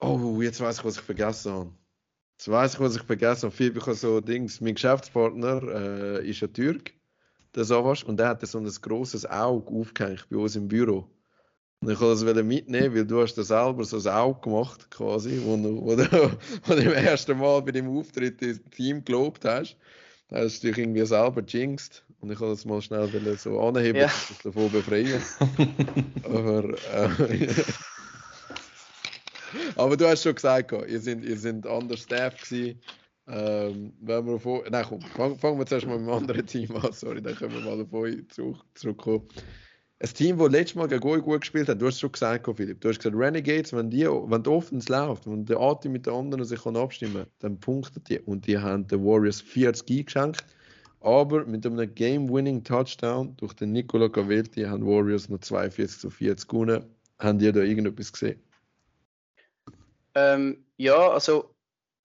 [0.00, 1.72] Oh, jetzt weiß ich, was ich vergessen habe.
[2.36, 3.56] Jetzt weiß ich, was ich vergessen habe.
[3.56, 4.60] Viel, ich habe so Dings.
[4.60, 6.92] Mein Geschäftspartner äh, ist ein Türk,
[7.54, 11.08] der Savas, und der hatte so ein grosses Auge aufgehängt bei uns im Büro.
[11.80, 15.40] Und ich wollte das mitnehmen, weil du hast da selber so ein Auge gemacht, quasi,
[15.44, 19.44] wo du, wo du, wo du im ersten Mal bei dem Auftritt ins Team gelobt
[19.44, 19.76] hast.
[20.28, 22.04] Da hast du dich irgendwie selber jinxed.
[22.24, 24.06] Und ich wollte das mal schnell so anheben, Ja.
[24.06, 25.20] dass davon befreien.
[26.24, 27.48] Aber, äh,
[29.76, 32.80] aber du hast schon gesagt, ihr seid, ihr seid anders Staff gewesen.
[33.26, 36.74] Ähm, wenn wir vor, nein, komm, fang- fangen wir zuerst mal mit dem anderen Team
[36.76, 36.92] an.
[36.92, 39.28] Sorry, dann können wir mal auf euch zurück, zurückkommen.
[40.00, 42.46] ein Team, das letztes Mal gegen euch gut gespielt hat, du hast es schon gesagt,
[42.56, 46.06] Philipp, du hast gesagt, Renegades, wenn die, wenn die Offense läuft, wenn der Atem mit
[46.06, 48.18] den anderen sich kann abstimmen kann, dann punkten die.
[48.20, 50.44] Und die haben den Warriors 40 eingeschenkt.
[51.04, 56.96] Aber mit einem Game-Winning-Touchdown durch den Nicola Cavelti haben Warriors noch 42 zu 40 gewonnen.
[57.18, 58.42] Haben die da irgendetwas gesehen?
[60.14, 61.54] Ähm, ja, also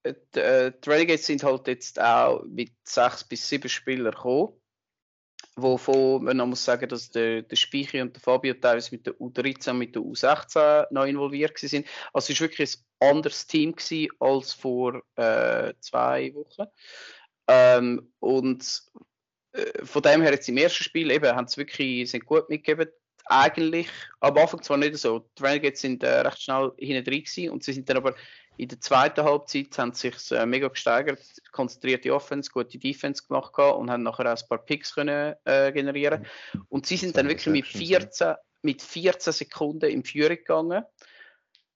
[0.04, 4.52] äh, die, äh, die Renegades sind halt jetzt auch mit sechs bis sieben Spielern gekommen.
[5.56, 9.14] Wovon man noch muss sagen, dass der, der Speicher und der Fabio teilweise mit der
[9.14, 11.88] U13 und mit der U16 noch involviert sind.
[12.12, 13.76] Also es war wirklich ein anderes Team
[14.20, 16.68] als vor äh, zwei Wochen.
[17.50, 18.84] Ähm, und
[19.54, 22.92] äh, von dem her jetzt im ersten Spiel eben haben sie wirklich sind gut mitgegeben.
[23.26, 23.90] Eigentlich
[24.20, 25.28] am Anfang zwar nicht so.
[25.38, 28.16] Die Renegades sind äh, recht schnell hinten drin gewesen und sie sind dann aber
[28.58, 31.22] in der zweiten Halbzeit haben sie sich äh, mega gesteigert,
[31.52, 36.26] konzentrierte Offense, gute Defense gemacht und haben nachher auch ein paar Picks können, äh, generieren.
[36.68, 40.84] Und sie sind dann wirklich mit 14, mit 14 Sekunden in Führung gegangen.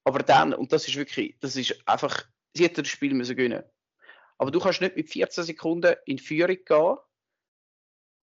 [0.04, 3.64] Aber dann, und das ist wirklich, das ist einfach, sie hätten das Spiel müssen gewinnen.
[4.38, 6.98] Aber du kannst nicht mit 14 Sekunden in Führung gehen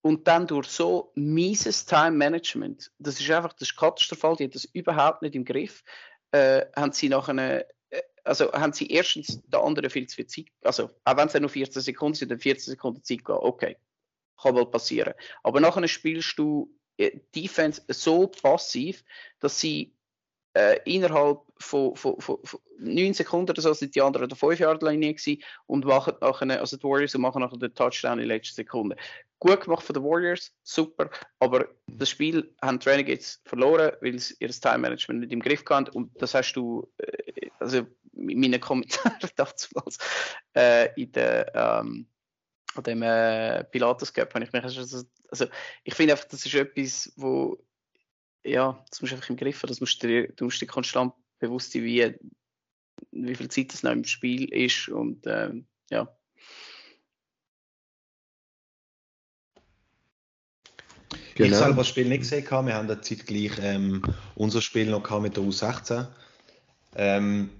[0.02, 4.50] und dann durch so mieses Time Management, das ist einfach, das ist katastrophal, die haben
[4.50, 5.82] das überhaupt nicht im Griff,
[6.32, 7.66] äh, haben sie nachher
[8.24, 11.48] also haben sie erstens der andere viel zu viel Zeit, also auch wenn es nur
[11.48, 13.76] 14 Sekunden sind, dann 14 Sekunden Zeit gehen, okay,
[14.40, 15.14] kann mal passieren.
[15.42, 19.04] Aber nachher spielst du äh, Defense so passiv,
[19.38, 19.94] dass sie
[20.54, 24.58] äh, innerhalb von, von, von, von 9 Sekunden oder so sind die anderen der 5
[24.58, 25.14] Yard Linie
[25.66, 28.96] und machen nachher, also die Warriors machen nachher den Touchdown in der letzten Sekunde.
[29.38, 34.34] Gut gemacht von den Warriors, super, aber das Spiel haben die Renegades verloren, weil sie
[34.40, 38.60] ihr Time Management nicht im Griff hatten und das hast du, äh, also in meinen
[38.60, 39.98] Kommentaren damals
[40.56, 42.06] äh, in der ähm,
[42.74, 45.46] an dem äh, Pilatus Cup habe ich mich also, also
[45.82, 47.58] ich finde einfach das ist etwas wo
[48.44, 51.12] ja das musst du einfach im Griff haben das musst du, du musst dir konstant
[51.38, 52.14] bewusst sein wie
[53.12, 56.08] wie viel Zeit das noch im Spiel ist und ähm, ja
[61.34, 61.52] Genau.
[61.52, 64.02] Ich selber das Spiel nicht gesehen, wir haben da zeitgleich ähm,
[64.34, 66.06] unser Spiel noch mit der U16.
[66.96, 67.50] Ähm,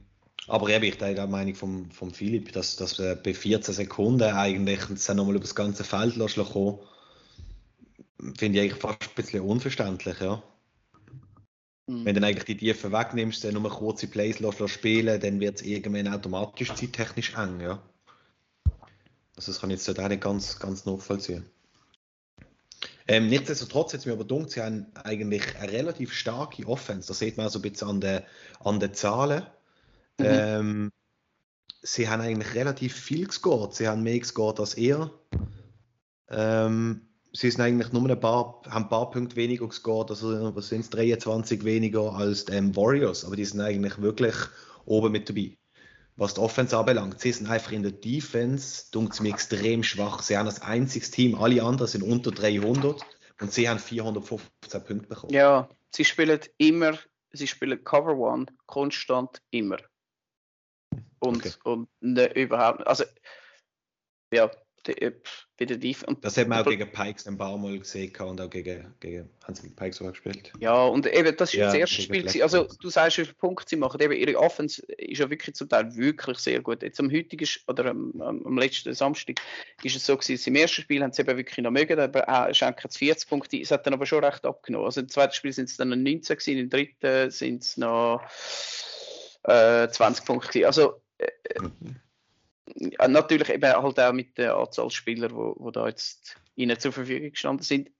[0.48, 4.22] aber eben, ich teile die Meinung von vom Philipp, dass, dass äh, bei 14 Sekunden
[4.22, 6.78] eigentlich dann nochmal über das ganze Feld kommen,
[8.36, 10.42] finde ich eigentlich fast ein bisschen unverständlich, ja.
[11.90, 12.04] Mhm.
[12.04, 15.40] Wenn du dann eigentlich die Tiefe wegnimmst, dann nur kurze Plays lässt, lässt spielen, dann
[15.40, 17.82] wird es irgendwann automatisch zeittechnisch eng, ja.
[19.36, 21.44] Also das kann ich jetzt auch nicht ganz, ganz nachvollziehen.
[23.08, 27.08] Ähm, nichtsdestotrotz hat es mir aber gedacht, sie haben eigentlich eine relativ starke Offense.
[27.08, 28.22] Das sieht man auch so ein bisschen an den,
[28.60, 29.42] an den Zahlen.
[30.18, 30.26] Mhm.
[30.26, 30.92] Ähm,
[31.82, 33.74] sie haben eigentlich relativ viel gescored.
[33.74, 35.10] Sie haben mehr gescored als er.
[36.28, 40.68] Ähm, sie sind eigentlich nur ein paar, haben ein paar Punkte weniger gescored, also was
[40.68, 44.34] sind es, 23 weniger als die ähm, Warriors, aber die sind eigentlich wirklich
[44.84, 45.56] oben mit dabei.
[46.16, 50.22] Was die Offense anbelangt, sie sind einfach in der Defense, dunkt mir extrem schwach.
[50.22, 53.00] Sie haben das einziges Team, alle anderen sind unter 300
[53.40, 55.32] und sie haben 415 Punkte bekommen.
[55.32, 56.98] Ja, sie spielen immer,
[57.32, 59.78] sie spielen Cover One konstant immer.
[61.20, 61.52] Und, okay.
[61.64, 63.04] und ne, überhaupt Also,
[64.32, 64.50] ja,
[64.88, 65.12] äh,
[65.58, 68.40] bei der Def und Das hat man auch gegen Pikes ein paar Mal gesehen und
[68.40, 70.52] auch gegen, gegen haben sie mit Pikes sogar gespielt.
[70.58, 72.26] Ja, und eben, das ist ja, das erste Spiel.
[72.42, 74.00] Also, du sagst, wie viele Punkte sie machen.
[74.00, 76.82] Eben, ihre Offense ist ja wirklich zum Teil wirklich sehr gut.
[76.82, 79.40] Jetzt am heutigen oder am, am letzten Samstag
[79.82, 82.54] ist es so gewesen, im ersten Spiel haben sie eben wirklich noch mögen, aber äh,
[82.54, 83.60] schenken es 40 Punkte.
[83.60, 84.86] Es hat dann aber schon recht abgenommen.
[84.86, 88.22] Also im zweiten Spiel sind es dann noch 19 gewesen, im dritten sind es noch
[89.42, 90.66] äh, 20 Punkte gewesen.
[90.66, 91.02] Also,
[91.60, 91.96] mhm.
[93.08, 97.30] Natürlich eben halt auch mit der Anzahl Spieler, wo, wo da jetzt ihnen zur Verfügung
[97.30, 97.90] gestanden sind.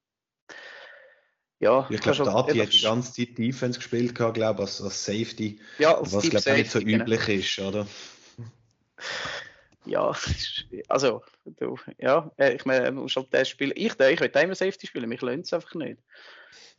[1.61, 5.61] Ja, ich glaube, Dati hat die ganze Zeit Defense gespielt, glaube als, als Safety.
[5.79, 7.05] Ja, als was glaube ich nicht so genau.
[7.05, 7.87] üblich ist, oder?
[9.85, 10.13] Ja,
[10.89, 13.73] also, du, ja, äh, ich meine, muss halt das spielen.
[13.75, 15.99] Ich, ich will immer Safety spielen, mich lohnt es einfach nicht.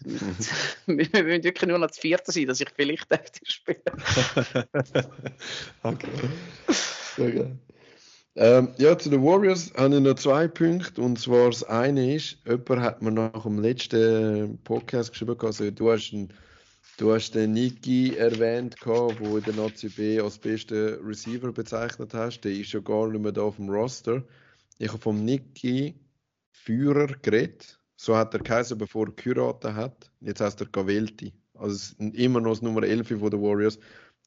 [0.06, 3.82] wir müssen wirklich nur noch das vierte sein, dass ich vielleicht Safety spiele.
[5.84, 6.08] okay.
[7.16, 7.60] Sehr geil.
[8.36, 11.02] Ähm, ja, zu den Warriors habe ich noch zwei Punkte.
[11.02, 15.92] Und zwar das eine ist, jemand hat mir nach dem letzten Podcast geschrieben, also du
[15.92, 16.34] hast, einen,
[16.98, 22.42] du hast den Niki erwähnt, der in der Nazi B als besten Receiver bezeichnet hast.
[22.42, 24.24] Der ist ja gar nicht mehr da auf dem Roster.
[24.78, 25.96] Ich habe vom Niki
[26.52, 27.80] Führer geredet.
[27.98, 30.12] So hat er geheißen, bevor er geheiratet hat.
[30.22, 31.34] Jetzt heißt er Gavelti.
[31.54, 33.78] Also immer noch das Nummer 11 von den Warriors.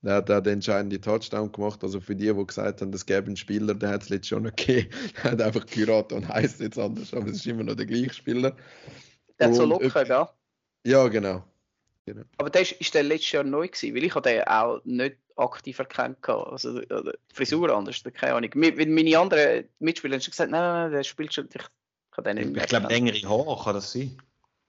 [0.05, 1.83] Der hat auch den entscheidenden Touchdown gemacht.
[1.83, 4.43] Also für die, die gesagt haben, es gäbe einen Spieler, der hat es letztes schon
[4.43, 4.91] noch gegeben.
[5.23, 8.13] Der hat einfach geheiratet und heißt jetzt anders, aber es ist immer noch der gleiche
[8.13, 8.55] Spieler.
[9.39, 10.27] Der hat so locker, gell?
[10.87, 11.43] Ja, genau.
[12.37, 15.17] Aber der ist, ist der letztes Jahr neu gewesen, weil ich habe den auch nicht
[15.37, 16.53] aktiv erkannt gehabt.
[16.53, 18.51] Also die Frisur anders, keine Ahnung.
[18.55, 21.49] Meine anderen Mitspieler haben schon gesagt, nein, nein, nein, der spielt schon.
[21.49, 24.19] Ich, ich habe den nicht mehr Ich glaube, längere Haare kann das sein.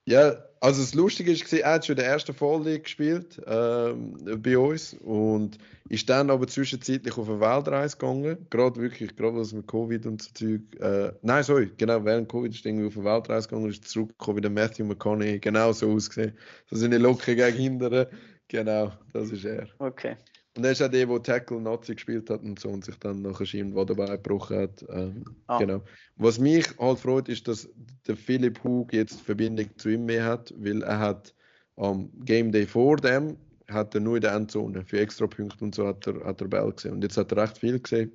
[0.06, 4.58] Ja, also das Lustige ist, er hat schon in der ersten Volley gespielt ähm, bei
[4.58, 5.58] uns und
[5.90, 8.48] ist dann aber zwischenzeitlich auf eine Weltreise gegangen.
[8.50, 10.62] Gerade wirklich, gerade was mit Covid und so Zeug.
[10.80, 14.42] Äh, nein, sorry, genau, während Covid ist irgendwie auf eine Weltreise gegangen ist zurückgekommen wie
[14.42, 15.40] der Matthew McConaughey.
[15.40, 16.38] Genau so ausgesehen.
[16.70, 18.08] So seine Locke gegen hindern.
[18.48, 19.68] Genau, das ist er.
[19.80, 20.16] Okay.
[20.58, 23.22] Und er ist auch der, der Tackle Nazi gespielt hat und so und sich dann
[23.22, 24.86] nachher Schienenwadenbein gebrochen hat.
[24.90, 25.60] Ähm, Ah.
[25.60, 25.82] Genau.
[26.16, 27.70] Was mich halt freut, ist, dass
[28.08, 31.34] der Philipp Hug jetzt Verbindung zu ihm mehr hat, weil er hat
[31.76, 33.38] am Game Day vor dem
[33.68, 36.72] hat er nur in der Endzone für Extrapunkte und so hat er, hat er Ball
[36.72, 36.94] gesehen.
[36.94, 38.12] Und jetzt hat er recht viel gesehen.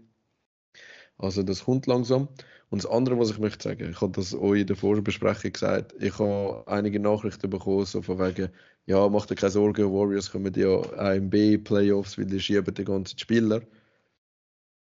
[1.19, 2.29] Also das kommt langsam.
[2.71, 5.93] Und das andere, was ich möchte sagen, ich habe das euch in der Vorbesprechung gesagt,
[5.99, 8.49] ich habe einige Nachrichten bekommen, so von wegen,
[8.87, 12.85] ja, macht dir keine Sorgen, Warriors kommen ja auch im B-Playoffs, weil die schieben die
[12.85, 13.61] ganzen Spieler.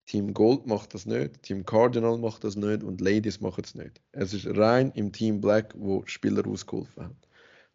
[0.06, 4.00] Team Gold macht das nicht, Team Cardinal macht das nicht und Ladies machen es nicht.
[4.12, 7.16] Es ist rein im Team Black, wo Spieler ausgeholfen haben.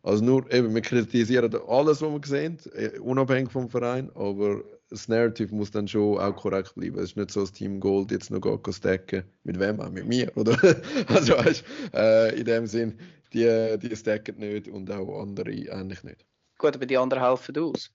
[0.03, 5.07] Also nur, eben, wir kritisieren alles, was wir sehen, eh, unabhängig vom Verein, aber das
[5.07, 6.97] Narrative muss dann schon auch korrekt bleiben.
[6.97, 9.23] Es ist nicht so, dass Team Gold jetzt noch geht stacken.
[9.43, 9.89] Mit wem auch?
[9.89, 10.51] Mit mir, oder?
[11.07, 11.63] also weißt,
[11.93, 12.99] äh, in dem Sinn,
[13.33, 16.25] die, die stacken nicht und auch andere eigentlich nicht.
[16.57, 17.89] Gut, aber die anderen helfen aus.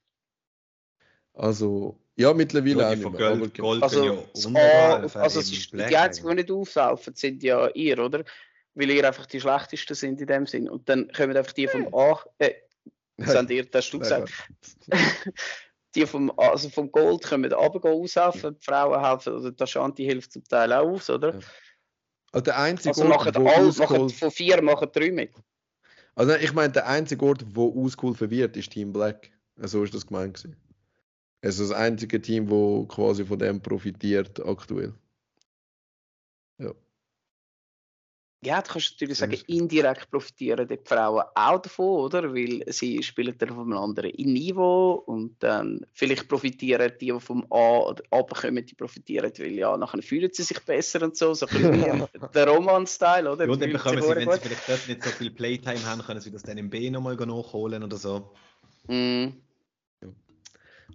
[1.35, 3.37] Also, ja, mittlerweile Ja, auch die nicht von mehr.
[3.37, 3.59] Gold.
[3.59, 8.25] Gold Also, ja also es ist, die einzigen, die nicht aufhelfen, sind ja ihr, oder?
[8.75, 10.69] Weil ihr einfach die schlechtesten sind in dem Sinn.
[10.69, 12.55] Und dann kommen einfach die vom A, äh,
[13.19, 14.33] das habt ihr, das hast du gesagt.
[15.95, 20.33] Die vom, also vom Gold können runter aushelfen, die Frauen helfen, oder der Shanti hilft
[20.33, 21.35] zum Teil auch aus, oder?
[21.35, 21.41] Ja.
[22.33, 25.33] Also der einzige Also Ort, machen wo alle, machen, von vier machen drei mit.
[26.15, 29.31] Also ich meine, der einzige Ort, wo ausgeholfen wird, ist Team Black.
[29.57, 30.57] So ist das gemeint gewesen.
[31.43, 34.93] Also das einzige Team, wo quasi von dem profitiert aktuell.
[38.43, 42.35] Ja, du kannst natürlich sagen, indirekt profitieren die Frauen auch davon, oder?
[42.35, 47.47] Weil sie spielen dann auf einem anderen Niveau und dann vielleicht profitieren die, die vom
[47.51, 51.47] A oder runterkommen, die profitieren, weil ja, nachher fühlen sie sich besser und so, so
[51.47, 53.47] ein bisschen wie der Roman-Style, oder?
[53.47, 56.21] Ja, und dann bekommen sie, wenn sie vielleicht dort nicht so viel Playtime haben, können
[56.21, 58.31] sie das dann im B nochmal nachholen oder so.
[58.87, 59.29] Mm,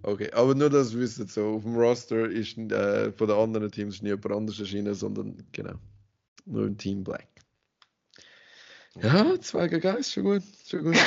[0.03, 3.71] Okay, aber nur, dass ihr wisst, so auf dem Roster ist äh, von den anderen
[3.71, 5.75] Teams ist nie jemand anders erschienen, sondern genau,
[6.45, 7.30] nur im Team Black.
[8.99, 10.95] Ja, zwei gegen eins, schon gut, schon gut.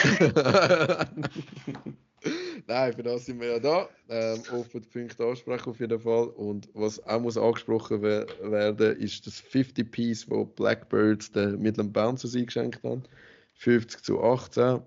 [2.66, 3.89] Nein, für das sind wir ja da.
[4.09, 6.28] Ähm, offen die Punkte ansprechen auf jeden Fall.
[6.28, 11.93] Und was auch muss angesprochen wer werden, ist das 50 Piece, wo Blackbirds den Midland
[11.93, 13.02] Bouncers eingeschenkt haben.
[13.56, 14.81] 50 zu 18.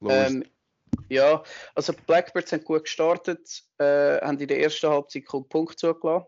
[0.00, 0.12] Los.
[0.12, 0.44] ähm,
[1.08, 1.42] ja,
[1.74, 6.26] also Blackbirds haben gut gestartet, äh, haben in der ersten Halbzeit kaum Punkte zugelassen.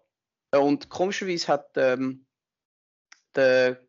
[0.50, 2.26] Äh, Und komischerweise hat ähm,
[3.34, 3.80] der,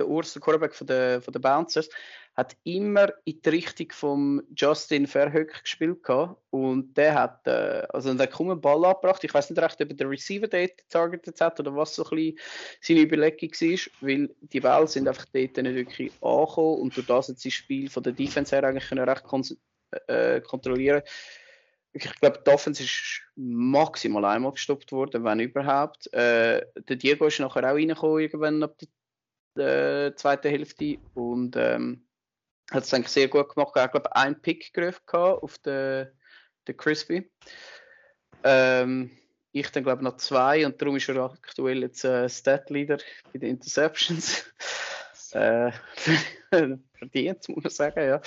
[0.00, 1.88] der Urs, der Quarterback von der, von der Bouncers,
[2.36, 6.40] hat immer in die Richtung von Justin Verhoek gespielt gehabt.
[6.50, 9.22] und der hat äh, also der einen Ball abgebracht.
[9.24, 12.10] Ich weiß nicht recht, ob er den Receiver dort targeted hat oder was so ein
[12.10, 12.38] bisschen
[12.80, 17.28] seine Überlegung war, weil die Bälle sind einfach dort nicht wirklich angekommen und durch das
[17.28, 19.24] hat sein Spiel von der Defense her eigentlich können recht
[20.06, 21.02] äh, kontrollieren.
[21.92, 26.12] Ich glaube, die Offense ist maximal einmal gestoppt worden, wenn überhaupt.
[26.12, 28.88] Äh, der Diego ist nachher auch reingekommen, irgendwann ab der
[29.56, 32.06] äh, zweiten Hälfte und ähm,
[32.70, 33.74] hat es eigentlich sehr gut gemacht.
[33.74, 36.08] Hat, glaube ich, einen Pick gehabt auf den,
[36.66, 37.30] den Crispy.
[38.44, 39.10] Ähm,
[39.52, 42.98] ich dann, glaube ich, noch zwei und darum ist er aktuell jetzt äh, Stat-Leader
[43.32, 44.44] bei den Interceptions.
[45.32, 45.72] äh,
[46.98, 48.20] verdient, muss man sagen, ja.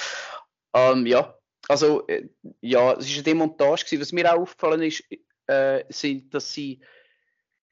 [0.74, 1.38] Ähm, ja,
[1.68, 2.28] also, äh,
[2.62, 3.86] ja, es war eine Demontage.
[3.86, 4.02] Gewesen.
[4.02, 5.04] Was mir auch aufgefallen ist,
[5.48, 6.82] äh, sind, dass sie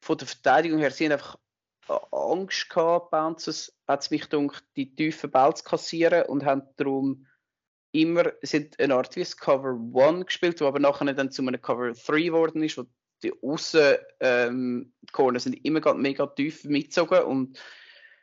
[0.00, 1.38] von der Verteidigung her, sie einfach
[1.88, 7.26] Angst gehabt, Bouncers, hat es mich gedacht, die tiefen Bälle zu kassieren und haben darum
[7.92, 11.92] immer, sind eine Art wie Cover 1 gespielt, wo aber nachher dann zu einem Cover
[11.92, 12.84] 3 geworden ist, wo
[13.22, 17.58] die Aussen ähm, Corner sind immer mega tief mitgezogen und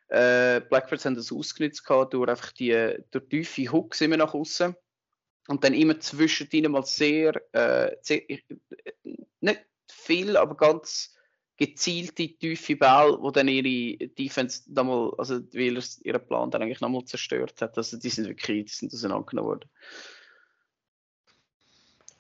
[0.10, 4.76] äh, Blackbirds haben das ausgenutzt gehabt durch einfach die durch tiefe Hooks immer nach außen
[5.48, 8.46] und dann immer zwischendrin mal sehr, äh, sehr ich-
[9.40, 11.16] nicht viel, aber ganz
[11.60, 17.04] gezielte tiefe Bälle, wo dann ihre Defense nochmal, also er ihren Plan dann eigentlich nochmal
[17.04, 17.78] zerstört hat.
[17.78, 19.70] Also die sind wirklich, die sind auseinandergenommen worden.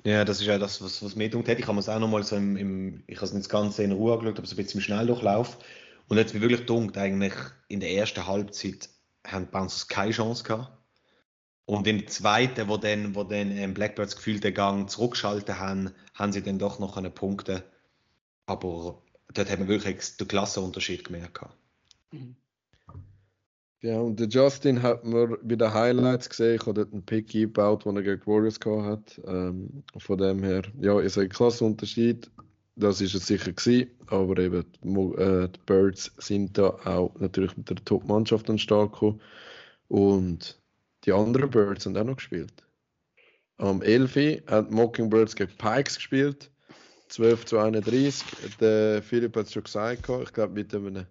[0.03, 1.59] Ja, das ist ja das, was, was mir gedacht hat.
[1.59, 3.93] Ich habe es auch nochmal so im, im ich habe es nicht das Ganze in
[3.93, 5.57] Ruhe angeschaut, aber so ein bisschen im Schnelldurchlauf.
[6.09, 7.33] Und jetzt mir wirklich gedacht, eigentlich
[7.69, 8.89] in der ersten Halbzeit
[9.25, 10.77] haben die Bouncers keine Chance gehabt.
[11.65, 15.93] Und in der zweiten, wo dann, wo dann ähm, Blackbirds gefühlt den Gang zurückgeschaltet haben,
[16.13, 17.63] haben sie dann doch noch einen Punkte.
[18.47, 19.03] Aber
[19.33, 21.35] dort haben wir wirklich den Klassenunterschied gemerkt.
[21.35, 21.55] gehabt.
[23.81, 27.33] Ja, und der Justin hat mir bei den Highlights gesehen, ich habe dort einen Pick
[27.33, 29.21] eingebaut, den er gegen Warriors gehabt hat.
[29.25, 32.29] Ähm, von dem her, ja, ich sage Klassenunterschied,
[32.75, 37.55] das ist es sicher gewesen, aber eben die, äh, die Birds sind da auch natürlich
[37.55, 39.21] mit der Top-Mannschaft an den Start gekommen
[39.87, 40.59] und
[41.05, 42.53] die anderen Birds haben auch noch gespielt.
[43.57, 44.43] Am 11.
[44.47, 46.51] hat Mockingbirds gegen Pikes gespielt,
[47.09, 48.23] 12 zu 31.
[48.59, 51.05] Der Philipp hat es schon gesagt, ich glaube mit einem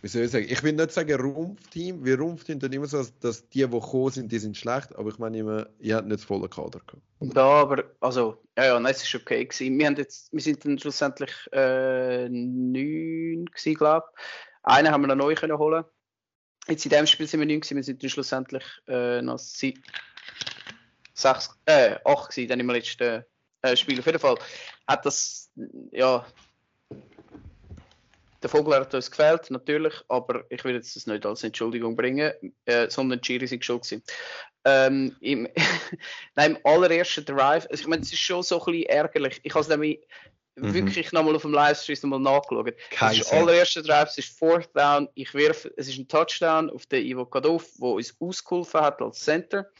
[0.00, 3.48] wie soll ich sagen, ich will nicht sagen Rumpfteam, weil Rumpfteam dann immer so, dass
[3.48, 6.24] die, die gekommen sind, die sind schlecht, aber ich meine immer, ihr habt nicht das
[6.24, 7.02] volle Kader gehabt.
[7.36, 9.44] Ja, aber, also, ja, ja, nein, es war okay.
[9.44, 9.78] Gewesen.
[9.78, 14.22] Wir, haben jetzt, wir sind dann schlussendlich äh, neun glaube ich.
[14.62, 15.84] Einen haben wir noch neu können holen.
[16.68, 19.98] Jetzt in dem Spiel sind wir neun wir sind dann schlussendlich äh, noch sechs,
[21.64, 23.24] äh, acht gewesen, dann im letzten
[23.62, 23.98] äh, Spiel.
[23.98, 24.38] Auf jeden Fall
[24.86, 25.50] hat das,
[25.92, 26.26] ja,
[28.42, 32.32] der Vogel hat uns gefällt, natürlich, aber ich will jetzt das nicht als Entschuldigung bringen,
[32.66, 34.04] äh, sondern Giri sind schuld gewesen.
[34.64, 35.48] Ähm, im,
[36.36, 39.40] Nein, im allerersten Drive, also ich meine, es ist schon so ein bisschen ärgerlich.
[39.42, 40.00] Ich habe es nämlich
[40.58, 40.74] Mhm.
[40.74, 42.74] wirklich nochmal auf dem Livestream nochmal nachgeschaut.
[42.90, 46.08] Kein Es ist der allererste Drive, es ist Fourth Down, ich werfe, es ist ein
[46.08, 49.70] Touchdown auf den Ivo Kadov, der uns ausgeholfen hat als Center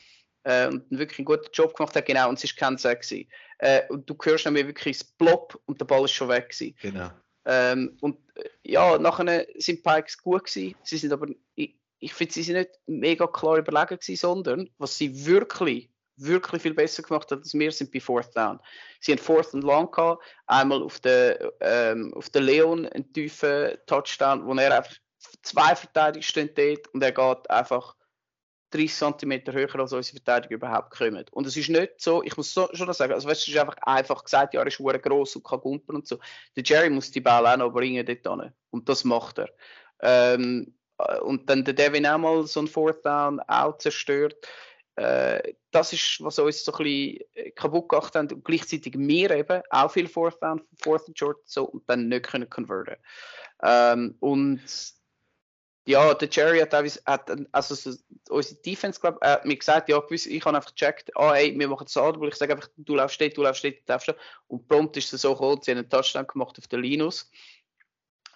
[0.49, 3.29] äh, und wirklich einen guten Job gemacht hat, genau, und es ist kein Sack gewesen.
[3.59, 6.75] Äh, und du hörst nämlich wirklich das Plop und der Ball ist schon weg gewesen.
[6.81, 7.11] Genau.
[7.45, 10.75] Ähm, und äh, ja, nachher sind Pikes gut gewesen.
[10.83, 14.97] Sie sind aber, ich, ich finde, sie sind nicht mega klar überlegen gewesen, sondern was
[14.97, 18.59] sie wirklich, wirklich viel besser gemacht haben als wir, sind bei Fourth Down.
[19.01, 23.77] Sie haben Fourth and Long gehabt, einmal auf der, ähm, auf der Leon einen tiefen
[23.87, 24.95] Touchdown, wo er einfach
[25.43, 27.98] zwei Verteidiger stehen dort und er geht einfach
[28.71, 31.25] 30 cm höher als unsere Verteidiger überhaupt kommen.
[31.33, 33.59] Und es ist nicht so, ich muss so, schon noch sagen, also weißt, es ist
[33.59, 36.19] einfach einfach gesagt, ja, er ist verdammt gross und kann gumpen und so.
[36.57, 38.53] Der Jerry muss die Ball auch noch bringen dort hin.
[38.71, 39.51] Und das macht er.
[40.01, 44.37] Ähm, äh, und dann der Devin auch mal so ein Fourth Down auch zerstört.
[44.97, 48.33] Äh, das ist, was uns so ein bisschen äh, kaputt gemacht hat.
[48.33, 52.27] Und gleichzeitig wir eben auch viel Fourth Down, Fourth and Short so, und dann nicht
[52.27, 52.97] können converten.
[53.63, 54.61] Ähm, und
[55.89, 57.97] ja, der Jerry hat, teilweise- hat also so,
[58.29, 61.67] unsere Defense, glaube hat mir gesagt, ja, gewiss, ich habe einfach gecheckt, ah, hey, wir
[61.67, 64.19] machen das Audible, ich sage einfach, du laufst dort, du laufst dort, du laufst dort.
[64.49, 67.31] Und prompt ist es so gekommen, sie haben einen Touchdown gemacht auf den Linus.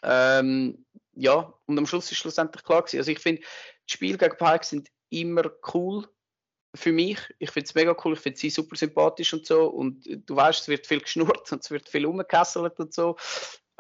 [0.02, 2.98] Ähm, ja, und am Schluss ist schlussendlich klar gewesen.
[2.98, 6.08] Also ich finde, die Spiele gegen Pikes sind immer cool
[6.74, 7.18] für mich.
[7.38, 9.66] Ich finde es mega cool, ich finde sie super sympathisch und so.
[9.66, 13.16] Und du weißt, es wird viel geschnurrt und es wird viel umgekesselt und so.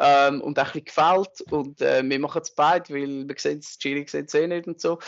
[0.04, 1.40] Ähm, und auch ein bisschen gefällt.
[1.52, 4.66] Und äh, wir machen es beide, weil wir sehen es, Giri sieht es eh nicht
[4.66, 4.98] und so.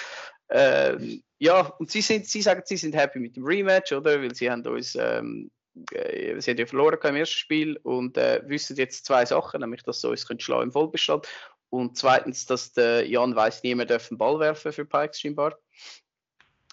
[0.51, 4.23] Ähm, ja, und sie, sind, sie sagen, sie sind happy mit dem Rematch, oder?
[4.23, 5.51] Weil sie haben uns, ähm,
[5.91, 9.83] äh, sie haben ja verloren im ersten Spiel und äh, wissen jetzt zwei Sachen, nämlich,
[9.83, 11.27] dass sie uns können schlagen im Vollbestand
[11.75, 15.59] und zweitens, dass der Jan weiß, niemand darf einen Ball werfen für Pikes scheinbar.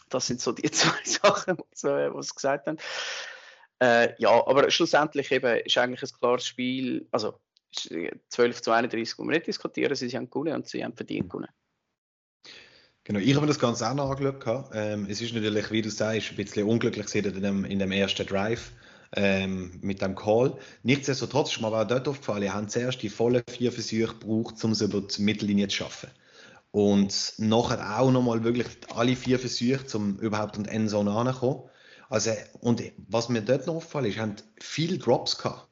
[0.10, 2.78] Das sind so die zwei Sachen, was, äh, sie gesagt haben.
[3.80, 7.40] Äh, ja, aber schlussendlich eben ist eigentlich ein klares Spiel, also
[7.72, 11.50] 12 zu 31, wo wir nicht diskutieren, sie haben gewonnen und sie haben verdient gewonnen.
[13.04, 14.70] Genau, ich habe mir das Ganze auch noch angeschaut.
[14.74, 18.28] Ähm, es ist natürlich, wie du sagst, ein bisschen unglücklich in dem, in dem ersten
[18.28, 18.72] Drive
[19.16, 20.58] ähm, mit dem Call.
[20.84, 24.64] Nichtsdestotrotz ist mir aber auch dort aufgefallen, ihr habt zuerst die vollen vier Versuche gebraucht,
[24.64, 26.10] um es über die Mittellinie zu schaffen.
[26.72, 31.64] Und nachher auch nochmal wirklich alle vier Versuche, um überhaupt an die Endzone anzukommen.
[32.10, 35.71] Also, und was mir dort noch aufgefallen ist, haben viele Drops gehabt.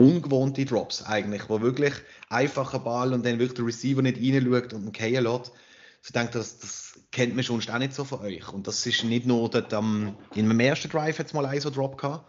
[0.00, 1.92] Ungewohnte Drops eigentlich, wo wirklich
[2.30, 5.52] einfacher Ball und dann wirklich der Receiver nicht reinschaut und fallen lässt.
[6.02, 8.50] Ich denke, das, das kennt man sonst auch nicht so von euch.
[8.50, 11.68] Und das ist nicht nur dort am, in meinem ersten Drive jetzt mal ein so
[11.68, 12.24] Drop gehabt.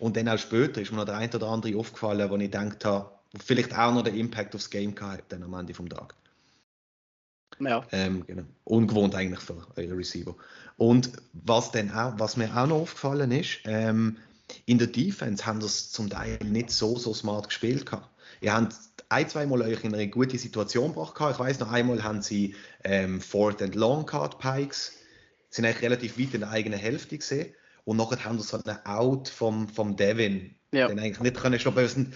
[0.00, 2.84] Und dann auch später ist mir noch der ein oder andere aufgefallen, wo ich gedacht
[2.84, 3.10] habe,
[3.44, 6.14] vielleicht auch noch den Impact aufs Game gehabt hat, dann am Ende vom Tag.
[7.60, 7.84] Ja.
[7.92, 8.42] Ähm, genau.
[8.64, 10.34] Ungewohnt eigentlich für euren Receiver.
[10.76, 14.16] Und was, dann auch, was mir auch noch aufgefallen ist, ähm,
[14.66, 17.86] in der Defense haben das zum Teil nicht so, so smart gespielt.
[17.86, 18.08] Gehabt.
[18.40, 18.74] Ihr habt
[19.08, 21.14] ein, zwei Mal euch in eine gute Situation gebracht.
[21.14, 21.34] gehabt.
[21.34, 22.54] Ich weiß noch einmal haben sie
[22.84, 24.92] ähm, Fourth and Long Card Pikes,
[25.50, 27.54] sind eigentlich relativ weit in der eigenen Hälfte gesehen.
[27.84, 30.88] Und nachher haben sie so einen Out vom, vom Devin, Ja.
[30.88, 31.78] den eigentlich nicht können stoppen.
[31.80, 32.14] Wir sind,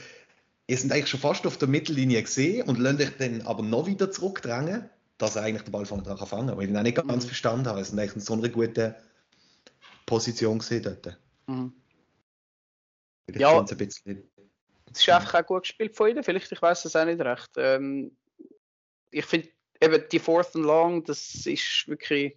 [0.67, 3.87] ihr sind eigentlich schon fast auf der Mittellinie gesehen und lasst euch dann aber noch
[3.87, 6.55] wieder zurückdrängen, dass er eigentlich den Ball vorne dran fangen.
[6.57, 7.29] Weil ich ihn auch nicht ganz Mhm.
[7.29, 7.81] verstanden habe.
[7.81, 8.95] Es sind eigentlich in so einer guten
[10.07, 11.19] Position gesehen dort.
[11.47, 11.73] Mhm.
[13.27, 13.59] Vielleicht Ja.
[13.61, 14.31] ein bisschen
[14.93, 17.51] Es ist einfach auch gut gespielt von ihnen, vielleicht, ich weiß es auch nicht recht.
[17.57, 18.17] Ähm,
[19.11, 19.49] ich finde
[19.81, 22.37] eben die Fourth and Long, das ist wirklich.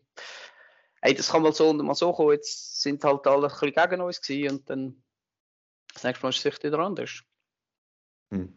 [1.02, 2.32] hey, das kann mal so und mal so kommen.
[2.34, 5.04] Jetzt sind halt alle ein bisschen gegen uns gewesen und dann
[5.94, 7.22] das nächste Mal ist es vielleicht wieder anders.
[8.32, 8.54] Hm.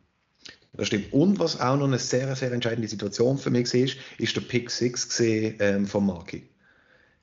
[0.73, 1.13] Das stimmt.
[1.13, 4.71] Und was auch noch eine sehr, sehr entscheidende Situation für mich war, ist der Pick
[4.71, 6.49] 6 gesehen, ähm, von Marki.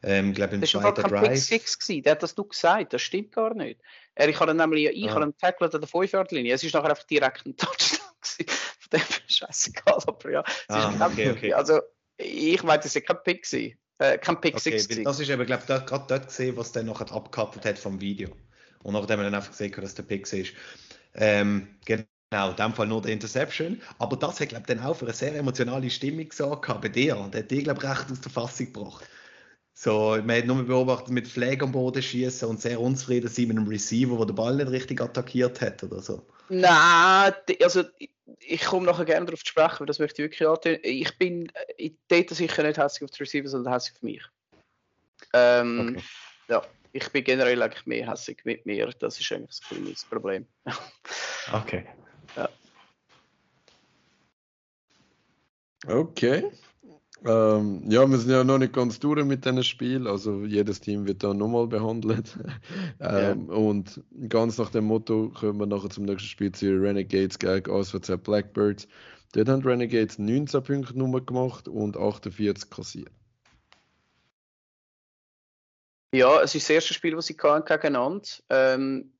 [0.08, 1.40] Ähm, ich glaube, im Das war kein Pick Drive.
[1.40, 2.04] 6 gewesen.
[2.04, 2.94] Der hat das du gesagt.
[2.94, 3.82] Das stimmt gar nicht.
[4.14, 5.22] Er, ich habe ihn nämlich, ich Ah.
[5.24, 8.46] ihn tackled an der 5 yard linie Es ist nachher einfach direkt ein Touchdown gewesen.
[8.80, 10.44] Von dem scheißegal, aber ja.
[10.68, 11.38] Ah, okay, Pick.
[11.38, 11.54] okay.
[11.54, 11.82] Also,
[12.18, 13.78] ich meine, das war kein Pick gewesen.
[13.98, 15.04] Äh, kein Pick Okay, 6 weil gewesen.
[15.06, 18.30] das ist eben, glaube ich, gerade dort gesehen, was dann nachher abgekappelt hat vom Video.
[18.84, 20.54] Und nachdem man dann einfach gesehen hat, dass der Pick ist.
[21.16, 23.82] Ähm, genau, in dem Fall nur der Interception.
[23.98, 27.18] Aber das hat, glaube ich, dann auch für eine sehr emotionale Stimmung gesorgt bei dir.
[27.18, 29.04] Und hat dich, glaube ich, recht aus der Fassung gebracht.
[29.78, 33.58] So, man hat nur beobachtet, mit Flag am Boden schießen und sehr unzufrieden sein mit
[33.58, 36.26] einem Receiver, der den Ball nicht richtig attackiert hat oder so.
[36.48, 37.84] Nein, also
[38.40, 40.80] ich, komme nachher gerne darauf zu sprechen, weil das möchte ich wirklich antönen.
[40.82, 44.24] Ich bin äh, dort sicher nicht hässlich auf die Receiver, sondern hässlich auf mich.
[45.34, 46.04] Ähm, Okay.
[46.48, 48.90] Ja, ich bin generell eigentlich mehr hässlich mit mir.
[49.00, 50.48] Das ist eigentlich das kleines Problem.
[51.54, 51.86] Okay.
[55.88, 56.52] Okay.
[57.26, 60.08] Ähm, ja, wir sind ja noch nicht ganz durch mit diesem Spiel.
[60.08, 62.38] Also jedes Team wird da nochmal behandelt.
[63.00, 67.72] ähm, Und ganz nach dem Motto kommen wir nachher zum nächsten Spiel zu Renegades gegen
[67.72, 68.88] ASVC Blackbirds.
[69.34, 73.12] Dort haben Renegades 19 Punkte Nummer gemacht und 48 kassiert.
[76.14, 78.22] Ja, es ist das erste Spiel, das sie hatten gegeneinander.
[78.50, 79.15] Ähm, äh,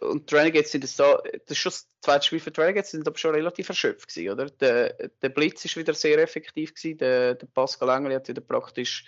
[0.00, 2.90] und die Renegades sind jetzt da, das ist schon das zweite Spiel für die Renegades,
[2.90, 4.46] sind aber schon relativ erschöpft gewesen, oder?
[4.46, 4.92] Der,
[5.22, 9.06] der Blitz ist wieder sehr effektiv gewesen, der, der Pascal Engel hat wieder praktisch,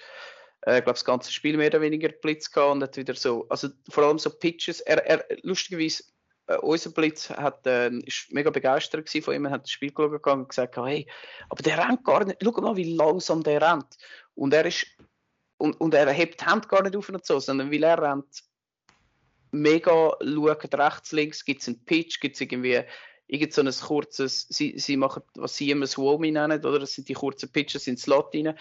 [0.63, 3.69] äh, glaube das ganze Spiel mehr oder weniger Blitz gehabt und hat wieder so, also
[3.91, 6.05] vor allem so Pitches, er, er lustigerweise,
[6.47, 9.93] äh, unser Blitz hat, äh, ist mega begeistert gewesen von ihm, er hat das Spiel
[9.93, 11.07] geschaut und gesagt, hey,
[11.51, 13.97] aber der rennt gar nicht, schau mal, wie langsam der rennt.
[14.35, 14.87] Und er ist
[15.61, 18.45] und, und er hebt die Hand gar nicht auf und so, sondern weil er rennt
[19.51, 22.83] mega schaut rechts, links, gibt es einen Pitch, gibt es irgendwie
[23.27, 26.79] irgend so ein kurzes, sie, sie machen, was sie immer Swomi nennen, oder?
[26.79, 28.59] Das sind die kurzen Pitches in den Slot rein.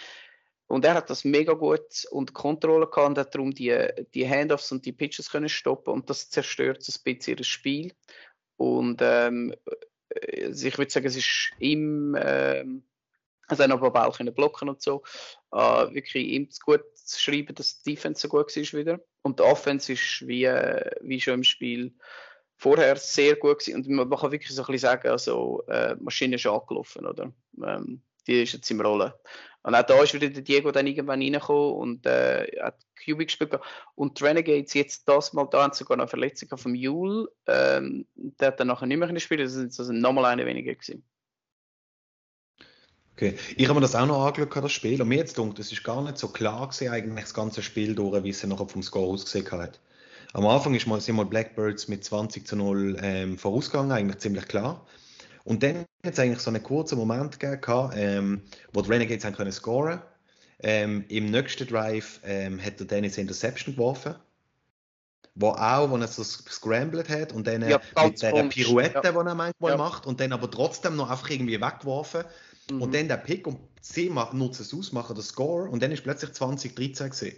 [0.68, 4.72] Und er hat das mega gut unter Kontrolle gehabt und hat darum die, die Handoffs
[4.74, 7.94] und die Pitches können stoppen und das zerstört so ein bisschen ihr Spiel.
[8.58, 9.56] Und ähm,
[10.44, 12.84] also ich würde sagen, es ist im ähm,
[13.48, 15.04] also er hat aber auch können blocken und so.
[15.52, 19.00] Äh, wirklich ihm zu gut zu schreiben, dass die Defense so gut war wieder.
[19.28, 21.94] Und die Offense ist wie, äh, wie schon im Spiel
[22.56, 23.76] vorher sehr gut gewesen.
[23.76, 27.34] Und man kann wirklich so ein bisschen sagen, also äh, die Maschine ist angelaufen, oder?
[27.62, 29.12] Ähm, die ist jetzt im Rollen.
[29.64, 33.60] Und auch da ist wieder der Diego dann irgendwann reingekommen und äh, hat QB gespielt.
[33.96, 37.30] Und die Renegades jetzt das mal, da haben sie sogar noch Verletzung vom Jule.
[37.48, 41.06] Ähm, der hat dann nachher nicht mehr spielen, das ist also nochmal eine weniger gewesen.
[43.18, 43.36] Okay.
[43.56, 45.02] Ich habe mir das auch noch angeschaut, das Spiel.
[45.02, 47.96] Und mir jetzt gedacht, es ist gar nicht so klar gewesen, eigentlich das ganze Spiel
[47.96, 49.80] durch, wie es nachher vom Score ausgesehen hat.
[50.34, 54.48] Am Anfang ist mal, sind mal Blackbirds mit 20 zu 0 ähm, vorausgegangen, eigentlich ziemlich
[54.48, 54.86] klar.
[55.46, 58.42] Und dann hat es eigentlich so einen kurzen Moment gegeben, ähm,
[58.72, 60.00] wo die Renegades haben können scoren.
[60.60, 64.14] Ähm, Im nächsten Drive ähm, hat der Dennis Interception geworfen.
[65.34, 69.02] Wo auch, wo er so scrambled hat und dann äh, Ja, ganz mit der Pirouette,
[69.04, 69.12] ja.
[69.12, 69.78] die er manchmal Ja.
[69.78, 72.24] macht, und dann aber trotzdem noch einfach irgendwie weggeworfen.
[72.70, 72.82] Mhm.
[72.82, 76.04] Und dann der Pick und sie nutzen es aus, machen den Score und dann ist
[76.04, 77.38] plötzlich 2013 gesehen.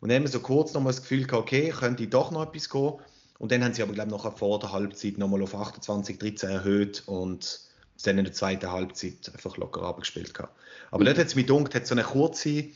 [0.00, 2.68] Und dann haben wir so kurz nochmal das Gefühl gehabt, okay, könnte doch noch etwas
[2.68, 2.94] gehen.
[3.38, 6.50] Und dann haben sie aber, glaube ich, nachher vor der Halbzeit nochmal auf 28, 13
[6.50, 10.56] erhöht und es dann in der zweiten Halbzeit einfach locker abgespielt gehabt.
[10.90, 11.06] Aber Mhm.
[11.06, 12.66] dort hat es mich gedacht, hat so eine kurze,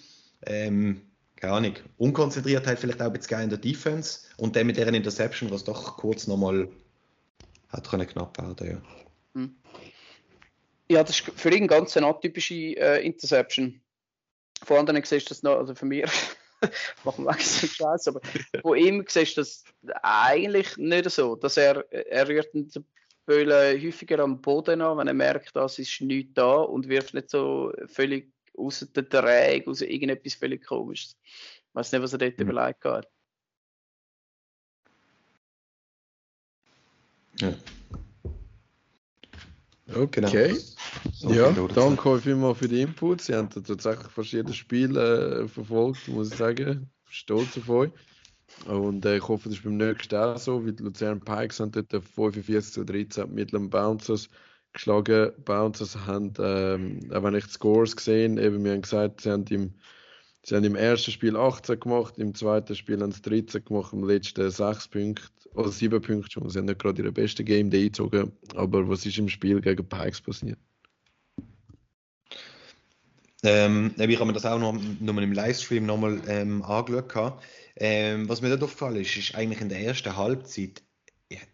[0.42, 1.02] ähm,
[1.36, 5.50] keine Ahnung, Unkonzentriertheit vielleicht auch ein bisschen in der Defense und dann mit deren Interception,
[5.50, 6.68] was doch kurz nochmal
[7.68, 8.82] hat können knapp werden, ja.
[10.88, 13.80] Ja, das ist für ihn ganz eine atypische äh, Interception.
[14.64, 16.04] Von anderen siehst du das noch, also für mich,
[17.04, 18.20] machen wir so Scheiß, aber
[18.62, 19.64] von ihm siehst du das
[20.02, 22.70] eigentlich nicht so, dass er, er rührt den
[23.26, 27.30] Böllen häufiger am Boden an, wenn er merkt, das ist nichts da und wirft nicht
[27.30, 31.16] so völlig aus der Träge, aus irgendetwas völlig komisches.
[31.24, 32.48] Ich weiß nicht, was er dort Mhm.
[32.50, 33.08] überlegt hat.
[37.40, 37.52] ja.
[39.94, 40.58] Okay.
[41.12, 43.28] So ja, danke euch vielmals für die Inputs.
[43.28, 46.90] Habt ja tatsächlich fast jedes Spiel äh, verfolgt, muss ich sagen.
[47.08, 47.90] Stolz auf euch.
[48.66, 51.72] Und äh, ich hoffe, das ist beim nächsten auch so, weil die Luzern Pikes haben
[51.72, 54.28] dort 45 zu 13 mit den Bouncers
[54.72, 55.32] geschlagen.
[55.44, 59.44] Bouncers haben, ähm, auch wenn ich die Scores gesehen eben, wir haben gesagt, sie haben
[59.50, 59.74] im
[60.48, 64.06] Sie haben im ersten Spiel 18 gemacht, im zweiten Spiel haben sie 13 gemacht, im
[64.06, 65.24] letzten 6 Punkte,
[65.54, 66.48] oder 7 Punkte schon.
[66.48, 69.88] Sie haben nicht gerade ihre beste Game Day gezogen, aber was ist im Spiel gegen
[69.88, 70.58] Pikes passiert?
[73.42, 77.42] Ähm, ich habe mir das auch noch, noch im Livestream nochmal ähm, angeschaut.
[77.74, 80.80] Ähm, was mir dort aufgefallen ist, ist eigentlich in der ersten Halbzeit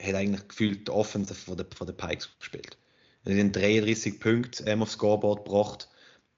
[0.02, 2.76] hat eigentlich gefühlt die Offensive von der, von der Pikes gespielt.
[3.24, 5.88] Sie haben 33 Punkte ähm, aufs Scoreboard gebracht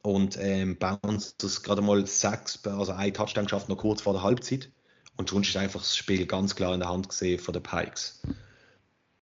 [0.05, 4.23] und ähm, Bounce das gerade mal sechs, also ein Touchdown geschafft, noch kurz vor der
[4.23, 4.71] Halbzeit.
[5.17, 8.21] Und sonst ist einfach das Spiel ganz klar in der Hand gesehen von den Pikes.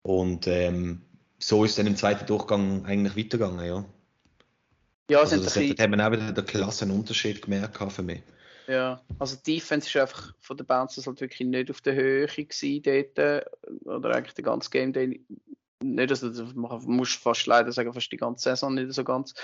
[0.01, 1.03] Und ähm,
[1.39, 3.85] so ist dann im zweiten Durchgang eigentlich weitergegangen, ja.
[5.09, 8.21] Ja, Also das hat, haben wir auch wieder den Klassenunterschied gemerkt für mich.
[8.67, 12.27] ja, also die Defense ist einfach von den Bouncers halt wirklich nicht auf der Höhe
[12.27, 13.45] gewesen dort, äh,
[13.85, 14.91] oder eigentlich der ganze Game
[15.83, 19.35] Nicht, also das man muss fast leider sagen, fast die ganze Saison nicht so ganz.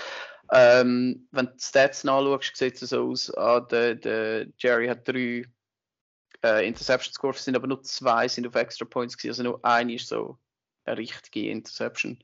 [0.52, 5.06] Ähm, wenn du die Stats nachschaust, sieht es so aus, ah, der, der Jerry hat
[5.06, 5.44] drei
[6.44, 9.94] äh, Interceptions geworfen, sind aber nur zwei sind auf Extra Points gewesen, also nur eine
[9.94, 10.38] ist so
[10.84, 12.18] eine richtige Interception,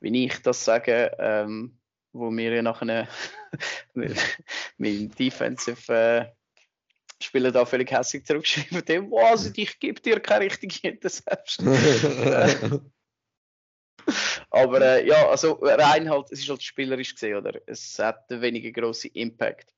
[0.00, 1.78] wie ich das sage, ähm,
[2.12, 3.08] wo wir ja nachher
[3.94, 4.16] mit
[4.76, 6.26] meinem Defensive äh,
[7.20, 11.66] Spieler da völlig hässlich zurückgeschrieben dem, wow, ich gebe dir keine richtige Interception.
[14.50, 17.60] Aber äh, ja, also rein halt, es ist halt spielerisch gesehen, oder?
[17.66, 19.74] Es hat einen weniger grossen Impact.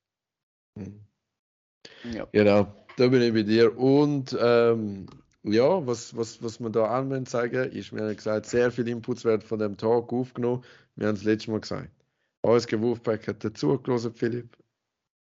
[2.04, 2.26] Ja.
[2.32, 3.76] Genau, da bin ich bei dir.
[3.76, 5.06] Und ähm,
[5.42, 9.24] ja, was, was, was wir da müssen sagen ist, wir haben gesagt, sehr viele Inputs
[9.24, 10.64] werden von dem Tag aufgenommen.
[10.96, 11.90] Wir haben es letztes Mal gesagt.
[12.42, 14.56] ASG Wolfpack hat dazugelassen, Philipp.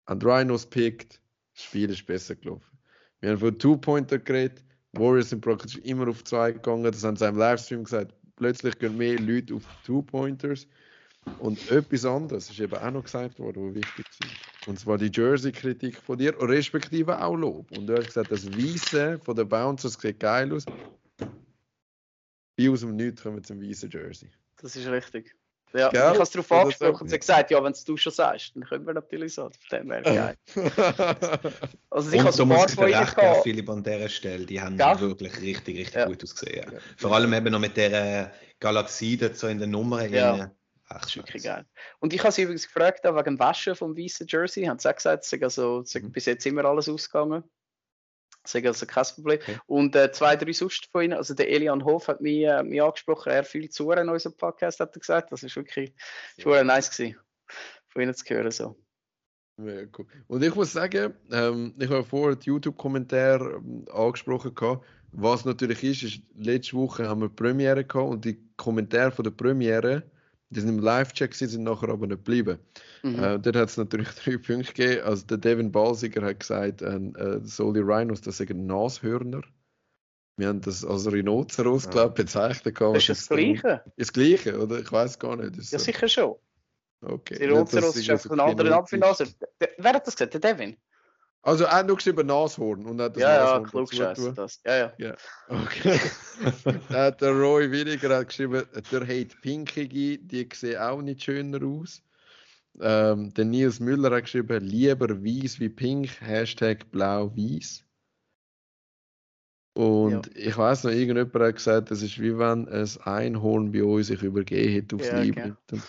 [0.05, 1.21] An Rhinos pickt,
[1.53, 2.77] das Spiel ist besser gelaufen.
[3.19, 4.63] Wir haben von Two-Pointer geredet.
[4.93, 6.83] Warriors sind praktisch immer auf zwei gegangen.
[6.83, 8.13] Das haben sie im Livestream gesagt.
[8.37, 10.67] Plötzlich gehen mehr Leute auf Two-Pointers.
[11.39, 14.67] Und etwas anderes ist eben auch noch gesagt worden, was wichtig ist.
[14.67, 17.71] Und zwar die Jersey-Kritik von dir, respektive auch Lob.
[17.77, 20.65] Und du hast gesagt, das Weiße von den Bouncers sieht geil aus.
[22.57, 24.29] Wie aus dem Nichts kommen wir zum weißen Jersey.
[24.57, 25.35] Das ist richtig.
[25.73, 26.01] Ja, Gell?
[26.01, 28.13] ich habe es darauf Das angesprochen und sie hat gesagt, ja, wenn es du schon
[28.13, 29.49] sagst, dann können wir natürlich so.
[29.69, 30.35] Von dem her geil.
[31.89, 33.35] Also ich Und habe so muss paar ich von dir ihnen recht geben.
[33.43, 34.45] Philipp, an dieser Stelle.
[34.45, 34.99] Die haben Gell?
[34.99, 36.05] wirklich richtig, richtig Ja.
[36.05, 36.71] gut ausgesehen.
[36.71, 36.79] Ja.
[36.97, 40.11] Vor allem eben noch mit der Galaxie dort so in den Nummern.
[40.13, 40.35] Ja.
[40.35, 40.51] Echt
[40.89, 41.65] Das ist wirklich geil.
[41.99, 44.63] Und ich habe sie übrigens gefragt, auch wegen dem Waschen vom weißen Jersey.
[44.65, 46.11] Haben sie auch gesagt, es also, Mhm.
[46.11, 47.43] bis jetzt immer alles ausgegangen.
[48.53, 49.39] Das ist also kein Problem.
[49.41, 49.57] Okay.
[49.67, 52.81] Und äh, zwei, drei sonst von ihnen, also der Elian Hof hat mich, äh, mich
[52.81, 55.31] angesprochen, er fühlt zu in unserem Podcast, hat er gesagt.
[55.31, 55.93] Das ist wirklich
[56.37, 57.17] schon nice gewesen,
[57.89, 58.51] von ihnen zu hören.
[58.51, 58.77] So.
[59.57, 60.05] Mega cool.
[60.27, 64.85] Und ich muss sagen, ähm, ich habe vorher die YouTube-Kommentare ähm, angesprochen gehabt.
[65.11, 69.31] Was natürlich ist, ist, letzte Woche haben wir Premiere gehabt und die Kommentare von der
[69.31, 70.03] Premiere,
[70.49, 72.59] die sind im Live-Check, gewesen, sind nachher aber nicht geblieben.
[73.03, 73.15] Mhm.
[73.23, 75.01] Äh, dort hat es natürlich drei Punkte gegeben.
[75.03, 79.41] Also der Devin Balsiger hat gesagt, äh, äh, Soli Rhinos, das sind Nashörner.
[80.39, 81.91] Wir haben das als Rhinoceros, Ja.
[81.91, 82.79] glaube ich, bezeichnet.
[82.79, 83.83] das ist das Gleiche.
[83.97, 84.79] Das Gleiche, oder?
[84.79, 85.57] Ich weiß gar nicht.
[85.57, 85.85] Ist Ja, so.
[85.85, 86.35] sicher schon.
[87.01, 87.37] Okay.
[87.43, 88.85] Rhinoceros ist einfach ein anderer.
[88.91, 90.33] Der- Wer hat das gesagt?
[90.35, 90.77] Der Devin?
[91.41, 94.21] Also er hat nur geschrieben Nashorn und hat das Ja, ja, Nashorn klug dazu scheiße
[94.25, 94.35] tun.
[94.35, 94.61] das.
[94.65, 95.15] Ja, ja.
[95.47, 95.99] Okay.
[96.65, 101.65] Dann hat der Roy Williger hat geschrieben, der hat pinkige, die sehen auch nicht schöner
[101.65, 102.01] aus.
[102.79, 107.83] Ähm, der Nils Müller hat geschrieben, lieber weiß wie pink, Hashtag blau-weiß.
[109.73, 114.07] Und ich weiß noch, irgendjemand hat gesagt, das ist wie wenn ein Einhorn bei uns
[114.07, 115.55] sich übergeben hätte aufs Ja, Liebe.
[115.67, 115.81] gell.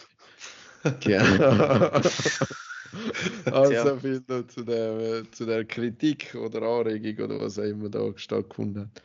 [1.00, 2.00] Genau.
[3.47, 8.12] also viel noch zu der, zu der Kritik oder Anregung oder was auch immer da
[8.16, 9.02] stattgefunden hat.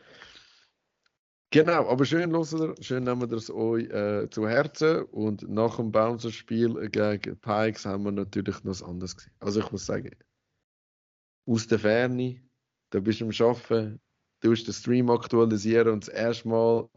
[1.50, 5.92] Genau, aber schön hören, schön nehmen wir das euch äh, zu Herzen und nach dem
[5.92, 9.32] Bouncer-Spiel gegen Pikes haben wir natürlich noch was anderes gesehen.
[9.38, 10.10] Also ich muss sagen,
[11.46, 12.40] aus der Ferne,
[12.90, 14.00] da bist du am Arbeiten,
[14.40, 16.88] du musst den Stream aktualisieren und das erste Mal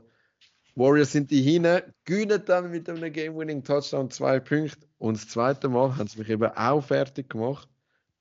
[0.77, 5.97] Warriors sind die hinein, gewinnen dann mit einem Game-Winning-Touchdown zwei Punkte und das zweite Mal
[5.97, 7.67] haben sie mich eben auch fertig gemacht,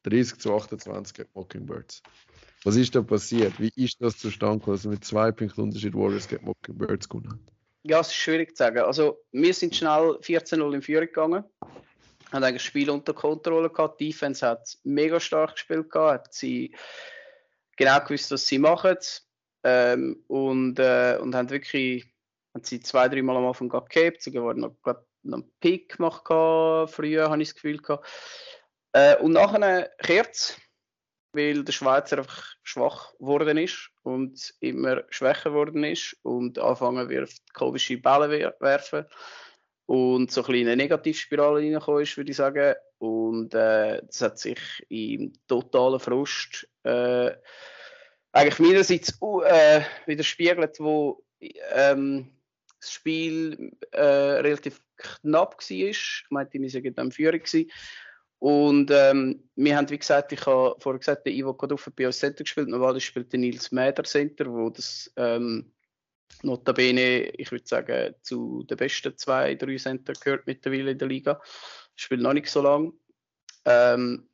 [0.05, 2.03] 30 zu 28 gegen Mockingbirds.
[2.65, 3.61] Was ist da passiert?
[3.61, 7.33] Wie ist das zustande gekommen, dass sie mit zwei Punkten Unterschied Warriors gegen Mockingbirds gewonnen
[7.33, 7.47] haben?
[7.83, 8.79] Ja, es ist schwierig zu sagen.
[8.79, 11.45] Also, wir sind schnell 14-0 in Führung gegangen.
[12.33, 14.01] Haben eigentlich das Spiel unter Kontrolle gehabt.
[14.01, 16.29] Die Defense hat mega stark gespielt gehabt.
[16.29, 16.75] Hat sie
[17.77, 18.97] genau gewusst, was sie machen.
[19.63, 22.16] Ähm, und, äh, und haben wirklich,
[22.57, 24.23] haben sie zwei, drei Mal am Anfang gehabt.
[24.23, 26.25] Sogar war noch, glaub, noch einen Pick gemacht.
[26.27, 28.07] Früher habe ich das Gefühl gehabt.
[28.93, 30.59] Äh, und nachher kehrt
[31.37, 37.53] weil der Schweizer einfach schwach geworden ist und immer schwächer geworden ist und anfangen wirft
[37.53, 39.05] komische Bälle wer werfen
[39.85, 42.75] und so eine Negativspirale reingekommen ist, würde ich sagen.
[42.99, 44.59] Und äh, das hat sich
[44.89, 47.33] im totalen Frust äh,
[48.33, 52.36] eigentlich meinerseits uh, äh, widerspiegelt, wo ähm,
[52.87, 55.71] das Spiel äh, relativ knapp war.
[55.71, 57.41] Ich meinte, wir in Führung.
[57.41, 57.71] Gewesen.
[58.39, 62.19] Und ähm, wir haben, wie gesagt, ich habe vorher gesagt, der Ivo Kaduffer bei uns
[62.19, 62.69] Center gespielt.
[62.69, 65.73] Normalerweise spielt der Nils Mäder Center, wo das ähm,
[66.43, 71.41] notabene, ich würde sagen, zu den besten zwei, drei Center gehört mittlerweile in der Liga.
[71.95, 72.93] Spielt noch nicht so lange.
[73.65, 74.29] Ähm,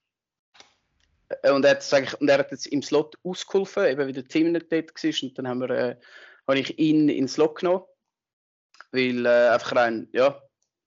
[1.45, 4.53] und, er hat eigentlich, und er hat jetzt im Slot ausgeholfen, eben wie der Team
[4.53, 5.23] nicht dort war.
[5.23, 5.97] Und dann haben wir, äh,
[6.49, 7.85] habe ich ihn ins Slot genommen.
[8.93, 10.41] Weil äh, einfach rein, ja,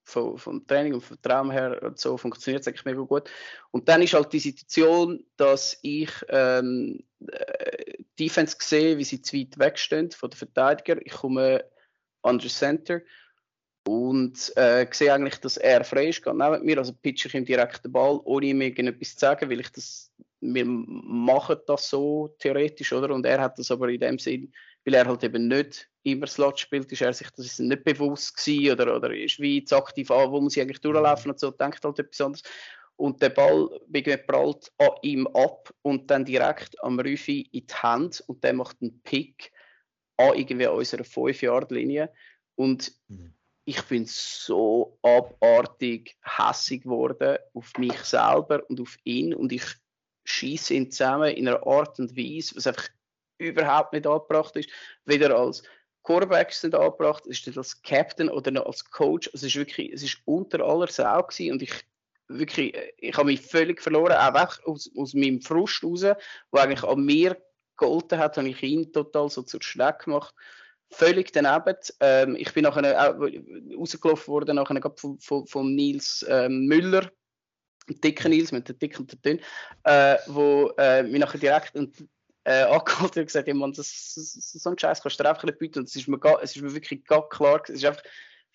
[0.06, 3.30] vom, vom Training und vom Traum her und so funktioniert es eigentlich mega gut.
[3.72, 9.36] Und dann ist halt die Situation, dass ich ähm, äh, Defense sehe, wie sie zu
[9.36, 11.04] weit wegstehen von den Verteidiger.
[11.04, 11.66] Ich komme
[12.22, 13.02] under Center
[13.88, 17.46] und äh, sehe eigentlich, dass er frei ist, geht neben mir, also pitche ich ihm
[17.46, 22.36] direkt den Ball, ohne ihm irgendetwas zu sagen, weil ich das, wir machen das so
[22.40, 23.14] theoretisch, oder?
[23.14, 24.54] Und er hat das aber in dem Sinn,
[24.86, 28.38] weil er halt eben nicht immer Slot spielt, ist er sich das ist nicht bewusst
[28.38, 31.52] gewesen oder, oder ist wie jetzt aktiv an, wo muss ich eigentlich durchlaufen und so,
[31.52, 32.44] denkt halt etwas anderes.
[32.98, 33.68] Und der Ball
[34.26, 38.78] prallt an ihm ab und dann direkt am Rüfi in die Hand und der macht
[38.82, 39.52] einen Pick
[40.18, 42.14] an irgendwie unserer 5-Yard-Linie
[42.56, 43.34] und mhm.
[43.66, 49.66] ich bin so abartig hässig geworden auf mich selber und auf ihn und ich
[50.24, 52.88] schieße ihn zusammen in einer Art und Weise, was einfach
[53.38, 54.70] überhaupt nicht angebracht ist,
[55.06, 55.64] weder als
[56.06, 59.30] Quarterbacks sind angebracht, ist nicht als Captain oder noch als Coach.
[59.34, 61.74] Es ist wirklich, es ist unter aller Sau gewesen und ich
[62.28, 66.06] wirklich, ich habe mich völlig verloren, auch aus, aus meinem Frust raus,
[66.52, 67.38] wo eigentlich an mir
[67.78, 70.34] geholfen hat, habe ich ihn total so zur Schneck gemacht.
[70.92, 71.78] Völlig daneben.
[72.00, 73.20] Ähm, ich bin nachher auch
[73.78, 77.12] rausgelaufen worden, nachher von, von, von Nils ähm, Müller,
[77.88, 79.42] dicken Nils mit der dicken und der dünn,
[79.84, 82.08] äh, wo äh, mich nachher direkt und
[82.46, 85.44] äh, angeholt und gesagt, ja, Mann, das, das, so ein Scheiß kannst du dir einfach
[85.44, 85.80] nicht bieten.
[85.80, 88.04] Und es ist mir, es ist mir wirklich gar klar, es ist einfach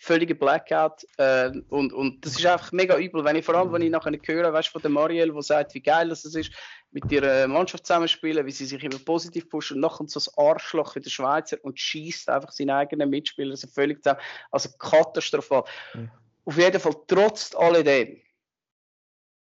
[0.03, 3.83] völliger Blackout äh, und, und das ist einfach mega übel, wenn ich vor allem, wenn
[3.83, 6.51] ich nachher höre, weißt, von der Marielle, die sagt, wie geil das ist,
[6.91, 10.97] mit ihrer Mannschaft zusammenspielen, wie sie sich immer positiv pushen und nachher so ein Arschloch
[10.97, 15.65] wie der Schweizer und schießt einfach seinen eigenen Mitspieler so völlig zusammen, also katastrophal.
[15.93, 16.11] Mhm.
[16.47, 18.23] Auf jeden Fall, trotz alledem,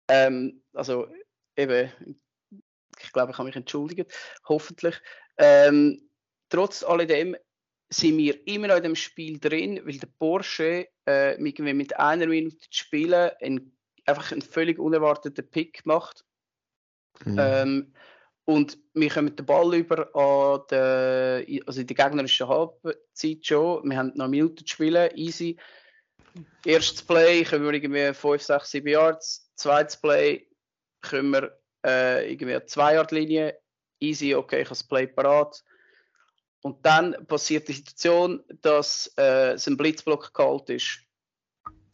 [0.07, 1.09] ähm, also
[1.57, 1.91] eben
[3.01, 4.11] ich glaube, ich habe mich entschuldigt,
[4.47, 4.99] hoffentlich.
[5.37, 6.09] Ähm,
[6.49, 7.35] trotz alledem
[7.89, 12.57] sind wir immer noch in dem Spiel drin, weil der Porsche äh, mit einer Minute
[12.57, 13.71] zu spielen ein,
[14.05, 16.25] einfach einen völlig unerwarteten Pick macht.
[17.25, 17.37] Mhm.
[17.39, 17.93] Ähm,
[18.45, 23.89] und wir kommen den Ball über an der, also in der gegnerischen Halbzeit schon.
[23.89, 25.57] Wir haben noch eine Minute zu spielen, easy.
[26.63, 29.51] Erstes Play können wir irgendwie 5, 6, 7 Yards.
[29.55, 30.47] Zweites Play
[31.01, 33.57] können wir äh, irgendwie eine Zwei-Yard-Linie,
[33.99, 35.63] easy, okay, ich habe das Play parat.
[36.61, 40.99] Und dann passiert die Situation, dass äh, ein Blitzblock gehalten ist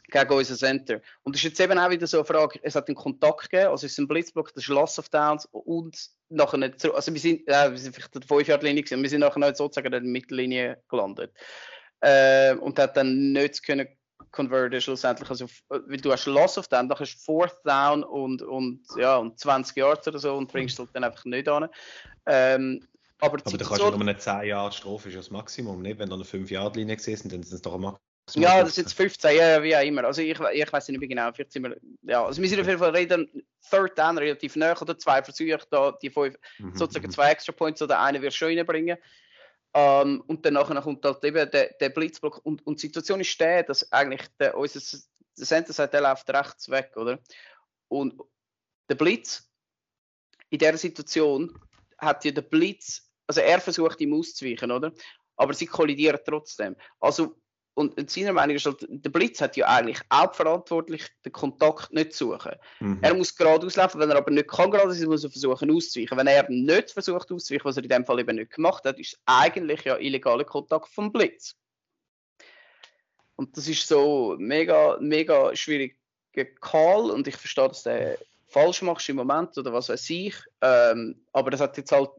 [0.07, 1.01] gegen unser Center.
[1.23, 3.69] Und das ist jetzt eben auch wieder so eine Frage, es hat einen Kontakt gegeben,
[3.69, 5.97] also es ist ein Blitzblock, das ist Loss of Downs und
[6.29, 9.39] nachher nicht, also wir sind, äh, wir sind vielleicht der 5-Yard-Linie gewesen, wir sind nachher
[9.39, 11.33] nicht sozusagen in der Mittellinie gelandet.
[12.01, 13.87] Äh, und hat dann nicht können
[14.33, 15.29] converten schlussendlich.
[15.29, 19.15] Also, weil du hast Loss of Down, dann hast du Fourth Down und, und, ja,
[19.17, 21.69] und 20 Yards oder so und bringst halt dann einfach nicht an.
[22.25, 22.85] Ähm,
[23.19, 25.97] aber, aber du kannst ja nur eine 10 Yard Strophe ist das Maximum, nicht?
[25.97, 28.01] Wenn du eine 5 Yard Linie gesehen dann sind es doch ein Maximum.
[28.43, 30.03] Ja, das sind jetzt 15, ja, wie auch immer.
[30.03, 32.67] Also ich, ich weiß nicht mehr genau, vielleicht sind wir, ja, also wir sind auf
[32.67, 33.29] jeden Fall reden,
[33.69, 36.75] Third Down relativ nah oder zwei Versuche da, die fünf, mhm.
[36.75, 37.11] sozusagen mhm.
[37.11, 38.97] zwei Extra Points oder eine wirst du schon reinbringen.
[39.73, 42.45] Ähm, und dann nachher kommt halt eben der, der Blitzblock.
[42.45, 44.79] Und, und die Situation ist der, dass eigentlich der, unser
[45.37, 47.19] der Center sagt, der läuft rechts weg, oder?
[47.87, 48.21] Und
[48.89, 49.49] der Blitz
[50.49, 51.59] in dieser Situation
[51.97, 54.91] hat ja der Blitz, also er versucht ihm auszuweichen, oder?
[55.35, 56.75] Aber sie kollidieren trotzdem.
[56.99, 57.41] Also
[57.75, 61.91] und in seiner Meinung ist halt, der Blitz hat ja eigentlich auch verantwortlich, den Kontakt
[61.91, 62.53] nicht zu suchen.
[62.79, 62.99] Mhm.
[63.01, 66.17] Er muss gerade auslaufen, wenn er aber nicht kann gerade sein, muss er versuchen auszuweichen.
[66.17, 69.19] Wenn er nicht versucht auszuweichen, was er in dem Fall eben nicht gemacht hat, ist
[69.25, 71.55] eigentlich ja illegaler Kontakt vom Blitz.
[73.35, 75.97] Und das ist so mega, mega schwierig
[76.61, 78.17] Call und ich verstehe, dass der
[78.47, 80.35] falsch machst im Moment oder was weiß ich.
[80.61, 82.09] Ähm, aber das hat jetzt halt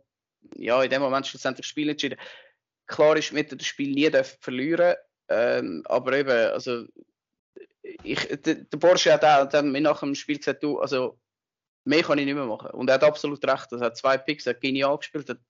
[0.56, 2.18] ja, in dem Moment schlussendlich das Spiel entschieden.
[2.86, 4.10] Klar ist, wir das Spiel nie
[4.40, 4.94] verlieren
[5.28, 6.84] ähm, aber eben, also
[7.82, 11.18] ich, der, der Porsche hat auch dann mir nach dem Spiel gesagt, du, also
[11.84, 12.70] mehr kann ich nicht mehr machen.
[12.70, 13.72] Und er hat absolut recht.
[13.72, 15.40] Er hat zwei Picks, er hat genial gespielt, hat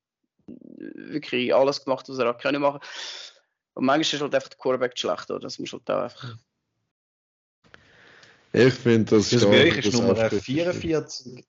[0.46, 2.80] wirklich alles gemacht, was er hat können machen.
[3.74, 5.40] Und manchmal ist halt einfach der Quarterback schlecht, oder?
[5.40, 6.36] Das muss halt auch einfach.
[8.52, 11.44] Ich finde, das, das euch ist Nummer 44.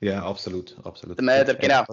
[0.00, 1.18] Ja, absolut, absolut.
[1.18, 1.84] Der Mäder, genau.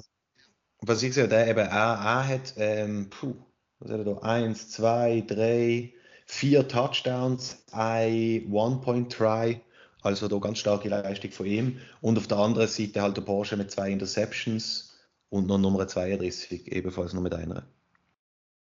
[0.81, 3.35] Was ich sehe, der eben auch, auch hat, ähm, puh,
[3.85, 4.21] was hat er da?
[4.21, 5.93] Eins, zwei, drei,
[6.25, 9.61] vier Touchdowns, ein One-Point-Try,
[10.01, 11.79] Also da ganz starke Leistung von ihm.
[12.01, 14.95] Und auf der anderen Seite halt der Porsche mit zwei Interceptions
[15.29, 17.65] und noch Nummer 32, ebenfalls noch mit einer.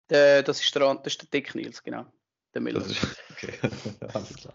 [0.09, 2.05] Der, das, ist der, das ist der Dick Nils, genau.
[2.53, 2.79] Der Miller.
[2.79, 3.53] Das ist, okay,
[4.13, 4.53] alles klar.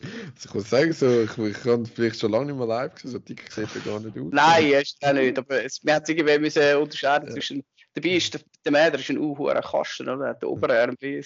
[0.00, 3.10] Also ich muss sagen, so, ich, ich kann vielleicht schon lange nicht mehr live gesehen,
[3.10, 4.28] so dick sieht er gar nicht aus.
[4.30, 5.36] Nein, ist er nicht.
[5.36, 7.34] Aber es, wir haben es irgendwie müssen unterscheiden Ja.
[7.34, 7.64] zwischen.
[7.98, 10.34] Dabei ist der, der Mäder ist ein unhurer Kasten, oder?
[10.34, 10.94] Der Oberarm.
[11.00, 11.22] Bei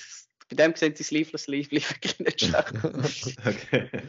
[0.53, 3.39] dem sehen die Sleeveless Sleeve wirklich nicht schlecht.
[3.47, 3.89] Okay.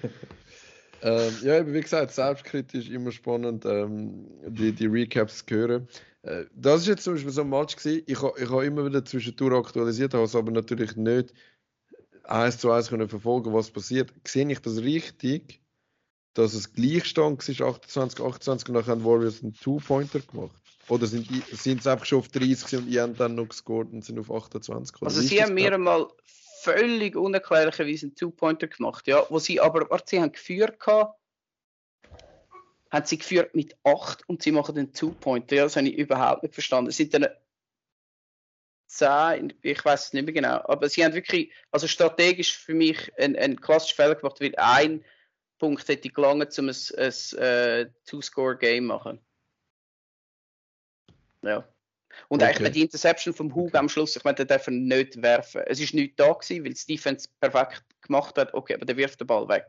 [1.06, 5.90] Ähm, ja, eben wie gesagt, selbstkritisch immer spannend, ähm, die, die Recaps zu hören.
[6.22, 8.03] Äh, das ist jetzt zum Beispiel so ein Match gewesen.
[8.06, 11.34] Ich habe ich ha immer wieder zwischendurch aktualisiert, habe es aber natürlich nicht
[12.23, 14.14] eins zu eins können verfolgen, was passiert.
[14.26, 15.61] Sehe ich das richtig,
[16.35, 20.62] dass es Gleichstand war, 28, 28 und dann haben Warriors einen Two-Pointer gemacht?
[20.90, 24.04] Oder sind sie einfach schon auf 30 gewesen und die haben dann noch gescored und
[24.04, 26.08] sind auf 28 oder Also sie haben mir einmal
[26.62, 31.18] völlig unerklärlicherweise einen Two-Pointer gemacht, ja, wo sie aber, warte, sie haben geführt gehabt,
[32.90, 36.44] haben sie geführt mit 8 und sie machen den Two-Pointer, ja, das habe ich überhaupt
[36.44, 36.90] nicht verstanden.
[36.90, 37.28] Es sind dann
[38.88, 43.12] 10, ich weiß es nicht mehr genau, aber sie haben wirklich, also strategisch für mich
[43.18, 45.04] einen, einen klassischen Fehler gemacht, weil ein
[45.58, 49.20] Punkt hätte gelangt, um ein, ein äh, Two-Score-Game machen.
[51.44, 51.68] Ja.
[52.30, 52.52] Und Okay.
[52.56, 55.61] eigentlich die Interception vom Hug am Schluss, ich meine, der darf nicht werfen.
[55.65, 58.53] Es ist nicht da gewesen, weil das Defense perfekt gemacht hat.
[58.53, 59.65] Okay, aber der wirft den Ball weg.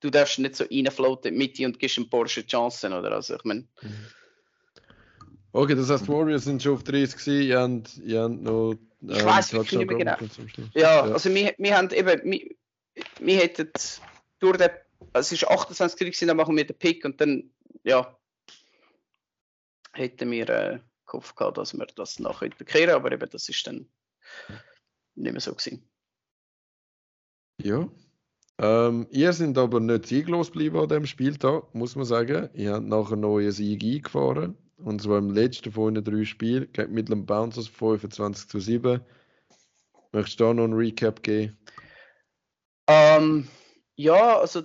[0.00, 3.12] Du darfst nicht so reinfloaten in die Mitte und gibst dem Porsche Chancen, oder?
[3.12, 3.66] Also, ich meine,
[5.52, 8.72] Okay, das heißt, die Warriors sind schon auf 30 gewesen, ihr habt, ihr habt noch.
[8.72, 8.78] ähm,
[9.10, 10.16] Ich weiss wirklich nicht mehr genau.
[10.74, 11.12] Ja, Ja.
[11.12, 12.50] also wir, wir haben eben, wir,
[13.18, 13.70] wir hätten
[14.40, 14.70] durch den,
[15.12, 17.50] also es ist 28 gewesen, dann machen wir den Pick und dann,
[17.82, 18.16] ja,
[19.94, 20.78] hätten wir äh,
[21.08, 23.88] gehofft gehabt, dass wir das noch könnten kehren, aber eben, das ist dann
[25.14, 25.88] nicht mehr so gewesen.
[27.60, 27.88] Ja.
[28.60, 32.50] Ähm, ihr sind aber nicht sieglos geblieben an diesem Spieltag, muss man sagen.
[32.54, 34.56] Ihr habt nachher noch einen Sieg eingefahren.
[34.78, 39.00] Und zwar im letzten von den drei Spielen gegen Midland Bouncers 25 zu 7.
[40.12, 41.58] Möchtest du da noch einen Recap geben?
[42.86, 43.48] Ähm,
[43.96, 44.62] ja, also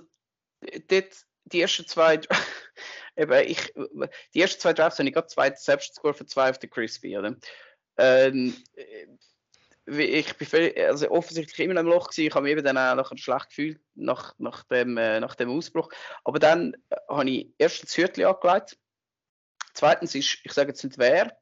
[0.88, 2.20] dort die ersten zwei,
[3.16, 3.72] eben ich,
[4.34, 7.36] die ersten zwei Drafts habe ich gerade zwei Selbstscore für zwei auf der Crispy, oder?
[7.96, 9.06] Ähm, äh,
[9.86, 12.26] ich bin völlig, also offensichtlich immer im Loch gewesen.
[12.28, 15.50] Ich habe mich eben dann auch nachher schlecht gefühlt nach, nach, dem, äh, nach dem
[15.50, 15.90] Ausbruch.
[16.24, 18.78] Aber dann äh, habe ich erstens das Hürtli angelegt.
[19.74, 21.36] Zweitens ist, ich sage jetzt nicht wer,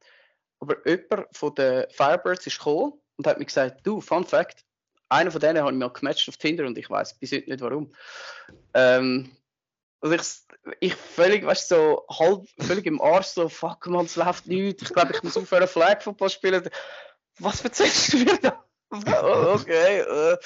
[0.58, 4.64] aber jemand von den Firebirds ist gekommen und hat mir gesagt, du, Fun Fact,
[5.08, 7.60] einer von denen habe ich mal gematcht auf Tinder und ich weiß bis heute nicht
[7.60, 7.92] warum.
[8.74, 9.36] Ähm,
[10.02, 10.22] also ich,
[10.80, 14.82] ich völlig, weißt so halb, völlig im Arsch, so, fuck man, es läuft nicht.
[14.82, 16.68] Ich glaube, ich muss aufhören, Flag Football spielen.
[17.38, 18.64] Was erzählst du mir da?
[18.92, 20.36] Okay, äh,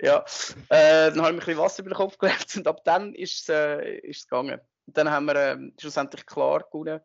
[0.00, 0.24] ja.
[0.70, 3.14] Äh, dann habe ich mir ein bisschen Wasser über den Kopf gelegt und ab dann
[3.14, 4.58] ist es äh, gegangen.
[4.86, 7.00] Und dann haben wir ähm, schlussendlich klar gewonnen.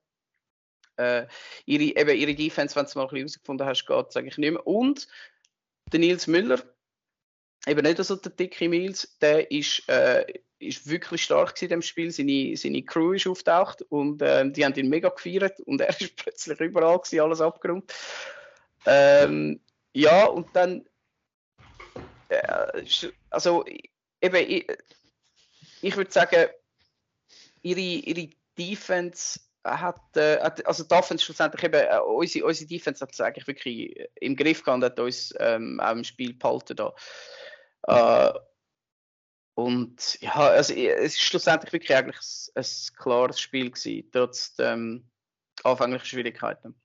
[0.95, 1.27] Äh,
[1.65, 4.65] ihre, eben ihre Defense, wenn du es mal herausgefunden hast, geht es eigentlich nicht mehr.
[4.65, 5.07] Und
[5.91, 6.61] der Nils Müller,
[7.65, 10.25] eben nicht so der dicke Nils, der ist, äh,
[10.59, 12.11] ist wirklich stark in dem Spiel.
[12.11, 16.15] Seine, seine Crew ist auftaucht und ähm, die haben ihn mega gefeiert und er ist
[16.15, 17.93] plötzlich überall gewesen, alles abgeräumt.
[18.85, 19.59] Ähm,
[19.93, 20.85] ja, und dann,
[22.29, 22.83] äh,
[23.29, 23.65] also
[24.21, 24.67] eben, ich,
[25.81, 26.49] ich würde sagen,
[27.61, 33.13] ihre, ihre Defense hat, äh, also die Offense schlussendlich eben, äh, unsere, unsere Defense hat
[33.13, 36.93] es eigentlich wirklich im Griff gehabt und hat uns ähm, auch im Spiel behalten da.
[37.87, 38.33] Äh,
[39.55, 42.17] und ja, also es ist schlussendlich wirklich eigentlich
[42.55, 45.09] ein, ein klares Spiel gewesen, trotz ähm,
[45.63, 46.75] anfänglichen Schwierigkeiten.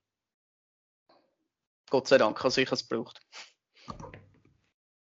[1.89, 3.19] Gott sei Dank, also ich habe es gebraucht.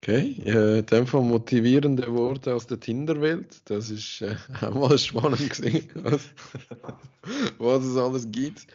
[0.01, 3.61] Okay, äh, in dem Fall motivierende Worte aus der Tinder-Welt.
[3.63, 6.29] Das ist äh, auch mal spannend gesehen, was,
[7.57, 8.67] was es alles gibt.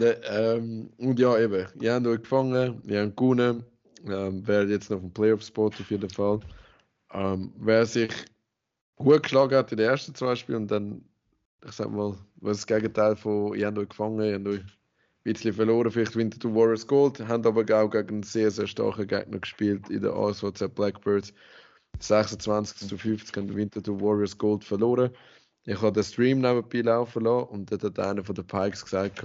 [0.00, 3.64] Ne, ähm, und ja, eben, ihr habt euch gefangen, ihr habt gewonnen.
[4.06, 6.40] Ähm, wer jetzt noch auf dem Playoff-Spot auf jeden Fall.
[7.12, 8.12] Ähm, wer sich
[8.96, 11.04] gut geschlagen hat in den ersten zwei Spielen und dann,
[11.64, 14.72] ich sag mal, was das Gegenteil von, ihr habt euch gefangen, ihr habt euch ein
[15.24, 19.38] bisschen verloren, vielleicht Winterthur Warriors Gold, haben aber auch gegen einen sehr, sehr starken Gegner
[19.38, 21.32] gespielt in der ASVZ Blackbirds.
[21.98, 25.10] 26 zu 50 haben die Winterthur Warriors Gold verloren.
[25.64, 29.24] Ich habe den Stream nebenbei laufen lassen und dort hat einer von den Pikes gesagt,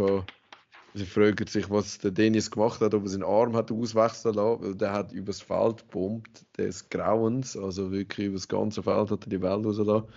[0.94, 4.64] sie fragen sich, was der Dennis gemacht hat, ob er seinen Arm hat auswechseln lassen,
[4.64, 9.30] weil der hat übers Feld gebombt, des Grauens, also wirklich übers ganze Feld hat er
[9.30, 10.10] die Welt rausgelassen.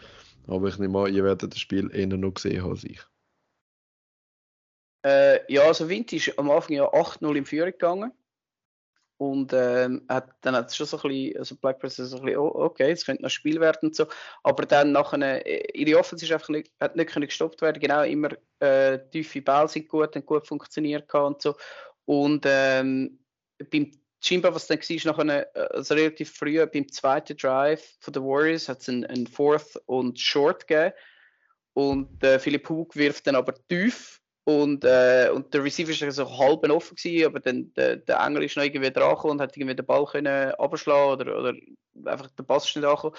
[0.46, 3.00] Aber ich nehme an, ihr werdet das Spiel eher noch gesehen haben als ich.
[5.04, 8.12] Äh, ja, also Wind ist am Anfang ja 8-0 in Führung gegangen.
[9.30, 12.38] Und ähm, hat, dann hat es schon so ein bisschen, also Blackbirds so ein bisschen,
[12.38, 14.06] oh, okay, es könnte noch Spiel werden und so,
[14.42, 18.02] aber dann nachher, äh, ihre Offense ist einfach nicht, hat nicht können gestoppt werden, genau,
[18.02, 18.30] immer
[18.60, 21.56] äh, tiefe Bälle sind gut, haben gut funktioniert und so.
[22.06, 23.18] Und ähm,
[23.70, 28.24] beim scheinbar, was dann war, nachher, äh, also relativ früh beim zweiten Drive von den
[28.24, 30.94] Warriors hat es einen, einen Fourth und Short gegeben.
[31.74, 36.38] Und äh, Philipp Hug wirft dann aber tief und, äh, und der Receiver war so
[36.38, 39.74] halb offen gewesen, aber dann der, der Engel ist noch irgendwie dran und hat irgendwie
[39.74, 41.54] den Ball können abschlagen oder, oder
[42.04, 43.16] einfach der Pass nicht angekommen.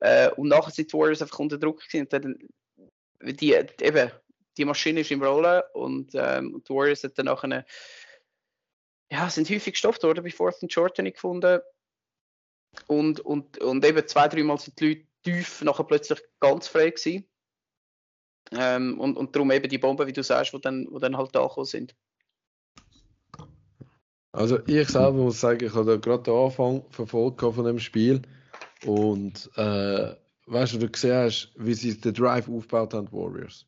[0.00, 2.38] Äh, und nachher sind die Warriors einfach unter Druck gewesen und dann,
[3.22, 4.10] die, eben,
[4.56, 7.64] die Maschine ist im Rollen und ähm, die Warriors hat dann nachher
[9.10, 11.60] ja, sind häufig gestoppt worden bei Fourth and Short, habe ich gefunden.
[12.86, 17.28] Und, und, und eben zwei, dreimal sind die Leute tief nachher plötzlich ganz frei gewesen.
[18.52, 21.34] Ähm, und, und darum eben die Bomben, wie du sagst, die dann, wo dann halt
[21.34, 21.94] da sind.
[24.32, 28.20] Also ich selber muss sagen, ich habe gerade den Anfang verfolgt von dem Spiel
[28.84, 30.14] und äh,
[30.46, 33.66] weißt du, du hast, wie sie den Drive aufgebaut haben, Warriors.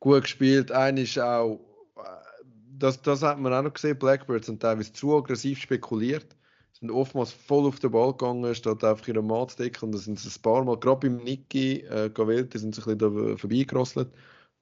[0.00, 1.60] Gut gespielt, einer ist auch,
[1.96, 2.44] äh,
[2.78, 6.34] das, das hat man auch noch gesehen, Blackbirds sind teilweise zu aggressiv spekuliert,
[6.80, 9.98] sind oftmals voll auf den Ball gegangen, statt einfach ihre Mat zu decken und da
[9.98, 13.36] sind sie ein paar Mal, gerade beim Nicky äh, Gavelti sind sie ein bisschen da
[13.36, 14.08] vorbeigerosselt.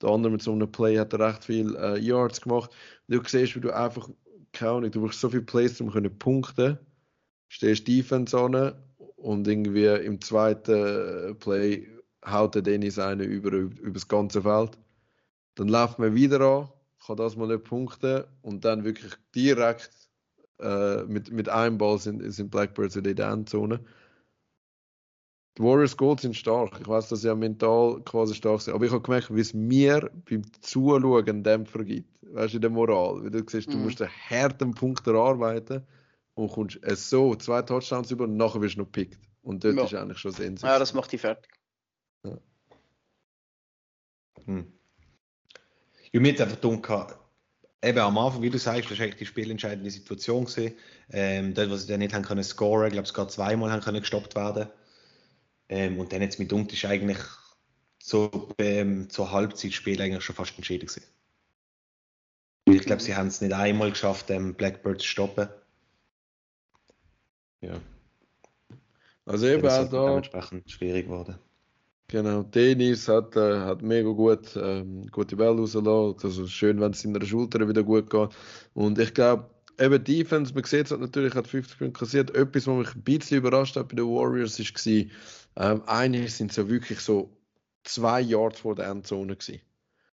[0.01, 2.71] Der andere mit so einem Play hat er recht viel äh, Yards gemacht.
[3.09, 4.09] Du siehst, wie du einfach
[4.55, 6.79] keine Ahnung, du brauchst so viele Plays, um können punkten.
[7.49, 8.75] Stehst Defense an
[9.17, 11.89] und irgendwie im zweiten Play
[12.25, 14.79] haut der Dennis einen über, über das ganze Feld.
[15.57, 16.69] Dann läuft man wieder an,
[17.05, 20.04] kann das mal nicht punkten und dann wirklich direkt
[20.65, 23.81] äh, mit, mit einem Ball sind, sind Blackbirds in der Endzone.
[25.57, 26.81] Die Warriors Gold sind stark.
[26.81, 28.75] Ich weiß, dass sie ja mental quasi stark sind.
[28.75, 32.11] Aber ich habe gemerkt, wie es mir beim Zuschauen einen Dämpfer gibt.
[32.23, 33.25] Weißt du, in der Moral.
[33.25, 33.85] Wie du siehst, du Mhm.
[33.85, 35.87] musst einen harten Punkt erarbeiten
[36.35, 39.21] und kommst es so zwei Touchdowns über und nachher wirst du noch gepickt.
[39.43, 39.85] Und dort Ja.
[39.85, 40.57] ist eigentlich schon Sinn.
[40.61, 41.53] Ja, das macht die fertig.
[44.47, 44.73] Hm.
[46.13, 47.19] Ja, mir hat einfach gedacht,
[47.85, 50.45] eben am Anfang, wie du sagst, das war eigentlich die spielentscheidende Situation.
[50.45, 50.75] Gewesen.
[51.11, 53.83] Ähm, dort, wo sie dann nicht haben können scoren, ich glaube, es gerade zweimal haben
[53.83, 54.69] können gestoppt werden.
[55.69, 57.19] Ähm, und dann jetzt mit Dunkt ist eigentlich
[58.03, 61.05] so ähm, zur Halbzeitspiel eigentlich schon fast entschieden gewesen.
[62.67, 65.49] Ich glaube, sie haben es nicht einmal geschafft, ähm, Blackbird zu stoppen.
[67.61, 67.81] Ja,
[69.27, 70.09] Also eben auch da.
[70.09, 71.39] dementsprechend schwierig geworden.
[72.09, 76.17] Genau, Dennis hat, äh, hat mega gut ähm, gute Bälle rausgelassen.
[76.23, 78.29] Also schön, wenn es in der Schulter wieder gut geht.
[78.75, 79.49] Und ich glaube,
[79.79, 82.35] eben Defense, man sieht es halt natürlich, hat 50 Punkte kassiert.
[82.35, 85.05] Etwas, was mich ein bisschen überrascht hat bei den Warriors, war,
[85.57, 87.37] ähm, eine sind so wirklich so
[87.85, 89.61] zwei Yards vor der Endzone gewesen.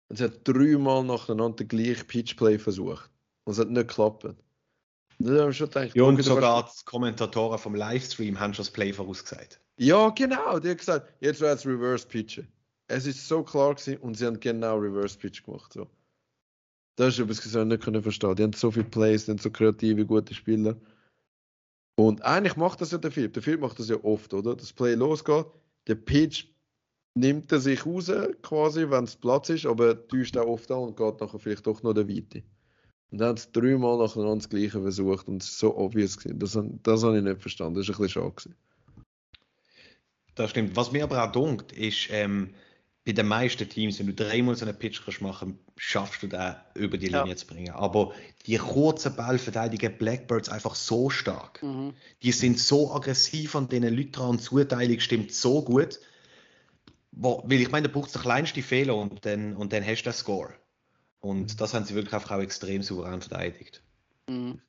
[0.09, 3.11] Und sie hat dreimal nacheinander den gleichen Pitchplay versucht.
[3.45, 4.25] Und es hat nicht geklappt.
[4.25, 4.37] Und
[5.19, 8.73] dann haben wir schon gedacht, Ja, und sogar die Kommentatoren vom Livestream haben schon das
[8.73, 9.61] Play vorausgesagt.
[9.79, 10.59] Ja, genau.
[10.59, 12.49] Die hat gesagt, jetzt wird es Reverse Pitchen.
[12.89, 15.73] Es ist so klar gewesen und sie haben genau Reverse Pitch gemacht.
[15.73, 15.87] So.
[16.97, 19.39] Das ist etwas, was ich nicht können verstehen Die haben so viele Plays, die haben
[19.39, 20.77] so kreative, gute Spieler.
[21.97, 23.35] Und eigentlich macht das ja der Philipp.
[23.35, 24.55] Der Philipp macht das ja oft, oder?
[24.55, 25.47] Das Play losgeht,
[25.87, 26.47] der Pitch
[27.15, 28.11] nimmt er sich raus,
[28.43, 31.83] quasi, wenn es Platz ist, aber täuscht auch oft an und geht nachher vielleicht doch
[31.83, 32.43] noch der Weite.
[33.11, 36.39] Und dann haben sie dreimal nacheinander das Gleiche versucht und es ist so obvious gewesen.
[36.39, 37.77] Das, das habe ich nicht verstanden.
[37.77, 38.55] Das ist ein bisschen schade gewesen.
[40.37, 40.77] Das stimmt.
[40.77, 42.55] Was mir aber auch dunkt, ist, ähm,
[43.05, 46.57] bei den meisten Teams, wenn du dreimal so einen Pitch kannst machen, schaffst du den
[46.75, 47.23] über die Ja.
[47.23, 47.71] Linie zu bringen.
[47.71, 48.13] Aber
[48.47, 51.63] die kurzen Ball verteidigen Blackbirds einfach so stark.
[51.63, 51.95] Mhm.
[52.23, 56.01] Die sind so aggressiv an diesen Leuten dran und Zuteilung stimmt so gut.
[57.13, 60.03] Wo, weil ich meine, da braucht es den kleinsten Fehler und dann, und dann hast
[60.03, 60.53] du den Score.
[61.21, 63.83] Und das haben sie wirklich einfach auch extrem souverän verteidigt.
[64.29, 64.61] Mhm.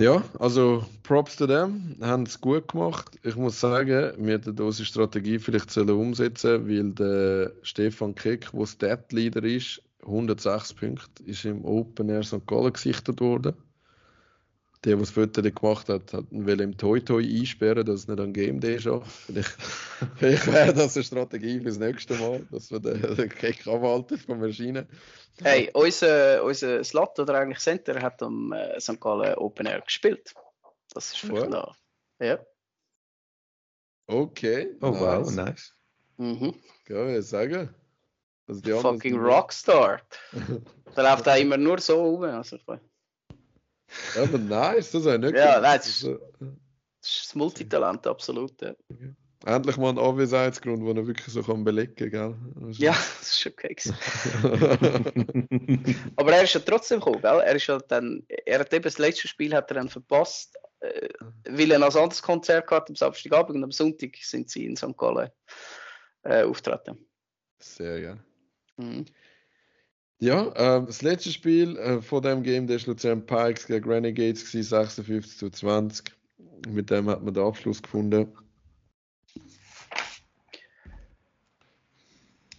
[0.00, 3.18] Ja, also Props zu dem, haben es gut gemacht.
[3.22, 8.64] Ich muss sagen, wir hätten unsere Strategie vielleicht sollen umsetzen weil der Stefan Keck, der
[8.64, 12.46] Stat-Leader ist, 106 Punkte, ist im Open Air St.
[12.46, 13.52] Gallen gesichtet worden.
[14.84, 18.14] Der, der das Foto gemacht hat, hat ihn wollte im Toi Toi einsperren, dass er
[18.14, 19.10] nicht an Game Day schafft.
[19.26, 19.56] Vielleicht,
[20.16, 24.40] vielleicht wäre das eine Strategie fürs nächste Mal, dass wir den, den Keck abhalten vom
[24.40, 24.88] Maschinen.
[25.42, 29.00] Hey, unser, unser Slot oder eigentlich Center hat am äh, St.
[29.00, 30.34] Gallen Open Air gespielt.
[30.94, 31.50] Das ist vielleicht Wow.
[31.50, 31.76] noch.
[32.18, 32.38] Ja.
[34.06, 34.76] Okay.
[34.80, 35.34] Oh wow, nice.
[35.36, 35.74] nice.
[36.16, 36.54] Mhm.
[36.88, 37.74] Ja, ich sagen.
[38.48, 40.00] Also Fucking Rockstar.
[40.96, 42.24] Der läuft auch immer nur so rum.
[42.24, 42.58] Also,
[44.14, 46.18] das Aber nice, das habe ich nicht Ja, nein, das ist- Also,
[47.02, 48.60] ist das Multitalent, absolut.
[48.60, 48.74] Ja.
[49.46, 52.36] Endlich mal ein Anwesenheitsgrund, den er wirklich so kann belegen kann, gell?
[52.72, 53.74] Ja, das ist schon okay.
[56.16, 57.40] Aber er ist ja trotzdem gekommen, gell?
[57.40, 61.08] Er ist ja dann, er hat eben das letzte Spiel hat er dann verpasst, äh,
[61.48, 64.76] weil er noch ein anderes Konzert gehabt am Samstagabend und am Sonntag sind sie in
[64.76, 64.96] St.
[64.96, 65.30] Gallen
[66.24, 67.06] äh, auftreten.
[67.58, 68.24] Sehr geil.
[68.76, 69.06] Mhm.
[70.20, 74.44] Ja, ähm, das letzte Spiel äh, von dem Game, der ist Luzern Pikes gegen Renegades
[74.44, 76.12] gewesen, 56 zu 20.
[76.68, 78.30] Mit dem hat man den Abschluss gefunden.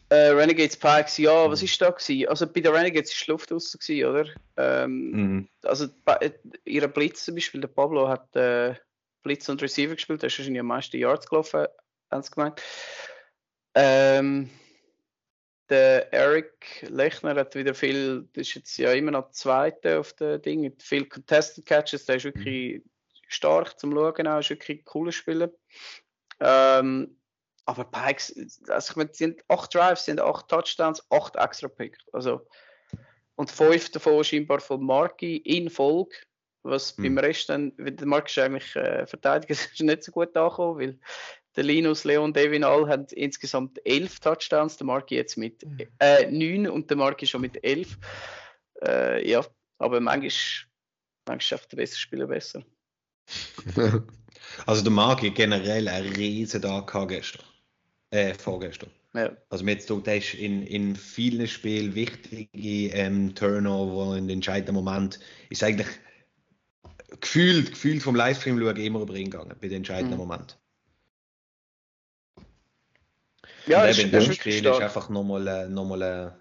[0.10, 2.28] Äh, Renegades Pikes, ja, was ist da gewesen?
[2.28, 4.26] Also bei den Renegades ist Luft raus gewesen, oder?
[4.58, 5.50] Ähm, Mhm.
[5.64, 5.86] also
[6.20, 6.32] äh,
[6.66, 8.74] ihre Blitz zum Beispiel, der Pablo hat äh,
[9.22, 11.68] Blitz und Receiver gespielt, der ist wahrscheinlich am meisten Yards gelaufen,
[12.10, 12.62] haben sie gemeint.
[13.76, 14.50] Ähm,
[15.72, 20.42] der Eric Lechner hat wieder viel, das ist jetzt ja immer noch Zweite auf dem
[20.42, 22.84] Ding, mit viel Contested Catches, der ist wirklich
[23.30, 25.50] stark zum Schauen, auch, ist wirklich ein cooler Spieler.
[26.42, 27.18] Ähm,
[27.66, 32.00] aber Pikes, also ich meine, sind acht Drives, sind acht Touchdowns, acht extra Picks.
[32.12, 32.46] Also,
[33.36, 36.18] und fünf davon scheinbar von Marky in Folge.
[36.64, 37.04] Was Mhm.
[37.04, 41.00] beim Rest dann, der Mark ist eigentlich äh, Verteidiger, ist nicht so gut angekommen, weil
[41.56, 45.66] der Linus, Leon, Devin all haben insgesamt elf Touchdowns, der Marky jetzt mit
[46.00, 47.98] äh, neun und der Marky schon mit elf.
[48.84, 49.46] Äh, ja,
[49.78, 50.32] aber manchmal,
[51.28, 52.64] manchmal schafft der bessere Spieler besser.
[54.66, 57.44] Also der Magi generell ein riesen Tag gestern.
[58.10, 58.90] Äh, vorgestern.
[59.14, 59.36] Ja.
[59.50, 62.48] Also mir jetzt der ist in, in vielen Spielen wichtige
[62.94, 65.20] ähm, Turnover in den entscheidenden Moment
[65.50, 65.88] ist eigentlich
[67.20, 70.28] gefühlt, gefühlt vom Livestream schauen immer über ihn gegangen, bei den entscheidenden Mhm.
[70.28, 70.61] Moment.
[73.72, 76.34] Ja, ist, in dem Spiel ist einfach nochmal äh, nochmal eine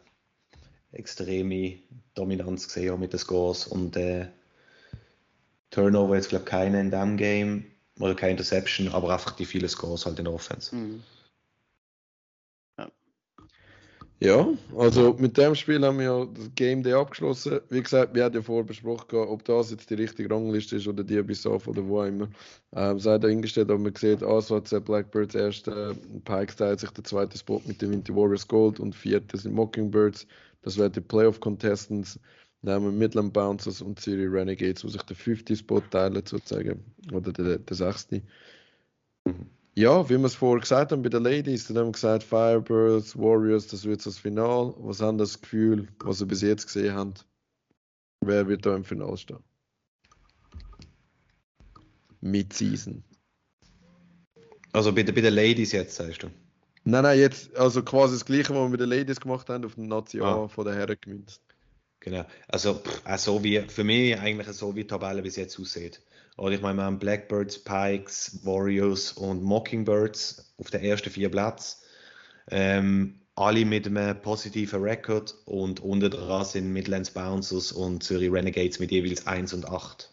[0.93, 1.79] extreme
[2.15, 4.27] Dominanz gesehen mit den Scores und äh,
[5.71, 7.65] Turnover jetzt glaube ich keine in dem Game
[7.99, 10.75] oder keine Interception, aber einfach die vielen Scores halt in der Offense.
[10.75, 11.03] Mhm.
[14.23, 17.61] Ja, also mit dem Spiel haben wir das Game Day abgeschlossen.
[17.71, 21.03] Wie gesagt, wir hatten ja vorher besprochen, ob das jetzt die richtige Rangliste ist oder
[21.03, 22.29] die bis auf oder wo immer.
[22.75, 27.63] Ähm, sei dahingestellt, aber man sieht, ASWC Blackbirds erste, Pikes teilt sich der zweite Spot
[27.65, 30.27] mit den Winter Warriors Gold und vierte sind Mockingbirds.
[30.61, 32.21] Das wären die Playoff Contestants.
[32.61, 36.85] Dann haben wir Midland Bouncers und Zürich Renegades, die sich den 50 Spot teilen sozusagen.
[37.11, 38.21] Oder der, der sechste.
[39.75, 43.17] Ja, wie wir es vorher gesagt haben bei den Ladies, dann haben wir gesagt, Firebirds,
[43.17, 44.75] Warriors, das wird das Final.
[44.79, 47.27] Was haben das Gefühl, was ihr bis jetzt gesehen habt?
[48.21, 49.39] Wer wird da im Finale stehen?
[52.21, 53.03] Mid-Season.
[54.73, 56.31] Also bei, den- bei den Ladies jetzt, sagst du?
[56.85, 59.75] Nein, nein, jetzt, also quasi das Gleiche, was wir mit den Ladies gemacht haben, auf
[59.75, 60.49] den Nazi A Ah.
[60.49, 61.43] von den Herren gemünzt.
[62.01, 62.25] Genau.
[62.49, 66.01] Also pff, auch so wie, für mich eigentlich so wie die Tabelle bis jetzt aussieht.
[66.41, 71.77] Oder ich meine, wir haben Blackbirds, Pikes, Warriors und Mockingbirds auf den ersten vier Plätzen.
[72.51, 78.79] Ähm, alle mit einem positiven Rekord und unten dran sind Midlands Bouncers und Zürich Renegades
[78.79, 80.11] mit jeweils 1 und 8.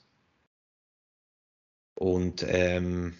[1.95, 3.13] Und ähm,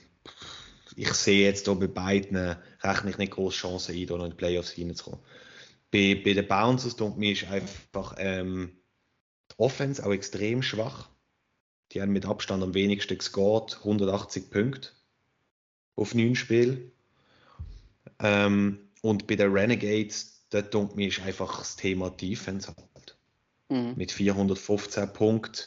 [0.98, 4.38] ich sehe jetzt hier bei beiden rechne ich nicht große Chancen ein, noch in die
[4.38, 5.22] Playoffs hineinzukommen.
[5.92, 8.78] Bei, bei den Bouncers tut mir ist einfach ähm,
[9.52, 11.10] die Offense auch extrem schwach.
[11.92, 14.90] Die haben mit Abstand am wenigsten gescored, 180 Punkte
[15.96, 16.92] auf 9 Spiele.
[18.20, 23.18] Ähm, und bei den Renegades, da tut mir ist einfach das Thema Defense halt.
[23.70, 23.94] Mhm.
[23.96, 25.64] Mit 415 Punkten,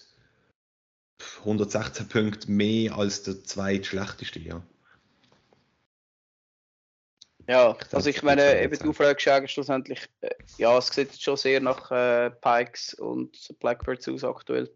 [1.41, 4.63] 116 Punkte mehr als der zweitschlechteste, ja.
[7.49, 11.61] Ja, also ich meine, eben du fragst eigentlich schlussendlich, äh, ja, es sieht schon sehr
[11.61, 14.71] nach äh, Pikes und Blackbirds aus aktuell.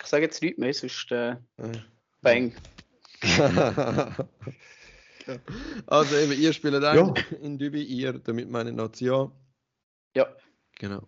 [0.00, 1.36] Ja, ich sage jetzt nichts mehr, sonst äh,
[2.22, 2.54] bang.
[5.86, 6.90] also eben, ihr spielt Ja.
[6.92, 9.30] ein in Dübi, ihr, damit meine Nazi A.
[10.16, 10.34] Ja,
[10.78, 11.06] Genau.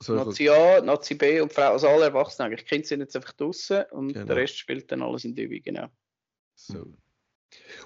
[0.00, 2.66] Was- Nazi A, Nazi B und Frau, also alle Erwachsenen eigentlich.
[2.66, 4.26] Kinder sind jetzt einfach draußen und Genau.
[4.26, 5.88] der Rest spielt dann alles in Dübi, genau.
[6.54, 6.86] so.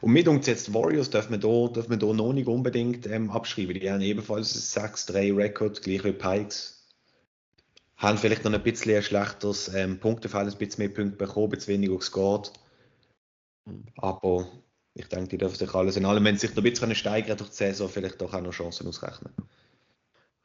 [0.01, 3.06] Und mit uns jetzt die Warriors dürfen wir da, dürfen wir da noch nicht unbedingt
[3.06, 3.78] ähm, abschreiben.
[3.78, 6.80] Die haben ebenfalls ein 6-3-Rekord, gleich wie Pikes.
[8.01, 11.51] Haben vielleicht noch ein bisschen ein schlechteres ähm, Punktefall, ein bisschen mehr Punkte bekommen, ein
[11.51, 12.51] bisschen weniger gescored.
[13.98, 14.48] Aber
[14.94, 17.36] ich denke, die dürfen sich alles in allem, wenn sie sich noch ein bisschen steigern
[17.36, 19.32] durch die Saison, vielleicht doch auch noch Chancen ausrechnen.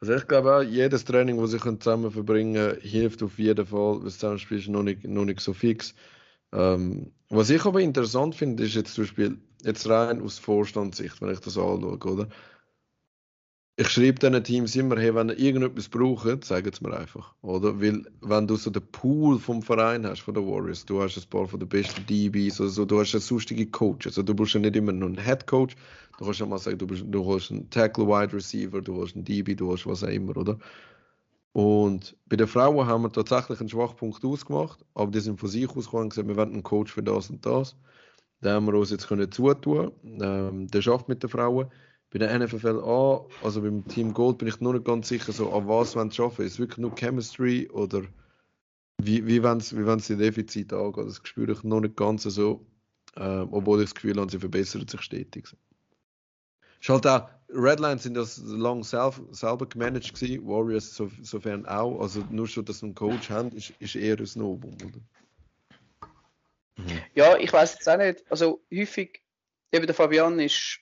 [0.00, 4.00] Also ich glaube auch, jedes Training, das sie zusammen verbringen können, hilft auf jeden Fall.
[4.04, 5.94] Das Zusammenspiel ist noch nicht, noch nicht so fix.
[6.52, 11.32] Ähm, was ich aber interessant finde, ist jetzt zum Beispiel, jetzt rein aus Vorstandssicht, wenn
[11.32, 12.28] ich das anschaue, oder?
[13.78, 17.78] Ich schreibe diesen Teams immer, hey, wenn ihr irgendetwas braucht, sagen sie mir einfach, oder?
[17.78, 21.28] Weil, wenn du so den Pool vom Verein hast, von den Warriors, du hast ein
[21.28, 24.60] paar von den besten DBs, also du hast einen sonstige Coach, also du brauchst ja
[24.60, 25.76] nicht immer nur einen Head Coach,
[26.16, 29.14] du kannst ja mal sagen, du, bist, du holst einen Tackle Wide Receiver, du holst
[29.14, 30.58] einen DB, du holst was auch immer, oder?
[31.52, 35.68] Und bei den Frauen haben wir tatsächlich einen Schwachpunkt ausgemacht, aber die sind von sich
[35.68, 37.76] ausgekommen und gesagt, wir wollen einen Coach für das und das.
[38.42, 39.92] Den haben wir uns jetzt können zutun.
[40.04, 41.70] Ähm, der schafft mit den Frauen.
[42.10, 45.52] Bei der NFL A, also beim Team Gold, bin ich noch nicht ganz sicher, so,
[45.52, 46.42] an was sie arbeiten.
[46.42, 48.02] Ist es wirklich nur Chemistry oder
[48.98, 51.06] wie, wie wollen sie, wie wollen sie Defizit angehen?
[51.06, 52.64] Das spüre ich noch nicht ganz so,
[53.16, 55.46] ähm, obwohl ich das Gefühl habe, sie verbessern sich stetig.
[56.80, 62.00] Ist halt auch, Redlines sind das lang self, selber gemanagt gewesen, Warriors so, sofern auch.
[62.00, 65.00] Also nur schon, dass sie einen Coach haben, ist, ist eher ein Novum, oder?
[67.14, 68.24] Ja, ich weiß jetzt auch nicht.
[68.30, 69.22] Also häufig,
[69.72, 70.80] eben der Fabian ist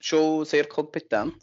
[0.00, 1.34] schon sehr kompetent.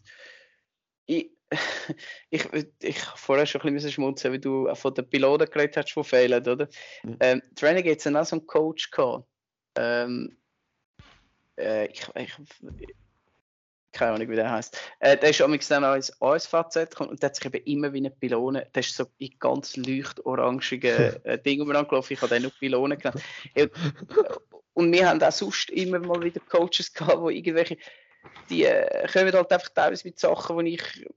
[1.06, 1.32] Ich,
[2.30, 2.48] ich,
[2.82, 6.45] ich vorher schon ein bisschen schmunzeln, wie du von den Piloten geredet hast, die fehlen,
[6.48, 6.68] oder?
[7.03, 7.18] Mhm.
[7.19, 9.27] Ähm, Training Gates hat auch so einen Coach gehabt.
[9.77, 10.38] Ähm,
[11.57, 12.34] äh, ich, ich,
[13.95, 14.77] keine Ahnung, wie der heißt.
[14.99, 17.99] Äh, der ist amigs dann als ASVZ gekommen und der hat sich eben immer wie
[17.99, 20.91] eine Pylone, der ist so in ganz leuchtorangigen
[21.26, 22.14] äh, Dingen umeinander gelaufen.
[22.14, 23.22] Ich habe den nur Pylone genannt.
[24.73, 27.77] Und wir haben auch sonst immer mal wieder Coaches gehabt, die irgendwelche,
[28.49, 31.07] die äh, kommen halt einfach teilweise mit Sachen, die ich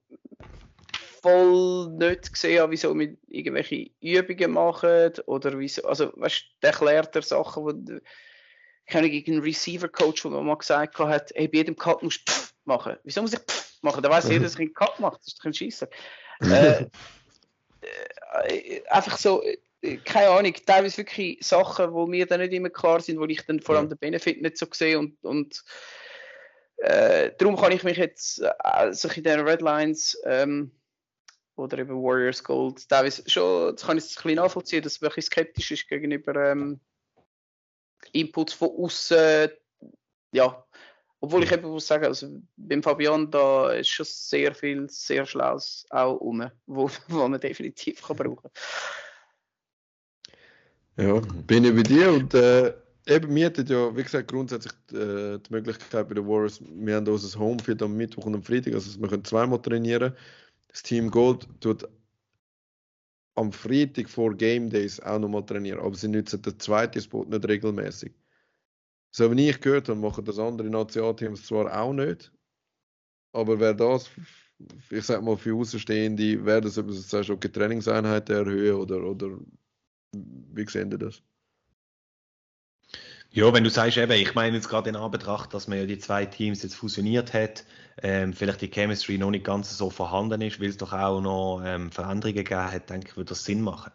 [1.23, 6.71] voll nicht gesehen habe, wieso wir irgendwelche Übungen machen oder wieso, also weißt du, der
[6.71, 11.59] erklärt er Sachen, wo ich habe einen Receiver-Coach, der mir mal gesagt hat, hey, bei
[11.59, 12.97] jedem Cut musst du pff machen.
[13.05, 14.03] Wieso muss ich pff machen?
[14.03, 15.19] Da weiß jeder, dass ich einen Cut mache.
[15.19, 15.89] Das ist doch ein Scheisser.
[16.41, 16.87] äh,
[18.47, 23.01] äh, einfach so, äh, keine Ahnung, teilweise wirklich Sachen, wo mir dann nicht immer klar
[23.01, 25.63] sind, wo ich dann vor allem den Benefit nicht so sehe und, und
[26.79, 30.71] äh, darum kann ich mich jetzt äh, so in den Redlines ähm,
[31.57, 35.25] oder eben Warriors Gold teilweise schon, das kann ich ein bisschen nachvollziehen, dass es wirklich
[35.25, 36.81] skeptisch ist gegenüber ähm,
[38.13, 39.51] Inputs von außen.
[40.33, 40.65] Ja,
[41.21, 45.85] obwohl ich eben muss sagen, also beim Fabian da ist schon sehr viel, sehr Schlaues
[45.91, 48.51] auch rum, wo, wo man definitiv kann brauchen
[50.97, 52.73] Ja, bin ich bei dir und äh,
[53.09, 57.09] eben, wir hatten ja, wie gesagt, grundsätzlich äh, die Möglichkeit bei den Warriors, wir haben
[57.09, 60.15] unser Homefield am Mittwoch und am Freitag, also wir können zweimal trainieren.
[60.69, 61.89] Das Team Gold tut
[63.37, 67.49] am Freitag vor Game Days auch nochmal trainieren, aber sie nutzen den zweiten Spot nicht
[67.49, 68.13] regelmäßig.
[69.11, 72.33] So wie ich gehört habe, machen das andere Nationalteams zwar auch nicht,
[73.33, 74.11] aber wäre das,
[74.91, 79.39] ich sag mal, für Außenstehende, wäre das, sagst, okay, Trainingseinheiten erhöhen oder, oder
[80.13, 81.23] wie sehen Sie das?
[83.31, 85.99] Ja, wenn du sagst, eben, ich meine jetzt gerade in Anbetracht, dass man ja die
[85.99, 87.65] zwei Teams jetzt fusioniert hat,
[88.03, 91.63] ähm, vielleicht die Chemistry noch nicht ganz so vorhanden ist, weil es doch auch noch
[91.65, 93.93] ähm, Veränderungen gegeben hat, denke ich, würde das Sinn machen.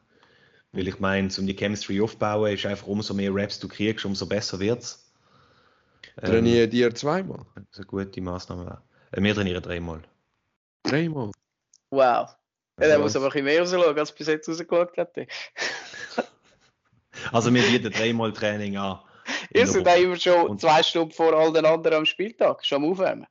[0.72, 4.28] Weil ich meine, um die Chemistry aufzubauen, ist einfach umso mehr Raps du kriegst, umso
[4.28, 5.12] besser wird es.
[6.22, 7.46] Trainieren die ihr zweimal?
[7.56, 8.66] Das ist eine gute Maßnahme.
[8.66, 8.82] wäre.
[9.12, 10.02] Äh, wir trainieren dreimal.
[10.84, 11.32] Dreimal?
[11.90, 12.36] Wow.
[12.80, 15.16] Ja, der muss aber ein bisschen mehr rausschauen, als bis jetzt rausgeschaut hat.
[17.32, 19.00] Also wir bieten dreimal Training an.
[19.54, 19.94] Ihr seid Woche.
[19.96, 23.28] auch immer schon Und- zwei Stunden vor all den anderen am Spieltag, schon am Aufwärmen.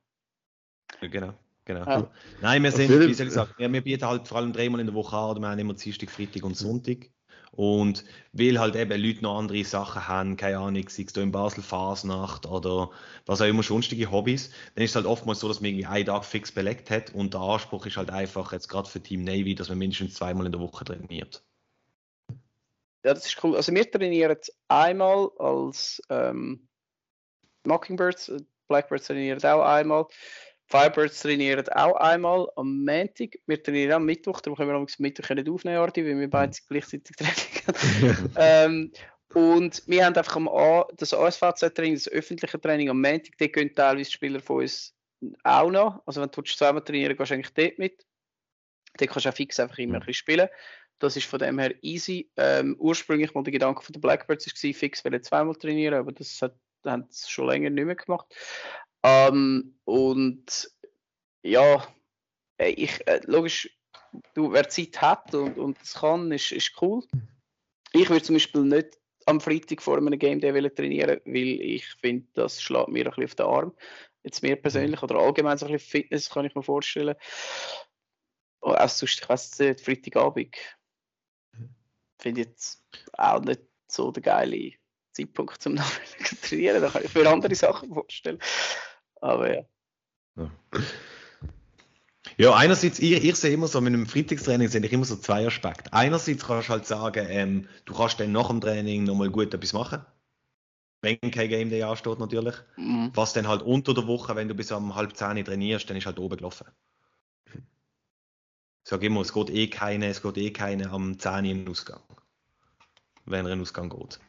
[1.01, 1.33] Genau,
[1.65, 1.85] genau.
[1.85, 2.11] Ja.
[2.41, 4.87] Nein, wir sind, wie soll ich sagen, ja, wir bieten halt vor allem dreimal in
[4.87, 7.09] der Woche an, oder wir haben immer Dienstag, Freitag und Sonntag.
[7.55, 11.31] Und weil halt eben Leute noch andere Sachen haben, keine Ahnung, sei es da in
[11.31, 12.89] Basel Fasnacht oder
[13.27, 16.05] was auch immer sonstige Hobbys, dann ist es halt oftmals so, dass man irgendwie einen
[16.07, 19.53] Tag fix belegt hat und der Anspruch ist halt einfach jetzt gerade für Team Navy,
[19.53, 21.43] dass man mindestens zweimal in der Woche trainiert.
[23.03, 23.55] Ja, das ist cool.
[23.55, 24.37] Also wir trainieren
[24.69, 26.67] einmal als ähm,
[27.65, 30.07] Mockingbirds, äh, Blackbirds trainieren auch einmal,
[30.67, 33.37] Firebirds trainieren auch einmal am Montag.
[33.45, 36.57] Wir trainieren am Mittwoch, darum können wir am Mittwoch nicht aufnehmen, Arti, weil wir beide
[36.67, 38.33] gleichzeitig Training haben.
[38.37, 38.91] ähm,
[39.33, 43.75] und wir haben einfach am A, das ASVZ-Training, das öffentliche Training am Montag, dort gehen
[43.75, 44.95] teilweise Spieler von uns
[45.43, 46.01] auch noch.
[46.05, 48.05] Also wenn du willst zweimal trainieren gehst du eigentlich dort mit.
[48.97, 50.49] Dort kannst du auch fix einfach immer ein bisschen spielen.
[51.03, 52.31] Das ist von dem her easy.
[52.37, 56.41] Ähm, ursprünglich mal der Gedanke von den Blackbirds war, fix wollen zweimal trainieren, aber das
[56.41, 56.55] hat,
[56.85, 58.33] haben sie schon länger nicht mehr gemacht.
[59.03, 60.71] Ähm, und
[61.43, 61.85] ja,
[62.57, 63.69] äh, ich, äh, logisch,
[64.33, 67.03] du, wer Zeit hat und, und das kann, ist, ist cool.
[67.91, 72.27] Ich würde zum Beispiel nicht am Freitag vor einem Game Day trainieren, weil ich finde,
[72.33, 73.73] das schlägt mir ein bisschen auf den Arm.
[74.23, 77.15] Jetzt mir persönlich oder allgemein so ein bisschen Fitness kann ich mir vorstellen.
[78.61, 80.55] Oh, auch sonst, ich weiß nicht, Freitagabend
[82.23, 82.83] finde ich jetzt
[83.13, 84.71] auch nicht so der geile
[85.11, 85.77] Zeitpunkt zum
[86.41, 86.81] trainieren.
[86.81, 88.39] Da kann ich mir andere Sachen vorstellen.
[89.21, 89.65] Aber ja.
[92.37, 95.45] Ja, einerseits, ich, ich sehe immer so, mit einem Freitagstraining sehe ich immer so zwei
[95.45, 95.93] Aspekte.
[95.93, 99.73] Einerseits kannst du halt sagen, ähm, du kannst dann nach dem Training nochmal gut etwas
[99.73, 100.03] machen.
[101.01, 102.55] Wenn kein Game Day ansteht, natürlich.
[102.77, 103.11] Mhm.
[103.13, 106.05] Was dann halt unter der Woche, wenn du bis um halb zehn trainierst, dann ist
[106.05, 106.65] halt oben gelaufen.
[108.83, 111.69] Ich sage immer, es geht eh keine, es geht eh keine am 10 in den
[111.69, 112.01] Ausgang.
[113.25, 114.19] Wenn er in den Ausgang geht.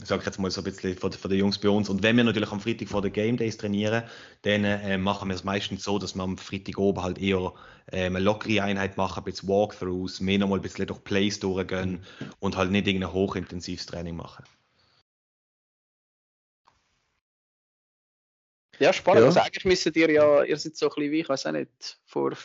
[0.00, 1.88] Ich sage jetzt mal so ein bisschen von, von den Jungs bei uns.
[1.88, 4.04] Und wenn wir natürlich am Freitag vor den Game Days trainieren,
[4.42, 7.52] dann äh, machen wir es meistens so, dass wir am Freitag oben halt eher
[7.86, 12.04] äh, eine lockere Einheit machen, ein bisschen Walkthroughs, mehr nochmal ein bisschen durch Plays durchgehen
[12.40, 14.44] und halt nicht irgendein hochintensives Training machen.
[18.78, 19.22] Ja, spannend.
[19.22, 19.26] Ja.
[19.26, 22.00] Also eigentlich müsstet ihr ja, ihr seid so ein bisschen wie, ich weiß auch nicht,
[22.04, 22.36] vor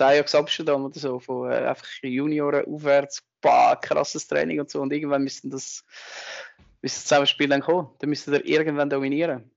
[0.00, 4.92] Ajax Amsterdam oder so, von äh, einfach Junioren aufwärts, bah, krasses Training und so und
[4.92, 5.84] irgendwann müssten das,
[6.80, 7.88] müsste das Zusammenspiel dann kommen.
[7.98, 9.50] Dann müsstet ihr irgendwann dominieren.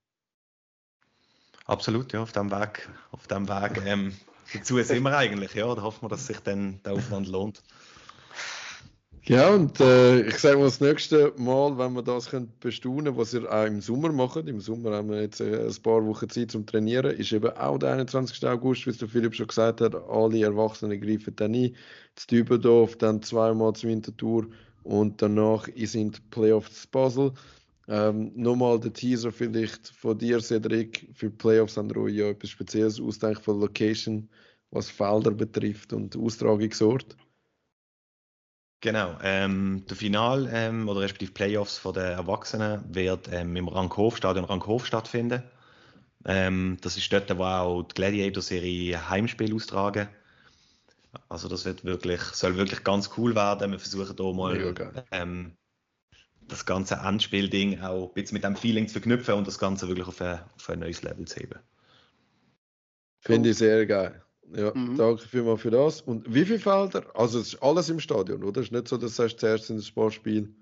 [1.66, 4.16] Absolut, ja, auf dem Weg, auf dem Weg ähm,
[4.54, 5.74] dazu sind wir eigentlich, ja.
[5.74, 7.64] Da hoffen wir, dass sich dann der Aufwand lohnt.
[9.28, 13.34] Ja, und äh, ich sage mal, das nächste Mal, wenn wir das können bestaunen was
[13.34, 16.52] ihr auch im Sommer macht, im Sommer haben wir jetzt äh, ein paar Wochen Zeit
[16.52, 18.46] zum Trainieren, ist eben auch der 21.
[18.48, 21.76] August, wie es der Philipp schon gesagt hat, alle Erwachsenen greifen dann ein,
[22.14, 24.46] zu Dübendorf, dann zweimal zur Wintertour
[24.84, 27.34] und danach sind die Playoffs zu Basel.
[27.88, 32.52] Ähm, Nochmal der Teaser vielleicht von dir, Cedric, für die Playoffs haben wir ja etwas
[32.52, 34.30] Spezielles ausgedacht von Location,
[34.70, 37.18] was Felder betrifft und Austragungsort.
[38.82, 44.18] Genau, ähm, der Final ähm, oder respektive Playoffs von den Erwachsenen wird ähm, im Rankhof,
[44.18, 45.44] Stadion Rankhof stattfinden.
[46.26, 50.08] Ähm, das ist dort, wo auch die Gladiator-Serie Heimspiel austragen.
[51.30, 53.72] Also das wird wirklich, soll wirklich ganz cool werden.
[53.72, 54.76] Wir versuchen hier mal
[55.12, 55.56] ähm,
[56.48, 60.08] das ganze Endspiel-Ding auch ein bisschen mit dem Feeling zu verknüpfen und das Ganze wirklich
[60.08, 61.60] auf ein, auf ein neues Level zu heben.
[63.20, 64.25] Finde ich sehr geil.
[64.54, 64.98] Ja, Mhm.
[64.98, 66.02] danke vielmals für das.
[66.02, 67.04] Und wie viele Felder?
[67.16, 68.62] Also es ist alles im Stadion, oder?
[68.62, 70.54] Es ist nicht so, dass du sagst, zuerst in das Sportspiel.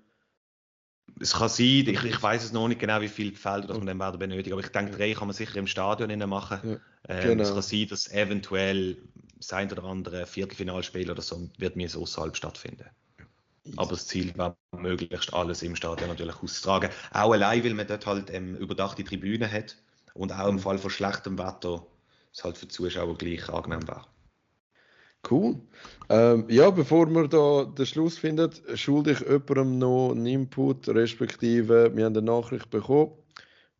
[1.20, 3.86] Es kann sein, ich, ich weiß es noch nicht genau, wie viele Felder das man
[3.86, 6.58] dann werden benötigen, aber ich denke, drei kann man sicher im Stadion innen machen.
[6.64, 6.76] Ja,
[7.08, 7.42] ähm, genau.
[7.42, 8.96] Es kann sein, dass eventuell
[9.36, 12.88] das ein oder andere Viertelfinalspiel oder so wird mir außerhalb stattfinden.
[13.76, 16.90] Aber das Ziel war möglichst alles im Stadion natürlich auszutragen.
[17.12, 19.76] Auch allein, weil man dort halt ähm, überdachte Tribünen hat
[20.14, 21.86] und auch im Fall von schlechtem Wetter
[22.34, 24.08] es halt für die Zuschauer gleich angenehm war.
[25.30, 25.56] Cool.
[26.10, 31.96] Ähm, ja, bevor wir da den Schluss finden, schulde ich jemandem noch einen Input, respektive
[31.96, 33.12] wir haben eine Nachricht bekommen.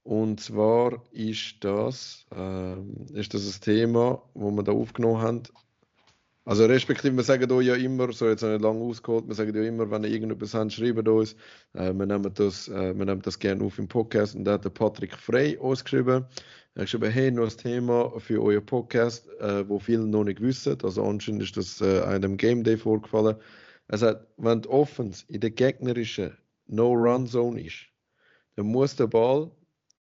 [0.05, 5.43] Und zwar ist das, ähm, ist das ein Thema, wo wir da aufgenommen haben.
[6.47, 9.91] Also respektive, wir sagen ja immer, so jetzt nicht lange ausgeholt, wir sagen ja immer,
[9.91, 11.37] wenn ihr irgendetwas habt, schreibt uns.
[11.73, 14.35] Äh, wir, nehmen das, äh, wir nehmen das gerne auf im Podcast.
[14.35, 16.27] Und da hat der Patrick Frey uns geschrieben.
[16.77, 20.41] Er hat geschrieben, hey, noch ein Thema für euren Podcast, äh, wo viele noch nicht
[20.41, 20.77] wissen.
[20.83, 23.37] Also anscheinend ist das äh, einem Game Day vorgefallen.
[23.87, 26.37] Er sagt, wenn die Offense in der gegnerischen
[26.67, 27.87] No-Run-Zone ist,
[28.57, 29.53] dann muss der Ball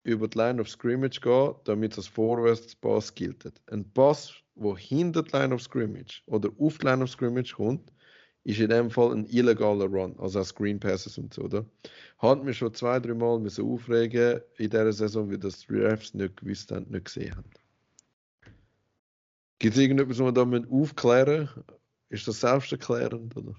[0.03, 3.45] über die Line of Scrimmage gehen, damit als Vorwärtspass gilt.
[3.71, 7.93] Ein Pass, der hinter die Line of Scrimmage oder auf die Line of Scrimmage kommt,
[8.47, 11.67] ist in dem Fall ein illegaler Run, also auch Screen Passes und so, oder?
[12.19, 16.15] Hat mich schon zwei, drei Mal müssen aufregen in dieser Saison, weil das die Refs
[16.15, 17.51] nicht gewusst haben, nicht gesehen haben.
[19.59, 21.49] Gibt es irgendetwas, was wir da müssen aufklären
[22.09, 23.57] Ist das selbsterklärend, oder?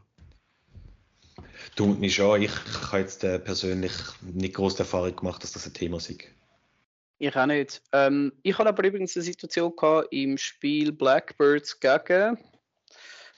[1.76, 2.52] Tut mich schon, ich,
[2.90, 3.92] habe jetzt äh, persönlich
[4.22, 6.14] nicht große Erfahrung gemacht, dass das ein Thema ist.
[7.20, 7.82] Ich auch nicht.
[7.92, 12.38] Ähm, ich hatte aber übrigens eine Situation gehabt im Spiel Blackbirds gegen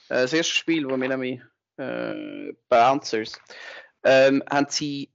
[0.10, 1.41] das erste Spiel, wo wir nämlich
[1.77, 3.40] äh, Bouncers
[4.03, 5.11] ähm, haben sie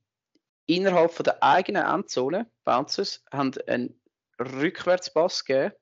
[0.67, 4.01] innerhalb von der eigenen Endzone Bouncers haben einen
[4.41, 5.75] Rückwärtspass gegeben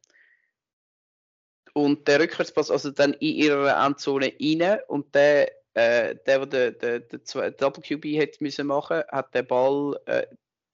[1.75, 7.01] und der Rückwärtspass also dann in ihrer Endzone rein und der äh, der, der, der,
[7.01, 10.27] der, Double QB hätte müssen machen, hat den Ball äh,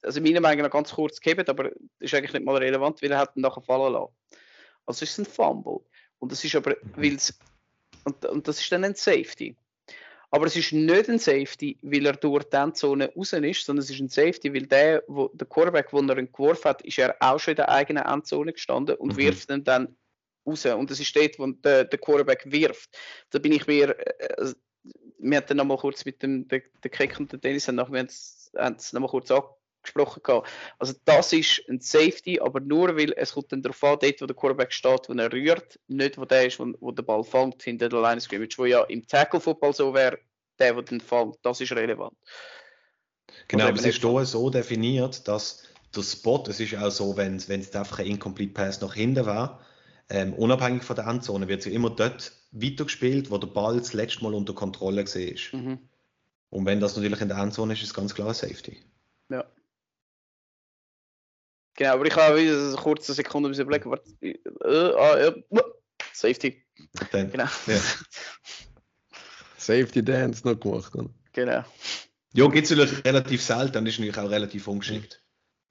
[0.03, 3.19] also meiner Meinung nach ganz kurz gegeben, aber ist eigentlich nicht mal relevant, weil er
[3.19, 4.15] hat ihn nachher fallen lassen.
[4.87, 5.81] Also es ist ein Fumble.
[6.19, 7.39] Und das ist aber, weil es,
[8.05, 9.57] und, und das ist dann ein Safety.
[10.31, 13.91] Aber es ist nicht ein Safety, weil er durch die Endzone raus ist, sondern es
[13.91, 17.17] ist ein Safety, weil der, wo, der Quarterback, wo er ihn geworfen hat, ist er
[17.21, 19.17] auch schon in der eigenen Endzone gestanden und Mhm.
[19.17, 19.97] wirft ihn dann
[20.47, 20.67] raus.
[20.67, 22.91] Und das ist dort, wo der, der Quarterback wirft.
[23.31, 24.55] Da bin ich mir, äh, also,
[25.19, 27.91] wir hatten noch mal kurz mit dem der, der Kick und der Dennis haben noch,
[27.91, 28.07] wir haben
[28.77, 29.31] es noch mal kurz
[29.79, 30.49] angesprochen gehabt.
[30.79, 34.27] Also das ist ein Safety, aber nur weil es kommt dann darauf an, dort wo
[34.27, 37.63] der Quarterback steht, wo er rührt, nicht wo der ist, wo, wo der Ball fängt
[37.63, 40.19] hinter der Line Scrimmage, wo ja im Tackle Football so wäre,
[40.59, 42.17] der, der den fängt, das ist relevant.
[43.49, 45.65] Genau, aber es ist hier so definiert, dass
[45.95, 49.61] der Spot, es ist auch so, wenn es einfach ein Incomplete Pass nach hinten war,
[50.11, 54.25] ähm, unabhängig von der Endzone, wird sie immer dort weitergespielt, wo der Ball das letzte
[54.25, 55.61] Mal unter Kontrolle war.
[55.61, 55.79] Mhm.
[56.51, 58.79] Und wenn das natürlich in der Endzone ist, ist es ganz klar ein Safety.
[61.79, 61.93] Ja.
[61.93, 64.37] Genau, aber ich habe eine kurze Sekunde müssen überlegen, warte, äh,
[64.97, 65.63] ah, ja,
[66.13, 66.65] Safety,
[67.13, 67.45] Dann, genau.
[67.67, 67.77] ja.
[69.57, 70.95] Safety Dance noch gemacht.
[70.95, 71.11] Oder?
[71.33, 71.65] genau.
[72.35, 75.23] Ja, gibt es natürlich relativ selten und ist natürlich auch relativ ungeschickt.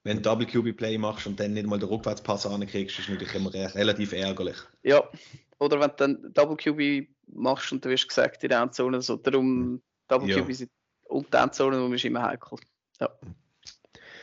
[0.04, 3.34] Wenn du Double QB Play machst und dann nicht mal den Rückwärtspass ankriegst, ist natürlich
[3.34, 4.56] immer re- relativ ärgerlich.
[4.82, 5.02] Ja,
[5.58, 9.16] oder wenn du dann Double QB machst und du wirst gesagt in der Endzone, so
[9.16, 10.40] darum Double Ja.
[10.40, 10.70] QB sind
[11.04, 12.58] und die Endzone ist immer heikel.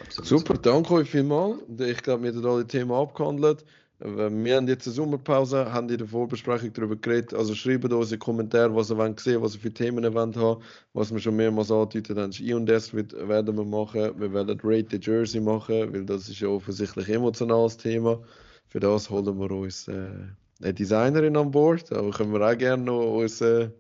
[0.02, 0.28] Absolut.
[0.28, 1.60] Super, danke euch vielmals.
[1.80, 3.64] Ich glaube, wir haben alle Themen abgehandelt.
[4.00, 7.34] Äh, Wir haben jetzt eine Sommerpause, haben in der Vorbesprechung darüber geredet.
[7.34, 10.36] Also schreibt uns in die Kommentare, was ihr wollt sehen was ihr für Themen wollt
[10.36, 10.62] haben.
[10.94, 14.20] Was wir schon mehrmals angedeutet haben, ist I&S wird, werden wir machen.
[14.20, 18.22] Wir werden Rate the Jersey machen, weil das ist ja offensichtlich ein emotionales Thema.
[18.68, 20.08] Für das holen wir uns äh,
[20.62, 23.74] eine Designerin an Bord, aber können wir auch gerne noch unsere,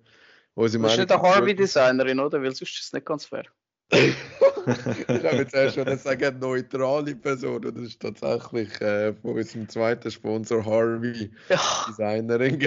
[0.53, 2.41] unsere Du bist nicht eine Harvey-Designerin, oder?
[2.41, 3.43] Weil sonst ist es nicht ganz fair.
[4.67, 7.65] ich habe jetzt erst schon sagen, neutrale Person.
[7.65, 11.59] Und das ist tatsächlich äh, von unserem zweiten Sponsor Harvey Ja.
[11.87, 12.61] Designerin.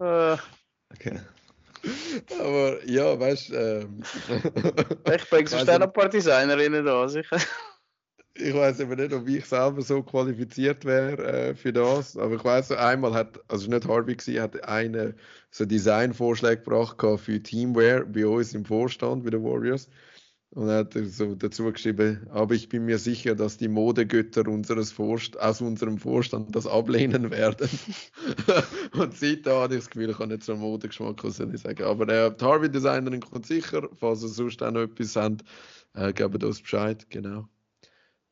[0.00, 0.36] Äh,
[0.92, 1.18] Okay.
[2.40, 4.02] Aber ja, weißt du, ähm,
[5.14, 7.08] ich bringe sonst auch noch ein paar Designerinnen da.
[7.08, 7.38] Sicher.
[8.38, 12.16] Ich weiß eben nicht, ob ich selber so qualifiziert wäre äh, für das.
[12.16, 15.14] Aber ich weiß, einmal hat, also nicht Harvey gewesen, hat eine
[15.50, 19.88] so Designvorschläge gebracht für Teamwear bei uns im Vorstand bei den Warriors.
[20.50, 24.92] Und er hat so dazu geschrieben, aber ich bin mir sicher, dass die Modegötter unseres
[24.92, 27.68] Vorst aus unserem Vorstand das ablehnen werden.
[28.92, 31.82] und seitdem hatte ich das Gefühl, ich habe nicht so einen Modegeschmack, sagen.
[31.82, 35.44] Aber äh, die Harvey-Designerin kommt sicher, falls ihr sonst auch noch etwas habt,
[35.94, 37.48] äh, gebt uns Bescheid, genau.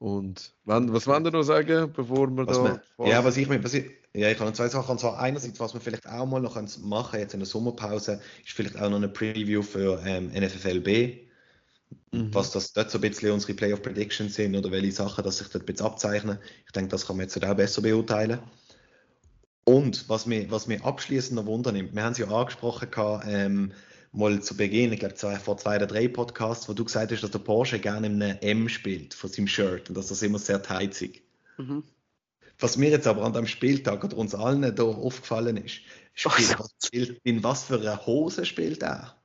[0.05, 2.63] Und wenn, was wollen ihr noch sagen, bevor wir Was da...
[2.99, 4.91] man, ja, was ich, was ich, ja, ich habe zwei Sachen.
[4.91, 8.53] Und zwar einerseits, was wir vielleicht auch mal noch machen jetzt in der Sommerpause, ist
[8.53, 11.23] vielleicht auch noch eine Preview für ähm, NFFLB.
[12.13, 12.35] Mhm.
[12.35, 15.49] Was das dort so ein bisschen unsere Playoff Predictions sind oder welche Sachen, dass sich
[15.49, 16.39] dort ein bisschen abzeichnen.
[16.67, 18.41] Ich denke, das kann man jetzt auch besser beurteilen.
[19.65, 23.25] Und was mir, was mir abschließend noch Wunder nimmt, wir haben es ja angesprochen, gehabt,
[23.27, 23.73] ähm,
[24.15, 27.23] mal zu Beginn, ich glaube zwei, vor zwei oder drei Podcasts, wo du gesagt hast,
[27.23, 30.39] dass der Porsche gerne in einem M spielt von seinem Shirt und dass das immer
[30.39, 31.23] sehr teizig.
[31.59, 31.85] Mhm.
[32.59, 35.81] Was mir jetzt aber an dem Spieltag oder uns allen da aufgefallen ist,
[36.15, 39.17] spielt, was spielt, in was für einer Hose spielt er?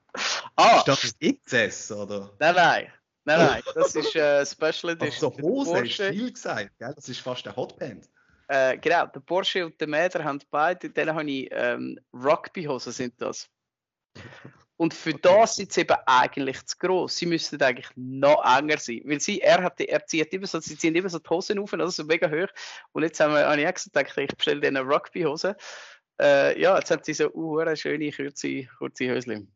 [0.56, 2.32] Ah, Ist das XS oder?
[2.40, 2.88] nein, nein.
[3.26, 5.32] Nein, nein, das ist äh, Special Edition.
[5.32, 6.14] Also Hose ist Porsche.
[6.14, 6.94] viel gesagt, gell?
[6.96, 8.10] das ist fast ein Hotband.
[8.48, 13.14] Äh, genau, der Porsche und der Mäder haben beide, denen habe ich ähm, Rugby-Hosen sind
[13.22, 13.48] das.
[14.80, 17.18] Und für das sind sie eben eigentlich zu gross.
[17.18, 19.02] Sie müssten eigentlich noch enger sein.
[19.04, 21.74] Weil sie, er, hat, er zieht immer so, sie ziehen immer so die Hosen auf,
[21.74, 22.48] also so mega hoch.
[22.94, 25.56] Und jetzt haben wir, habe ich auch gesagt, ich bestelle denen Rugby-Hosen.
[26.22, 29.54] Äh, ja, jetzt haben sie so uh, eine schöne, kurze, kurze Höschen.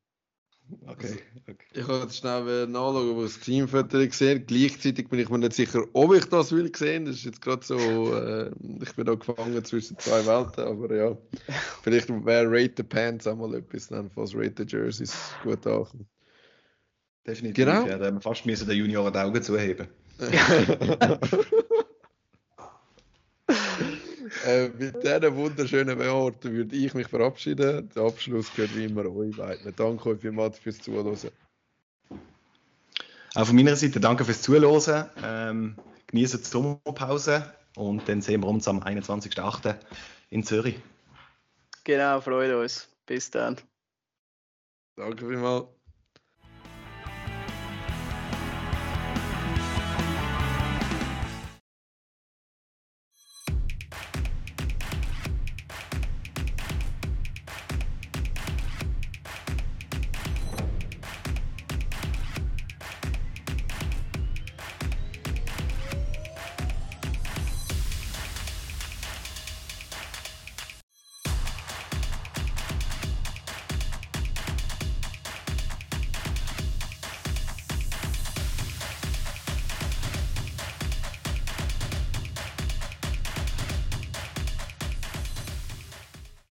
[0.87, 1.65] Okay, okay.
[1.73, 5.83] Ich habe jetzt schnell nachschauen, ich das Teamfoto gesehen Gleichzeitig bin ich mir nicht sicher,
[5.93, 7.05] ob ich das will sehen.
[7.05, 8.49] Das ist jetzt gerade so, äh,
[8.81, 11.17] ich bin da gefangen zwischen zwei Welten, aber ja.
[11.83, 16.05] Vielleicht wäre Rate the Pants auch mal etwas, dann, falls Rate the Jerseys gut ankommt.
[17.27, 17.65] Definitiv.
[17.65, 17.85] Genau.
[17.85, 19.87] Ja, da haben wir fast müssen den Junioren die Augen zuheben.
[24.43, 27.89] äh, mit diesen wunderschönen Worten würde ich mich verabschieden.
[27.95, 29.73] Der Abschluss gehört wie immer euch beiden.
[29.75, 31.17] Danke euch vielmals fürs Zuhören.
[33.35, 35.09] Auch von meiner Seite danke fürs Zuhören.
[35.23, 35.75] Ähm,
[36.07, 39.75] genießen die Sommerpause und dann sehen wir uns am 21.08.
[40.29, 40.75] in Zürich.
[41.83, 42.87] Genau, freut uns.
[43.05, 43.57] Bis dann.
[44.95, 45.72] Danke vielmals.